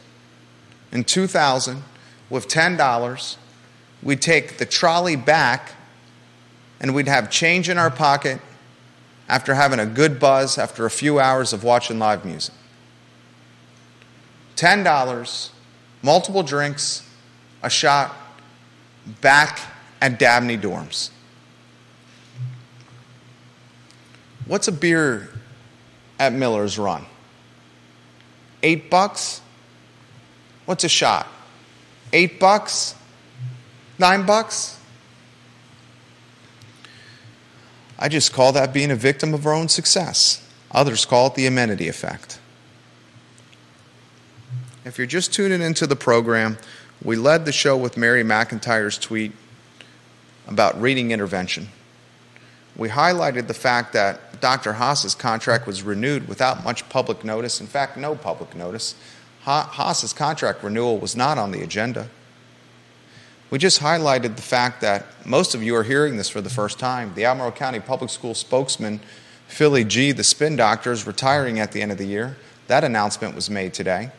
in 0.91 1.05
2000 1.05 1.81
with 2.29 2.49
$10. 2.49 3.37
We'd 4.03 4.21
take 4.21 4.57
the 4.57 4.65
trolley 4.65 5.15
back 5.15 5.75
and 6.81 6.93
we'd 6.93 7.07
have 7.07 7.31
change 7.31 7.69
in 7.69 7.77
our 7.77 7.89
pocket 7.89 8.41
after 9.29 9.53
having 9.53 9.79
a 9.79 9.85
good 9.85 10.19
buzz 10.19 10.57
after 10.57 10.85
a 10.85 10.91
few 10.91 11.21
hours 11.21 11.53
of 11.53 11.63
watching 11.63 11.99
live 11.99 12.25
music. 12.25 12.53
$10, 14.57 15.51
multiple 16.01 16.43
drinks, 16.43 17.09
a 17.63 17.69
shot, 17.69 18.13
back 19.21 19.61
at 20.01 20.19
Dabney 20.19 20.57
dorms. 20.57 21.09
What's 24.45 24.67
a 24.67 24.71
beer 24.71 25.29
at 26.17 26.33
Miller's 26.33 26.79
run? 26.79 27.05
Eight 28.63 28.89
bucks? 28.89 29.41
What's 30.65 30.83
a 30.83 30.89
shot? 30.89 31.27
Eight 32.13 32.39
bucks? 32.39 32.95
Nine 33.97 34.25
bucks? 34.25 34.79
I 37.97 38.07
just 38.07 38.31
call 38.31 38.53
that 38.53 38.73
being 38.73 38.91
a 38.91 38.95
victim 38.95 39.33
of 39.33 39.45
our 39.45 39.53
own 39.53 39.67
success. 39.67 40.45
Others 40.71 41.05
call 41.05 41.27
it 41.27 41.35
the 41.35 41.45
amenity 41.45 41.87
effect. 41.87 42.39
If 44.85 44.97
you're 44.97 45.07
just 45.07 45.33
tuning 45.33 45.61
into 45.61 45.85
the 45.85 45.95
program, 45.95 46.57
we 47.03 47.15
led 47.15 47.45
the 47.45 47.51
show 47.51 47.75
with 47.77 47.97
Mary 47.97 48.23
McIntyre's 48.23 48.97
tweet 48.97 49.33
about 50.49 50.79
reading 50.81 51.11
intervention. 51.11 51.69
We 52.75 52.89
highlighted 52.89 53.47
the 53.47 53.53
fact 53.53 53.93
that 53.93 54.41
Dr. 54.41 54.73
Haas's 54.73 55.15
contract 55.15 55.67
was 55.67 55.83
renewed 55.83 56.27
without 56.27 56.63
much 56.63 56.87
public 56.89 57.23
notice, 57.23 57.61
in 57.61 57.67
fact, 57.67 57.97
no 57.97 58.15
public 58.15 58.55
notice. 58.55 58.95
Haas's 59.43 60.11
contract 60.11 60.63
renewal 60.63 60.97
was 60.97 61.15
not 61.15 61.37
on 61.37 61.51
the 61.51 61.61
agenda. 61.61 62.09
We 63.49 63.57
just 63.57 63.81
highlighted 63.81 64.35
the 64.35 64.41
fact 64.41 64.81
that 64.81 65.05
most 65.25 65.55
of 65.55 65.63
you 65.63 65.75
are 65.75 65.83
hearing 65.83 66.17
this 66.17 66.29
for 66.29 66.41
the 66.41 66.49
first 66.49 66.77
time. 66.77 67.13
The 67.15 67.25
Albemarle 67.25 67.51
County 67.51 67.79
Public 67.79 68.11
School 68.11 68.35
spokesman, 68.35 68.99
Philly 69.47 69.83
G., 69.83 70.11
the 70.11 70.23
spin 70.23 70.55
doctor, 70.55 70.91
is 70.91 71.07
retiring 71.07 71.59
at 71.59 71.71
the 71.71 71.81
end 71.81 71.91
of 71.91 71.97
the 71.97 72.05
year. 72.05 72.37
That 72.67 72.83
announcement 72.83 73.33
was 73.35 73.49
made 73.49 73.73
today. 73.73 74.11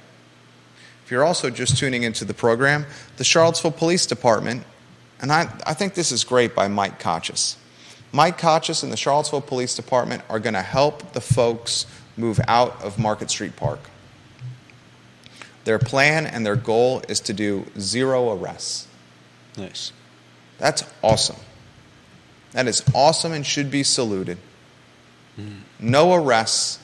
If 1.05 1.11
you're 1.11 1.25
also 1.25 1.51
just 1.51 1.77
tuning 1.79 2.03
into 2.03 2.25
the 2.25 2.35
program, 2.35 2.87
the 3.17 3.25
Charlottesville 3.25 3.73
Police 3.73 4.07
Department, 4.07 4.65
and 5.21 5.33
I, 5.33 5.53
I 5.67 5.75
think 5.75 5.95
this 5.95 6.13
is 6.13 6.25
great 6.25 6.55
by 6.55 6.69
Mike 6.69 7.01
Kochis. 7.01 7.57
Mike 8.13 8.39
Kochis 8.39 8.83
and 8.83 8.93
the 8.93 8.97
Charlottesville 8.97 9.41
Police 9.41 9.77
Department 9.77 10.23
are 10.29 10.41
going 10.41 10.55
to 10.55 10.63
help 10.63 11.13
the 11.13 11.21
folks 11.21 11.87
move 12.17 12.41
out 12.49 12.83
of 12.83 12.99
Market 12.99 13.31
Street 13.31 13.57
Park. 13.57 13.81
Their 15.65 15.79
plan 15.79 16.27
and 16.27 16.45
their 16.45 16.57
goal 16.57 17.03
is 17.09 17.21
to 17.21 17.33
do 17.33 17.67
zero 17.79 18.33
arrests. 18.33 18.89
Nice. 19.57 19.93
That's 20.59 20.83
awesome. 21.03 21.37
That 22.53 22.67
is 22.67 22.83
awesome 22.95 23.33
and 23.33 23.47
should 23.47 23.71
be 23.71 23.83
saluted. 23.83 24.39
Mm. 25.39 25.61
No 25.79 26.15
arrests 26.15 26.79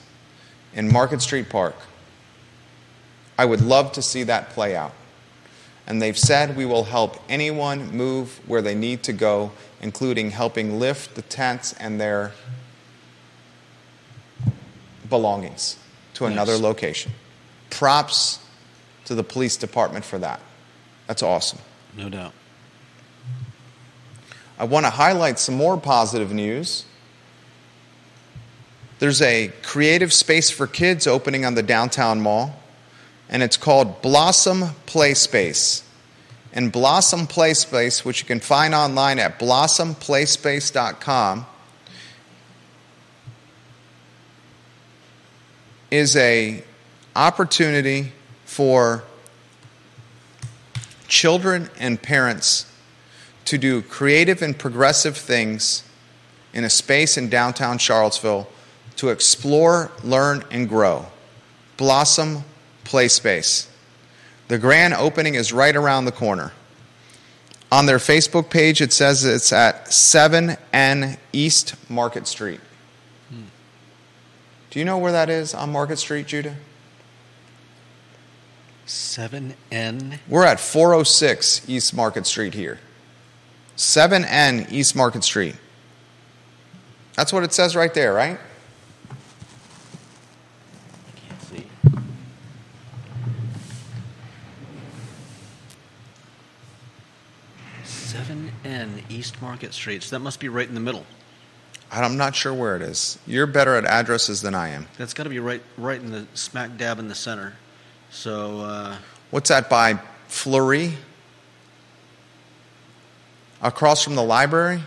in 0.74 0.92
Market 0.92 1.22
Street 1.22 1.48
Park. 1.48 1.74
I 3.38 3.44
would 3.44 3.60
love 3.60 3.92
to 3.92 4.02
see 4.02 4.22
that 4.24 4.50
play 4.50 4.76
out. 4.76 4.92
And 5.86 6.02
they've 6.02 6.18
said 6.18 6.56
we 6.56 6.66
will 6.66 6.84
help 6.84 7.16
anyone 7.28 7.96
move 7.96 8.40
where 8.48 8.60
they 8.60 8.74
need 8.74 9.02
to 9.04 9.12
go, 9.12 9.52
including 9.80 10.30
helping 10.30 10.80
lift 10.80 11.14
the 11.14 11.22
tents 11.22 11.72
and 11.74 12.00
their 12.00 12.32
belongings 15.08 15.78
to 16.14 16.24
nice. 16.24 16.32
another 16.32 16.56
location. 16.56 17.12
Props 17.70 18.40
to 19.04 19.14
the 19.14 19.22
police 19.22 19.56
department 19.56 20.04
for 20.04 20.18
that. 20.18 20.40
That's 21.06 21.22
awesome. 21.22 21.60
No 21.96 22.08
doubt. 22.08 22.32
I 24.58 24.64
want 24.64 24.86
to 24.86 24.90
highlight 24.90 25.38
some 25.38 25.54
more 25.54 25.78
positive 25.78 26.32
news. 26.32 26.84
There's 28.98 29.20
a 29.20 29.52
creative 29.62 30.12
space 30.12 30.50
for 30.50 30.66
kids 30.66 31.06
opening 31.06 31.44
on 31.44 31.54
the 31.54 31.62
downtown 31.62 32.20
mall, 32.20 32.58
and 33.28 33.42
it's 33.42 33.56
called 33.56 34.02
Blossom 34.02 34.70
Play 34.86 35.14
Space. 35.14 35.82
And 36.52 36.72
Blossom 36.72 37.26
Play 37.26 37.54
Space, 37.54 38.04
which 38.04 38.20
you 38.20 38.26
can 38.26 38.40
find 38.40 38.74
online 38.74 39.18
at 39.18 39.38
blossomplayspace.com, 39.38 41.46
is 45.90 46.16
a 46.16 46.64
opportunity 47.14 48.12
for 48.44 49.04
children 51.08 51.70
and 51.78 52.00
parents 52.00 52.70
to 53.44 53.58
do 53.58 53.82
creative 53.82 54.42
and 54.42 54.58
progressive 54.58 55.16
things 55.16 55.84
in 56.52 56.64
a 56.64 56.70
space 56.70 57.16
in 57.16 57.28
downtown 57.28 57.78
Charlottesville 57.78 58.48
to 58.96 59.10
explore, 59.10 59.92
learn, 60.02 60.42
and 60.50 60.68
grow. 60.68 61.06
Blossom 61.76 62.44
Play 62.86 63.08
Space. 63.08 63.68
The 64.48 64.58
grand 64.58 64.94
opening 64.94 65.34
is 65.34 65.52
right 65.52 65.74
around 65.74 66.04
the 66.04 66.12
corner. 66.12 66.52
On 67.72 67.86
their 67.86 67.98
Facebook 67.98 68.48
page, 68.48 68.80
it 68.80 68.92
says 68.92 69.24
it's 69.24 69.52
at 69.52 69.86
7N 69.86 71.18
East 71.32 71.74
Market 71.90 72.28
Street. 72.28 72.60
Hmm. 73.28 73.42
Do 74.70 74.78
you 74.78 74.84
know 74.84 74.98
where 74.98 75.12
that 75.12 75.28
is 75.28 75.52
on 75.52 75.72
Market 75.72 75.98
Street, 75.98 76.28
Judah? 76.28 76.54
7N? 78.86 80.18
We're 80.28 80.44
at 80.44 80.60
406 80.60 81.68
East 81.68 81.92
Market 81.92 82.24
Street 82.24 82.54
here. 82.54 82.78
7N 83.76 84.70
East 84.70 84.94
Market 84.94 85.24
Street. 85.24 85.56
That's 87.14 87.32
what 87.32 87.42
it 87.42 87.52
says 87.52 87.74
right 87.74 87.92
there, 87.92 88.12
right? 88.12 88.38
10 98.66 99.04
East 99.08 99.40
Market 99.40 99.72
Street. 99.72 100.02
So 100.02 100.16
that 100.16 100.20
must 100.20 100.40
be 100.40 100.48
right 100.48 100.68
in 100.68 100.74
the 100.74 100.80
middle. 100.80 101.06
I'm 101.92 102.16
not 102.16 102.34
sure 102.34 102.52
where 102.52 102.74
it 102.74 102.82
is. 102.82 103.16
You're 103.24 103.46
better 103.46 103.76
at 103.76 103.84
addresses 103.84 104.42
than 104.42 104.56
I 104.56 104.70
am. 104.70 104.88
That's 104.98 105.14
got 105.14 105.22
to 105.22 105.30
be 105.30 105.38
right, 105.38 105.62
right 105.78 106.00
in 106.00 106.10
the 106.10 106.26
smack 106.34 106.76
dab 106.76 106.98
in 106.98 107.06
the 107.06 107.14
center. 107.14 107.54
So. 108.10 108.60
Uh, 108.62 108.96
What's 109.30 109.50
that 109.50 109.70
by 109.70 110.00
Fleurie? 110.26 110.94
Across 113.62 114.02
from 114.02 114.16
the 114.16 114.24
library? 114.24 114.82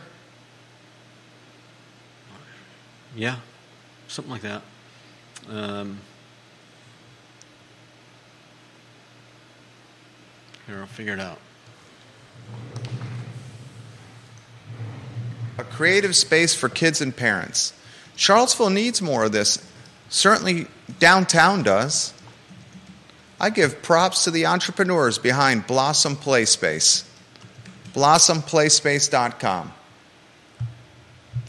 Yeah, 3.16 3.38
something 4.10 4.32
like 4.32 4.42
that. 4.42 4.62
Um, 5.50 6.00
here, 10.68 10.80
I'll 10.80 10.86
figure 10.86 11.14
it 11.14 11.20
out 11.20 11.40
a 15.60 15.64
creative 15.64 16.16
space 16.16 16.56
for 16.56 16.70
kids 16.70 17.02
and 17.02 17.16
parents. 17.16 17.74
Charlottesville 18.16 18.70
needs 18.70 19.02
more 19.02 19.26
of 19.26 19.32
this. 19.32 19.66
Certainly, 20.10 20.68
downtown 21.00 21.64
does. 21.64 22.14
I 23.40 23.50
give 23.50 23.82
props 23.82 24.24
to 24.26 24.32
the 24.32 24.46
entrepreneurs 24.46 25.18
behind 25.18 25.68
Blossom 25.68 26.16
Play 26.16 26.46
Space. 26.46 27.10
BlossomPlaySpace.com. 27.94 29.74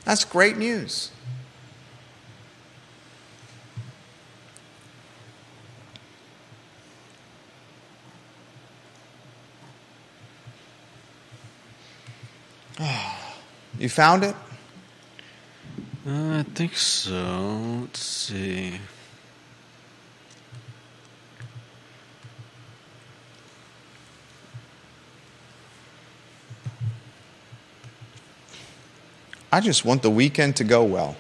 That's 0.05 0.25
great 0.25 0.57
news. 0.57 1.11
Oh. 12.83 13.20
You 13.81 13.89
found 13.89 14.25
it? 14.25 14.37
Uh, 16.07 16.41
I 16.41 16.43
think 16.43 16.77
so. 16.77 17.79
Let's 17.81 18.01
see. 18.01 18.75
I 29.51 29.61
just 29.61 29.87
want 29.87 30.03
the 30.03 30.11
weekend 30.11 30.57
to 30.57 30.65
go 30.65 30.85
well. 30.85 31.17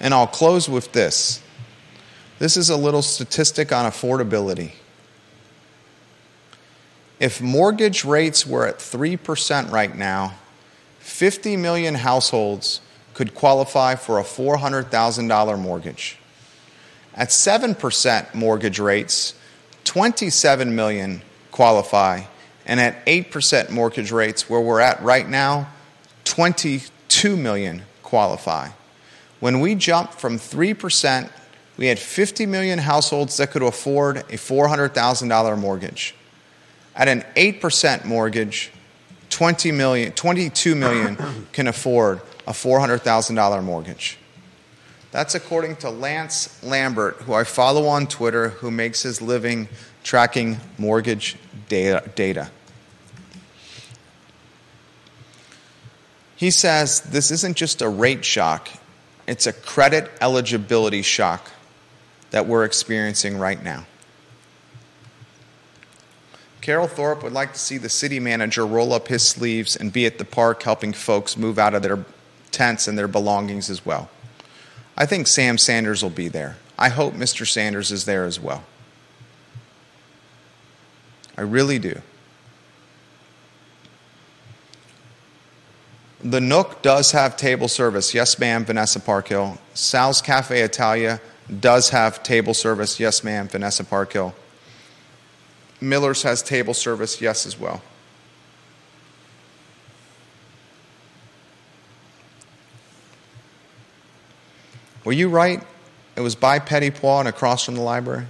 And 0.00 0.12
I'll 0.12 0.26
close 0.26 0.68
with 0.68 0.90
this. 0.90 1.40
This 2.40 2.56
is 2.56 2.70
a 2.70 2.76
little 2.76 3.02
statistic 3.02 3.70
on 3.70 3.88
affordability. 3.88 4.72
If 7.20 7.40
mortgage 7.40 8.04
rates 8.04 8.44
were 8.44 8.66
at 8.66 8.78
3% 8.78 9.70
right 9.70 9.96
now, 9.96 10.34
50 11.16 11.56
million 11.56 11.94
households 11.94 12.82
could 13.14 13.34
qualify 13.34 13.94
for 13.94 14.18
a 14.18 14.22
$400,000 14.22 15.58
mortgage. 15.58 16.18
At 17.14 17.30
7% 17.30 18.34
mortgage 18.34 18.78
rates, 18.78 19.32
27 19.84 20.76
million 20.76 21.22
qualify, 21.52 22.24
and 22.66 22.78
at 22.78 23.06
8% 23.06 23.70
mortgage 23.70 24.12
rates, 24.12 24.50
where 24.50 24.60
we're 24.60 24.80
at 24.80 25.02
right 25.02 25.26
now, 25.26 25.70
22 26.24 27.34
million 27.34 27.84
qualify. 28.02 28.68
When 29.40 29.60
we 29.60 29.74
jumped 29.74 30.12
from 30.12 30.36
3%, 30.36 31.30
we 31.78 31.86
had 31.86 31.98
50 31.98 32.44
million 32.44 32.78
households 32.78 33.38
that 33.38 33.52
could 33.52 33.62
afford 33.62 34.18
a 34.18 34.36
$400,000 34.36 35.58
mortgage. 35.58 36.14
At 36.94 37.08
an 37.08 37.24
8% 37.36 38.04
mortgage, 38.04 38.70
20 39.36 39.70
million, 39.70 40.12
22 40.12 40.74
million 40.74 41.18
can 41.52 41.66
afford 41.66 42.22
a 42.46 42.52
$400,000 42.52 43.62
mortgage. 43.62 44.16
That's 45.10 45.34
according 45.34 45.76
to 45.76 45.90
Lance 45.90 46.62
Lambert, 46.62 47.16
who 47.16 47.34
I 47.34 47.44
follow 47.44 47.86
on 47.86 48.06
Twitter, 48.06 48.48
who 48.48 48.70
makes 48.70 49.02
his 49.02 49.20
living 49.20 49.68
tracking 50.02 50.56
mortgage 50.78 51.36
data. 51.68 52.50
He 56.36 56.50
says 56.50 57.02
this 57.02 57.30
isn't 57.30 57.58
just 57.58 57.82
a 57.82 57.90
rate 57.90 58.24
shock, 58.24 58.70
it's 59.26 59.46
a 59.46 59.52
credit 59.52 60.10
eligibility 60.22 61.02
shock 61.02 61.50
that 62.30 62.46
we're 62.46 62.64
experiencing 62.64 63.36
right 63.36 63.62
now. 63.62 63.84
Carol 66.66 66.88
Thorpe 66.88 67.22
would 67.22 67.32
like 67.32 67.52
to 67.52 67.60
see 67.60 67.78
the 67.78 67.88
city 67.88 68.18
manager 68.18 68.66
roll 68.66 68.92
up 68.92 69.06
his 69.06 69.22
sleeves 69.22 69.76
and 69.76 69.92
be 69.92 70.04
at 70.04 70.18
the 70.18 70.24
park 70.24 70.64
helping 70.64 70.92
folks 70.92 71.36
move 71.36 71.60
out 71.60 71.74
of 71.74 71.82
their 71.82 72.04
tents 72.50 72.88
and 72.88 72.98
their 72.98 73.06
belongings 73.06 73.70
as 73.70 73.86
well. 73.86 74.10
I 74.96 75.06
think 75.06 75.28
Sam 75.28 75.58
Sanders 75.58 76.02
will 76.02 76.10
be 76.10 76.26
there. 76.26 76.56
I 76.76 76.88
hope 76.88 77.14
Mr. 77.14 77.46
Sanders 77.46 77.92
is 77.92 78.04
there 78.04 78.24
as 78.24 78.40
well. 78.40 78.64
I 81.38 81.42
really 81.42 81.78
do. 81.78 82.02
The 86.24 86.40
Nook 86.40 86.82
does 86.82 87.12
have 87.12 87.36
table 87.36 87.68
service. 87.68 88.12
Yes, 88.12 88.40
ma'am, 88.40 88.64
Vanessa 88.64 88.98
Parkhill. 88.98 89.58
Sal's 89.74 90.20
Cafe 90.20 90.60
Italia 90.62 91.20
does 91.60 91.90
have 91.90 92.24
table 92.24 92.54
service. 92.54 92.98
Yes, 92.98 93.22
ma'am, 93.22 93.46
Vanessa 93.46 93.84
Parkhill. 93.84 94.34
Miller's 95.80 96.22
has 96.22 96.42
table 96.42 96.74
service, 96.74 97.20
yes, 97.20 97.46
as 97.46 97.58
well. 97.58 97.82
Were 105.04 105.12
you 105.12 105.28
right? 105.28 105.62
It 106.16 106.20
was 106.20 106.34
by 106.34 106.58
Petit 106.58 106.90
Pois 106.90 107.20
and 107.20 107.28
across 107.28 107.64
from 107.64 107.76
the 107.76 107.82
library? 107.82 108.26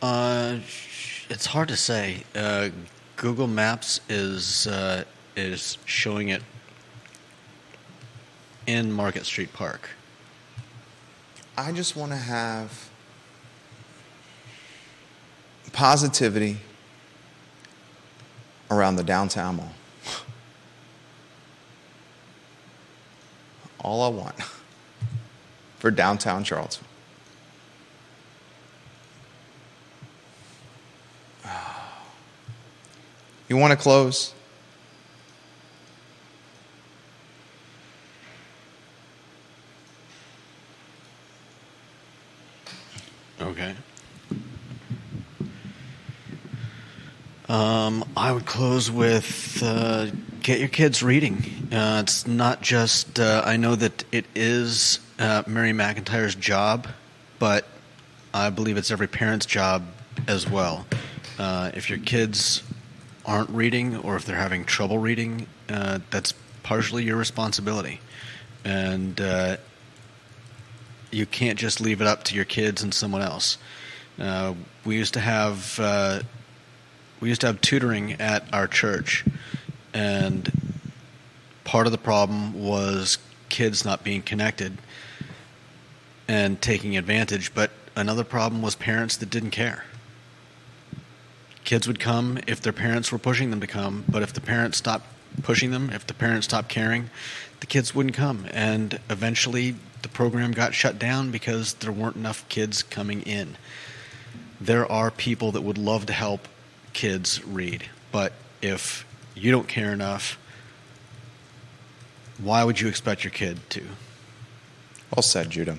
Uh, 0.00 0.58
it's 1.28 1.46
hard 1.46 1.68
to 1.68 1.76
say. 1.76 2.22
Uh, 2.34 2.68
Google 3.16 3.46
Maps 3.46 4.00
is 4.08 4.66
uh, 4.66 5.04
is 5.36 5.78
showing 5.86 6.28
it 6.28 6.42
in 8.66 8.92
Market 8.92 9.24
Street 9.24 9.52
Park. 9.52 9.88
I 11.56 11.72
just 11.72 11.96
want 11.96 12.12
to 12.12 12.18
have 12.18 12.90
positivity 15.74 16.56
around 18.70 18.96
the 18.96 19.02
downtown 19.02 19.56
mall. 19.56 19.72
All 23.80 24.02
I 24.02 24.08
want 24.08 24.36
for 25.78 25.90
downtown 25.90 26.44
Charlottesville. 26.44 26.88
You 33.46 33.58
want 33.58 33.72
to 33.72 33.76
close? 33.76 34.32
Okay. 43.38 43.74
Um, 47.48 48.04
I 48.16 48.32
would 48.32 48.46
close 48.46 48.90
with 48.90 49.62
uh, 49.62 50.06
get 50.42 50.60
your 50.60 50.68
kids 50.68 51.02
reading. 51.02 51.68
Uh, 51.70 52.00
it's 52.02 52.26
not 52.26 52.62
just, 52.62 53.20
uh, 53.20 53.42
I 53.44 53.58
know 53.58 53.74
that 53.76 54.04
it 54.12 54.24
is 54.34 54.98
uh, 55.18 55.42
Mary 55.46 55.72
McIntyre's 55.72 56.34
job, 56.34 56.88
but 57.38 57.66
I 58.32 58.48
believe 58.48 58.78
it's 58.78 58.90
every 58.90 59.08
parent's 59.08 59.44
job 59.44 59.84
as 60.26 60.48
well. 60.48 60.86
Uh, 61.38 61.70
if 61.74 61.90
your 61.90 61.98
kids 61.98 62.62
aren't 63.26 63.50
reading 63.50 63.96
or 63.98 64.16
if 64.16 64.24
they're 64.24 64.36
having 64.36 64.64
trouble 64.64 64.98
reading, 64.98 65.46
uh, 65.68 65.98
that's 66.10 66.32
partially 66.62 67.04
your 67.04 67.16
responsibility. 67.16 68.00
And 68.64 69.20
you 71.10 71.26
can't 71.26 71.58
just 71.58 71.80
leave 71.80 72.00
it 72.00 72.06
up 72.06 72.24
to 72.24 72.34
your 72.34 72.46
kids 72.46 72.82
and 72.82 72.92
someone 72.94 73.20
else. 73.20 73.58
we 74.86 74.96
used 74.96 75.12
to 75.14 75.20
have 75.20 75.78
we 77.24 77.30
used 77.30 77.40
to 77.40 77.46
have 77.46 77.58
tutoring 77.62 78.12
at 78.20 78.44
our 78.52 78.66
church, 78.66 79.24
and 79.94 80.52
part 81.64 81.86
of 81.86 81.90
the 81.90 81.96
problem 81.96 82.52
was 82.52 83.16
kids 83.48 83.82
not 83.82 84.04
being 84.04 84.20
connected 84.20 84.76
and 86.28 86.60
taking 86.60 86.98
advantage, 86.98 87.54
but 87.54 87.70
another 87.96 88.24
problem 88.24 88.60
was 88.60 88.74
parents 88.74 89.16
that 89.16 89.30
didn't 89.30 89.52
care. 89.52 89.86
Kids 91.64 91.88
would 91.88 91.98
come 91.98 92.38
if 92.46 92.60
their 92.60 92.74
parents 92.74 93.10
were 93.10 93.16
pushing 93.16 93.48
them 93.48 93.60
to 93.62 93.66
come, 93.66 94.04
but 94.06 94.22
if 94.22 94.34
the 94.34 94.42
parents 94.42 94.76
stopped 94.76 95.06
pushing 95.42 95.70
them, 95.70 95.88
if 95.88 96.06
the 96.06 96.12
parents 96.12 96.46
stopped 96.46 96.68
caring, 96.68 97.08
the 97.60 97.66
kids 97.66 97.94
wouldn't 97.94 98.14
come. 98.14 98.44
And 98.52 99.00
eventually 99.08 99.76
the 100.02 100.10
program 100.10 100.52
got 100.52 100.74
shut 100.74 100.98
down 100.98 101.30
because 101.30 101.72
there 101.72 101.90
weren't 101.90 102.16
enough 102.16 102.46
kids 102.50 102.82
coming 102.82 103.22
in. 103.22 103.56
There 104.60 104.84
are 104.92 105.10
people 105.10 105.52
that 105.52 105.62
would 105.62 105.78
love 105.78 106.04
to 106.04 106.12
help 106.12 106.48
kids 106.94 107.44
read. 107.44 107.84
But 108.10 108.32
if 108.62 109.04
you 109.34 109.50
don't 109.50 109.68
care 109.68 109.92
enough, 109.92 110.38
why 112.38 112.64
would 112.64 112.80
you 112.80 112.88
expect 112.88 113.24
your 113.24 113.30
kid 113.30 113.58
to? 113.70 113.82
Well 115.14 115.22
said, 115.22 115.50
Judah. 115.50 115.76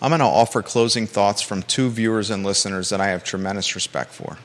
I'm 0.00 0.10
going 0.10 0.18
to 0.18 0.24
offer 0.24 0.62
closing 0.62 1.06
thoughts 1.06 1.42
from 1.42 1.62
two 1.62 1.88
viewers 1.88 2.30
and 2.30 2.44
listeners 2.44 2.88
that 2.88 3.00
I 3.00 3.08
have 3.08 3.22
tremendous 3.22 3.74
respect 3.76 4.12
for. 4.12 4.38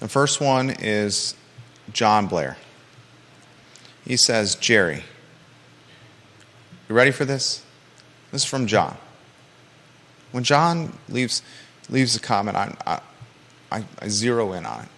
The 0.00 0.08
first 0.08 0.40
one 0.40 0.70
is 0.70 1.34
John 1.92 2.26
Blair. 2.26 2.56
He 4.04 4.16
says, 4.16 4.54
Jerry, 4.54 5.04
you 6.88 6.94
ready 6.94 7.10
for 7.10 7.24
this? 7.24 7.62
This 8.32 8.42
is 8.42 8.48
from 8.48 8.66
John. 8.66 8.96
When 10.32 10.44
John 10.44 10.96
leaves, 11.08 11.42
leaves 11.88 12.16
a 12.16 12.20
comment, 12.20 12.56
I, 12.56 13.00
I, 13.70 13.84
I 14.00 14.08
zero 14.08 14.52
in 14.52 14.64
on 14.66 14.82
it. 14.82 14.88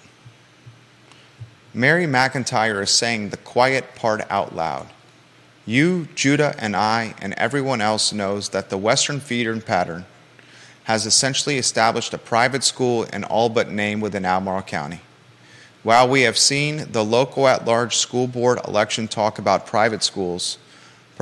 Mary 1.75 2.07
McIntyre 2.07 2.83
is 2.83 2.91
saying 2.91 3.31
the 3.31 3.39
quiet 3.39 3.95
part 3.95 4.23
out 4.31 4.55
loud. 4.55 4.89
You, 5.65 6.09
Judah, 6.15 6.55
and 6.59 6.77
I, 6.77 7.15
and 7.23 7.33
everyone 7.35 7.81
else 7.81 8.13
knows 8.13 8.51
that 8.51 8.69
the 8.69 8.77
Western 8.77 9.21
feeder 9.21 9.59
pattern 9.61 10.05
has 10.85 11.07
essentially 11.07 11.57
established 11.59 12.13
a 12.13 12.19
private 12.19 12.65
school 12.65 13.05
in 13.05 13.25
all 13.25 13.49
but 13.49 13.71
name 13.71 14.01
within 14.01 14.25
Albemarle 14.25 14.63
County. 14.63 15.01
While 15.83 16.09
we 16.09 16.23
have 16.23 16.37
seen 16.37 16.93
the 16.93 17.05
local 17.05 17.49
at 17.49 17.65
large 17.65 17.97
school 17.97 18.27
board 18.27 18.59
election 18.67 19.09
talk 19.09 19.39
about 19.39 19.67
private 19.67 20.03
schools, 20.03 20.59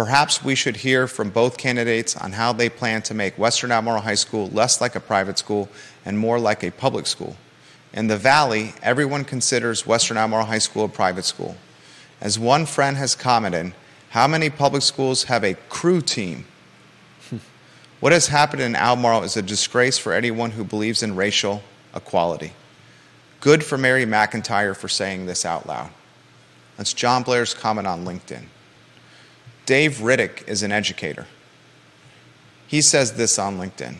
Perhaps 0.01 0.43
we 0.43 0.55
should 0.55 0.79
hear 0.79 1.07
from 1.07 1.29
both 1.29 1.59
candidates 1.59 2.17
on 2.17 2.33
how 2.33 2.55
they 2.55 2.71
plan 2.71 3.03
to 3.03 3.13
make 3.13 3.37
Western 3.37 3.71
Albemarle 3.71 4.01
High 4.01 4.15
School 4.15 4.47
less 4.47 4.81
like 4.81 4.95
a 4.95 4.99
private 4.99 5.37
school 5.37 5.69
and 6.07 6.19
more 6.19 6.41
like 6.41 6.63
a 6.65 6.71
public 6.71 7.07
school. 7.07 7.37
In 7.93 8.07
the 8.07 8.17
Valley, 8.17 8.73
everyone 8.81 9.27
considers 9.27 9.87
Western 9.87 10.17
Albemarle 10.17 10.47
High 10.47 10.57
School 10.57 10.87
a 10.87 10.89
private 10.89 11.27
school. 11.27 11.55
As 12.19 12.39
one 12.39 12.65
friend 12.65 12.97
has 12.97 13.15
commented, 13.15 13.75
how 14.09 14.27
many 14.27 14.49
public 14.49 14.81
schools 14.81 15.25
have 15.25 15.45
a 15.45 15.53
crew 15.69 16.01
team? 16.01 16.47
what 18.01 18.13
has 18.13 18.29
happened 18.29 18.63
in 18.63 18.75
Albemarle 18.75 19.25
is 19.25 19.37
a 19.37 19.43
disgrace 19.43 19.99
for 19.99 20.15
anyone 20.15 20.53
who 20.53 20.65
believes 20.65 21.03
in 21.03 21.15
racial 21.15 21.63
equality. 21.95 22.55
Good 23.41 23.63
for 23.63 23.77
Mary 23.77 24.07
McIntyre 24.07 24.75
for 24.75 24.89
saying 24.89 25.27
this 25.27 25.45
out 25.45 25.67
loud. 25.67 25.91
That's 26.79 26.95
John 26.95 27.23
Blair's 27.23 27.53
comment 27.53 27.87
on 27.87 28.07
LinkedIn. 28.07 28.45
Dave 29.71 29.99
Riddick 29.99 30.49
is 30.49 30.65
an 30.65 30.73
educator. 30.73 31.29
He 32.67 32.83
says 32.83 33.13
this 33.13 33.39
on 33.39 33.57
LinkedIn. 33.57 33.99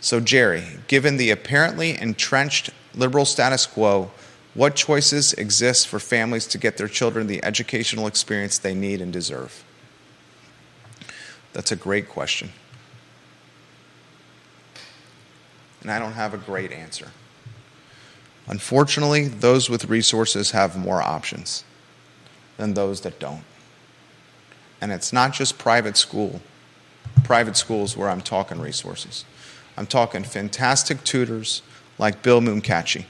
So, 0.00 0.18
Jerry, 0.18 0.64
given 0.88 1.16
the 1.16 1.30
apparently 1.30 1.96
entrenched 1.96 2.70
liberal 2.92 3.24
status 3.24 3.66
quo, 3.66 4.10
what 4.54 4.74
choices 4.74 5.32
exist 5.34 5.86
for 5.86 6.00
families 6.00 6.44
to 6.48 6.58
get 6.58 6.76
their 6.76 6.88
children 6.88 7.28
the 7.28 7.44
educational 7.44 8.08
experience 8.08 8.58
they 8.58 8.74
need 8.74 9.00
and 9.00 9.12
deserve? 9.12 9.62
That's 11.52 11.70
a 11.70 11.76
great 11.76 12.08
question. 12.08 12.50
And 15.82 15.92
I 15.92 16.00
don't 16.00 16.14
have 16.14 16.34
a 16.34 16.38
great 16.38 16.72
answer. 16.72 17.12
Unfortunately, 18.48 19.28
those 19.28 19.70
with 19.70 19.84
resources 19.84 20.50
have 20.50 20.76
more 20.76 21.00
options 21.00 21.62
than 22.56 22.74
those 22.74 23.02
that 23.02 23.20
don't. 23.20 23.44
And 24.80 24.92
it's 24.92 25.12
not 25.12 25.32
just 25.32 25.58
private 25.58 25.96
school, 25.96 26.40
private 27.24 27.56
schools 27.56 27.96
where 27.96 28.08
I'm 28.08 28.20
talking 28.20 28.60
resources. 28.60 29.24
I'm 29.76 29.86
talking 29.86 30.24
fantastic 30.24 31.02
tutors 31.04 31.62
like 31.98 32.22
Bill 32.22 32.40
Mooncachi, 32.40 33.04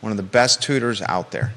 one 0.00 0.12
of 0.12 0.16
the 0.16 0.22
best 0.22 0.62
tutors 0.62 1.02
out 1.02 1.30
there. 1.30 1.52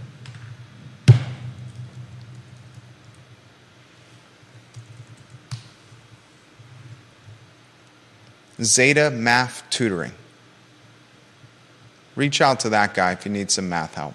Zeta 8.62 9.12
Math 9.12 9.64
Tutoring. 9.70 10.14
Reach 12.16 12.40
out 12.40 12.62
to 12.62 12.70
that 12.70 12.94
guy 12.94 13.12
if 13.12 13.26
you 13.26 13.32
need 13.32 13.52
some 13.52 13.68
math 13.68 13.96
help. 13.96 14.14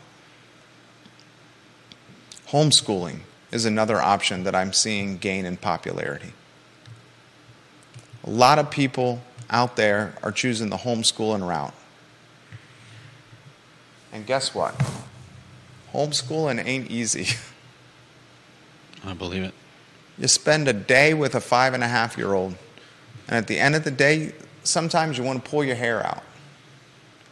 Homeschooling 2.49 3.21
is 3.53 3.65
another 3.65 4.01
option 4.01 4.45
that 4.45 4.55
I'm 4.55 4.73
seeing 4.73 5.19
gain 5.19 5.45
in 5.45 5.57
popularity. 5.57 6.33
A 8.25 8.31
lot 8.31 8.59
of 8.59 8.71
people 8.71 9.23
out 9.49 9.77
there 9.77 10.15
are 10.23 10.31
choosing 10.31 10.71
the 10.71 10.77
homeschooling 10.77 11.47
route. 11.47 11.75
And 14.13 14.27
guess 14.27 14.55
what? 14.55 14.75
Homeschooling 15.93 16.65
ain't 16.65 16.91
easy. 16.91 17.37
I 19.05 19.15
believe 19.15 19.43
it. 19.43 19.55
You 20.19 20.29
spend 20.29 20.69
a 20.69 20.73
day 20.73 21.15
with 21.15 21.35
a 21.35 21.41
five 21.41 21.75
and 21.75 21.83
a 21.83 21.89
half 21.89 22.19
year 22.19 22.35
old, 22.35 22.55
and 23.27 23.37
at 23.37 23.47
the 23.47 23.59
end 23.59 23.75
of 23.75 23.85
the 23.85 23.91
day, 23.91 24.35
sometimes 24.63 25.17
you 25.17 25.25
want 25.25 25.43
to 25.43 25.51
pull 25.51 25.65
your 25.65 25.77
hair 25.77 26.07
out, 26.07 26.23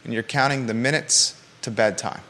and 0.03 0.13
you're 0.13 0.23
counting 0.23 0.65
the 0.65 0.73
minutes 0.73 1.39
to 1.61 1.69
bedtime. 1.69 2.21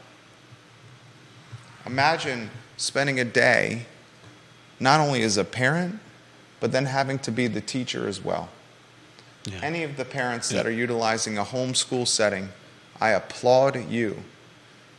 Imagine 1.86 2.50
spending 2.80 3.20
a 3.20 3.24
day 3.24 3.84
not 4.80 5.00
only 5.00 5.22
as 5.22 5.36
a 5.36 5.44
parent, 5.44 6.00
but 6.60 6.72
then 6.72 6.86
having 6.86 7.18
to 7.18 7.30
be 7.30 7.46
the 7.46 7.60
teacher 7.60 8.08
as 8.08 8.24
well. 8.24 8.48
Yeah. 9.44 9.60
Any 9.62 9.82
of 9.82 9.96
the 9.98 10.04
parents 10.04 10.50
yeah. 10.50 10.58
that 10.58 10.66
are 10.66 10.72
utilizing 10.72 11.36
a 11.36 11.44
homeschool 11.44 12.08
setting, 12.08 12.48
I 12.98 13.10
applaud 13.10 13.90
you 13.90 14.22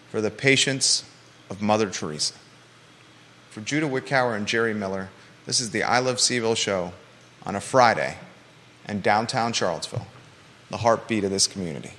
for 0.10 0.22
the 0.22 0.30
patience 0.30 1.04
of 1.50 1.62
Mother 1.62 1.90
Teresa. 1.90 2.36
For 3.50 3.62
Judah 3.62 3.88
Wickower 3.88 4.36
and 4.36 4.48
Jerry 4.48 4.74
Miller, 4.74 5.10
this 5.46 5.60
is 5.60 5.72
the 5.72 5.84
I 5.84 6.00
Love 6.00 6.18
CVille 6.18 6.56
show 6.56 6.94
on 7.44 7.56
a 7.56 7.62
Friday 7.62 8.18
in 8.88 9.02
downtown 9.02 9.54
Charlottesville, 9.54 10.08
the 10.70 10.78
heartbeat 10.78 11.24
of 11.24 11.32
this 11.32 11.48
community. 11.48 11.94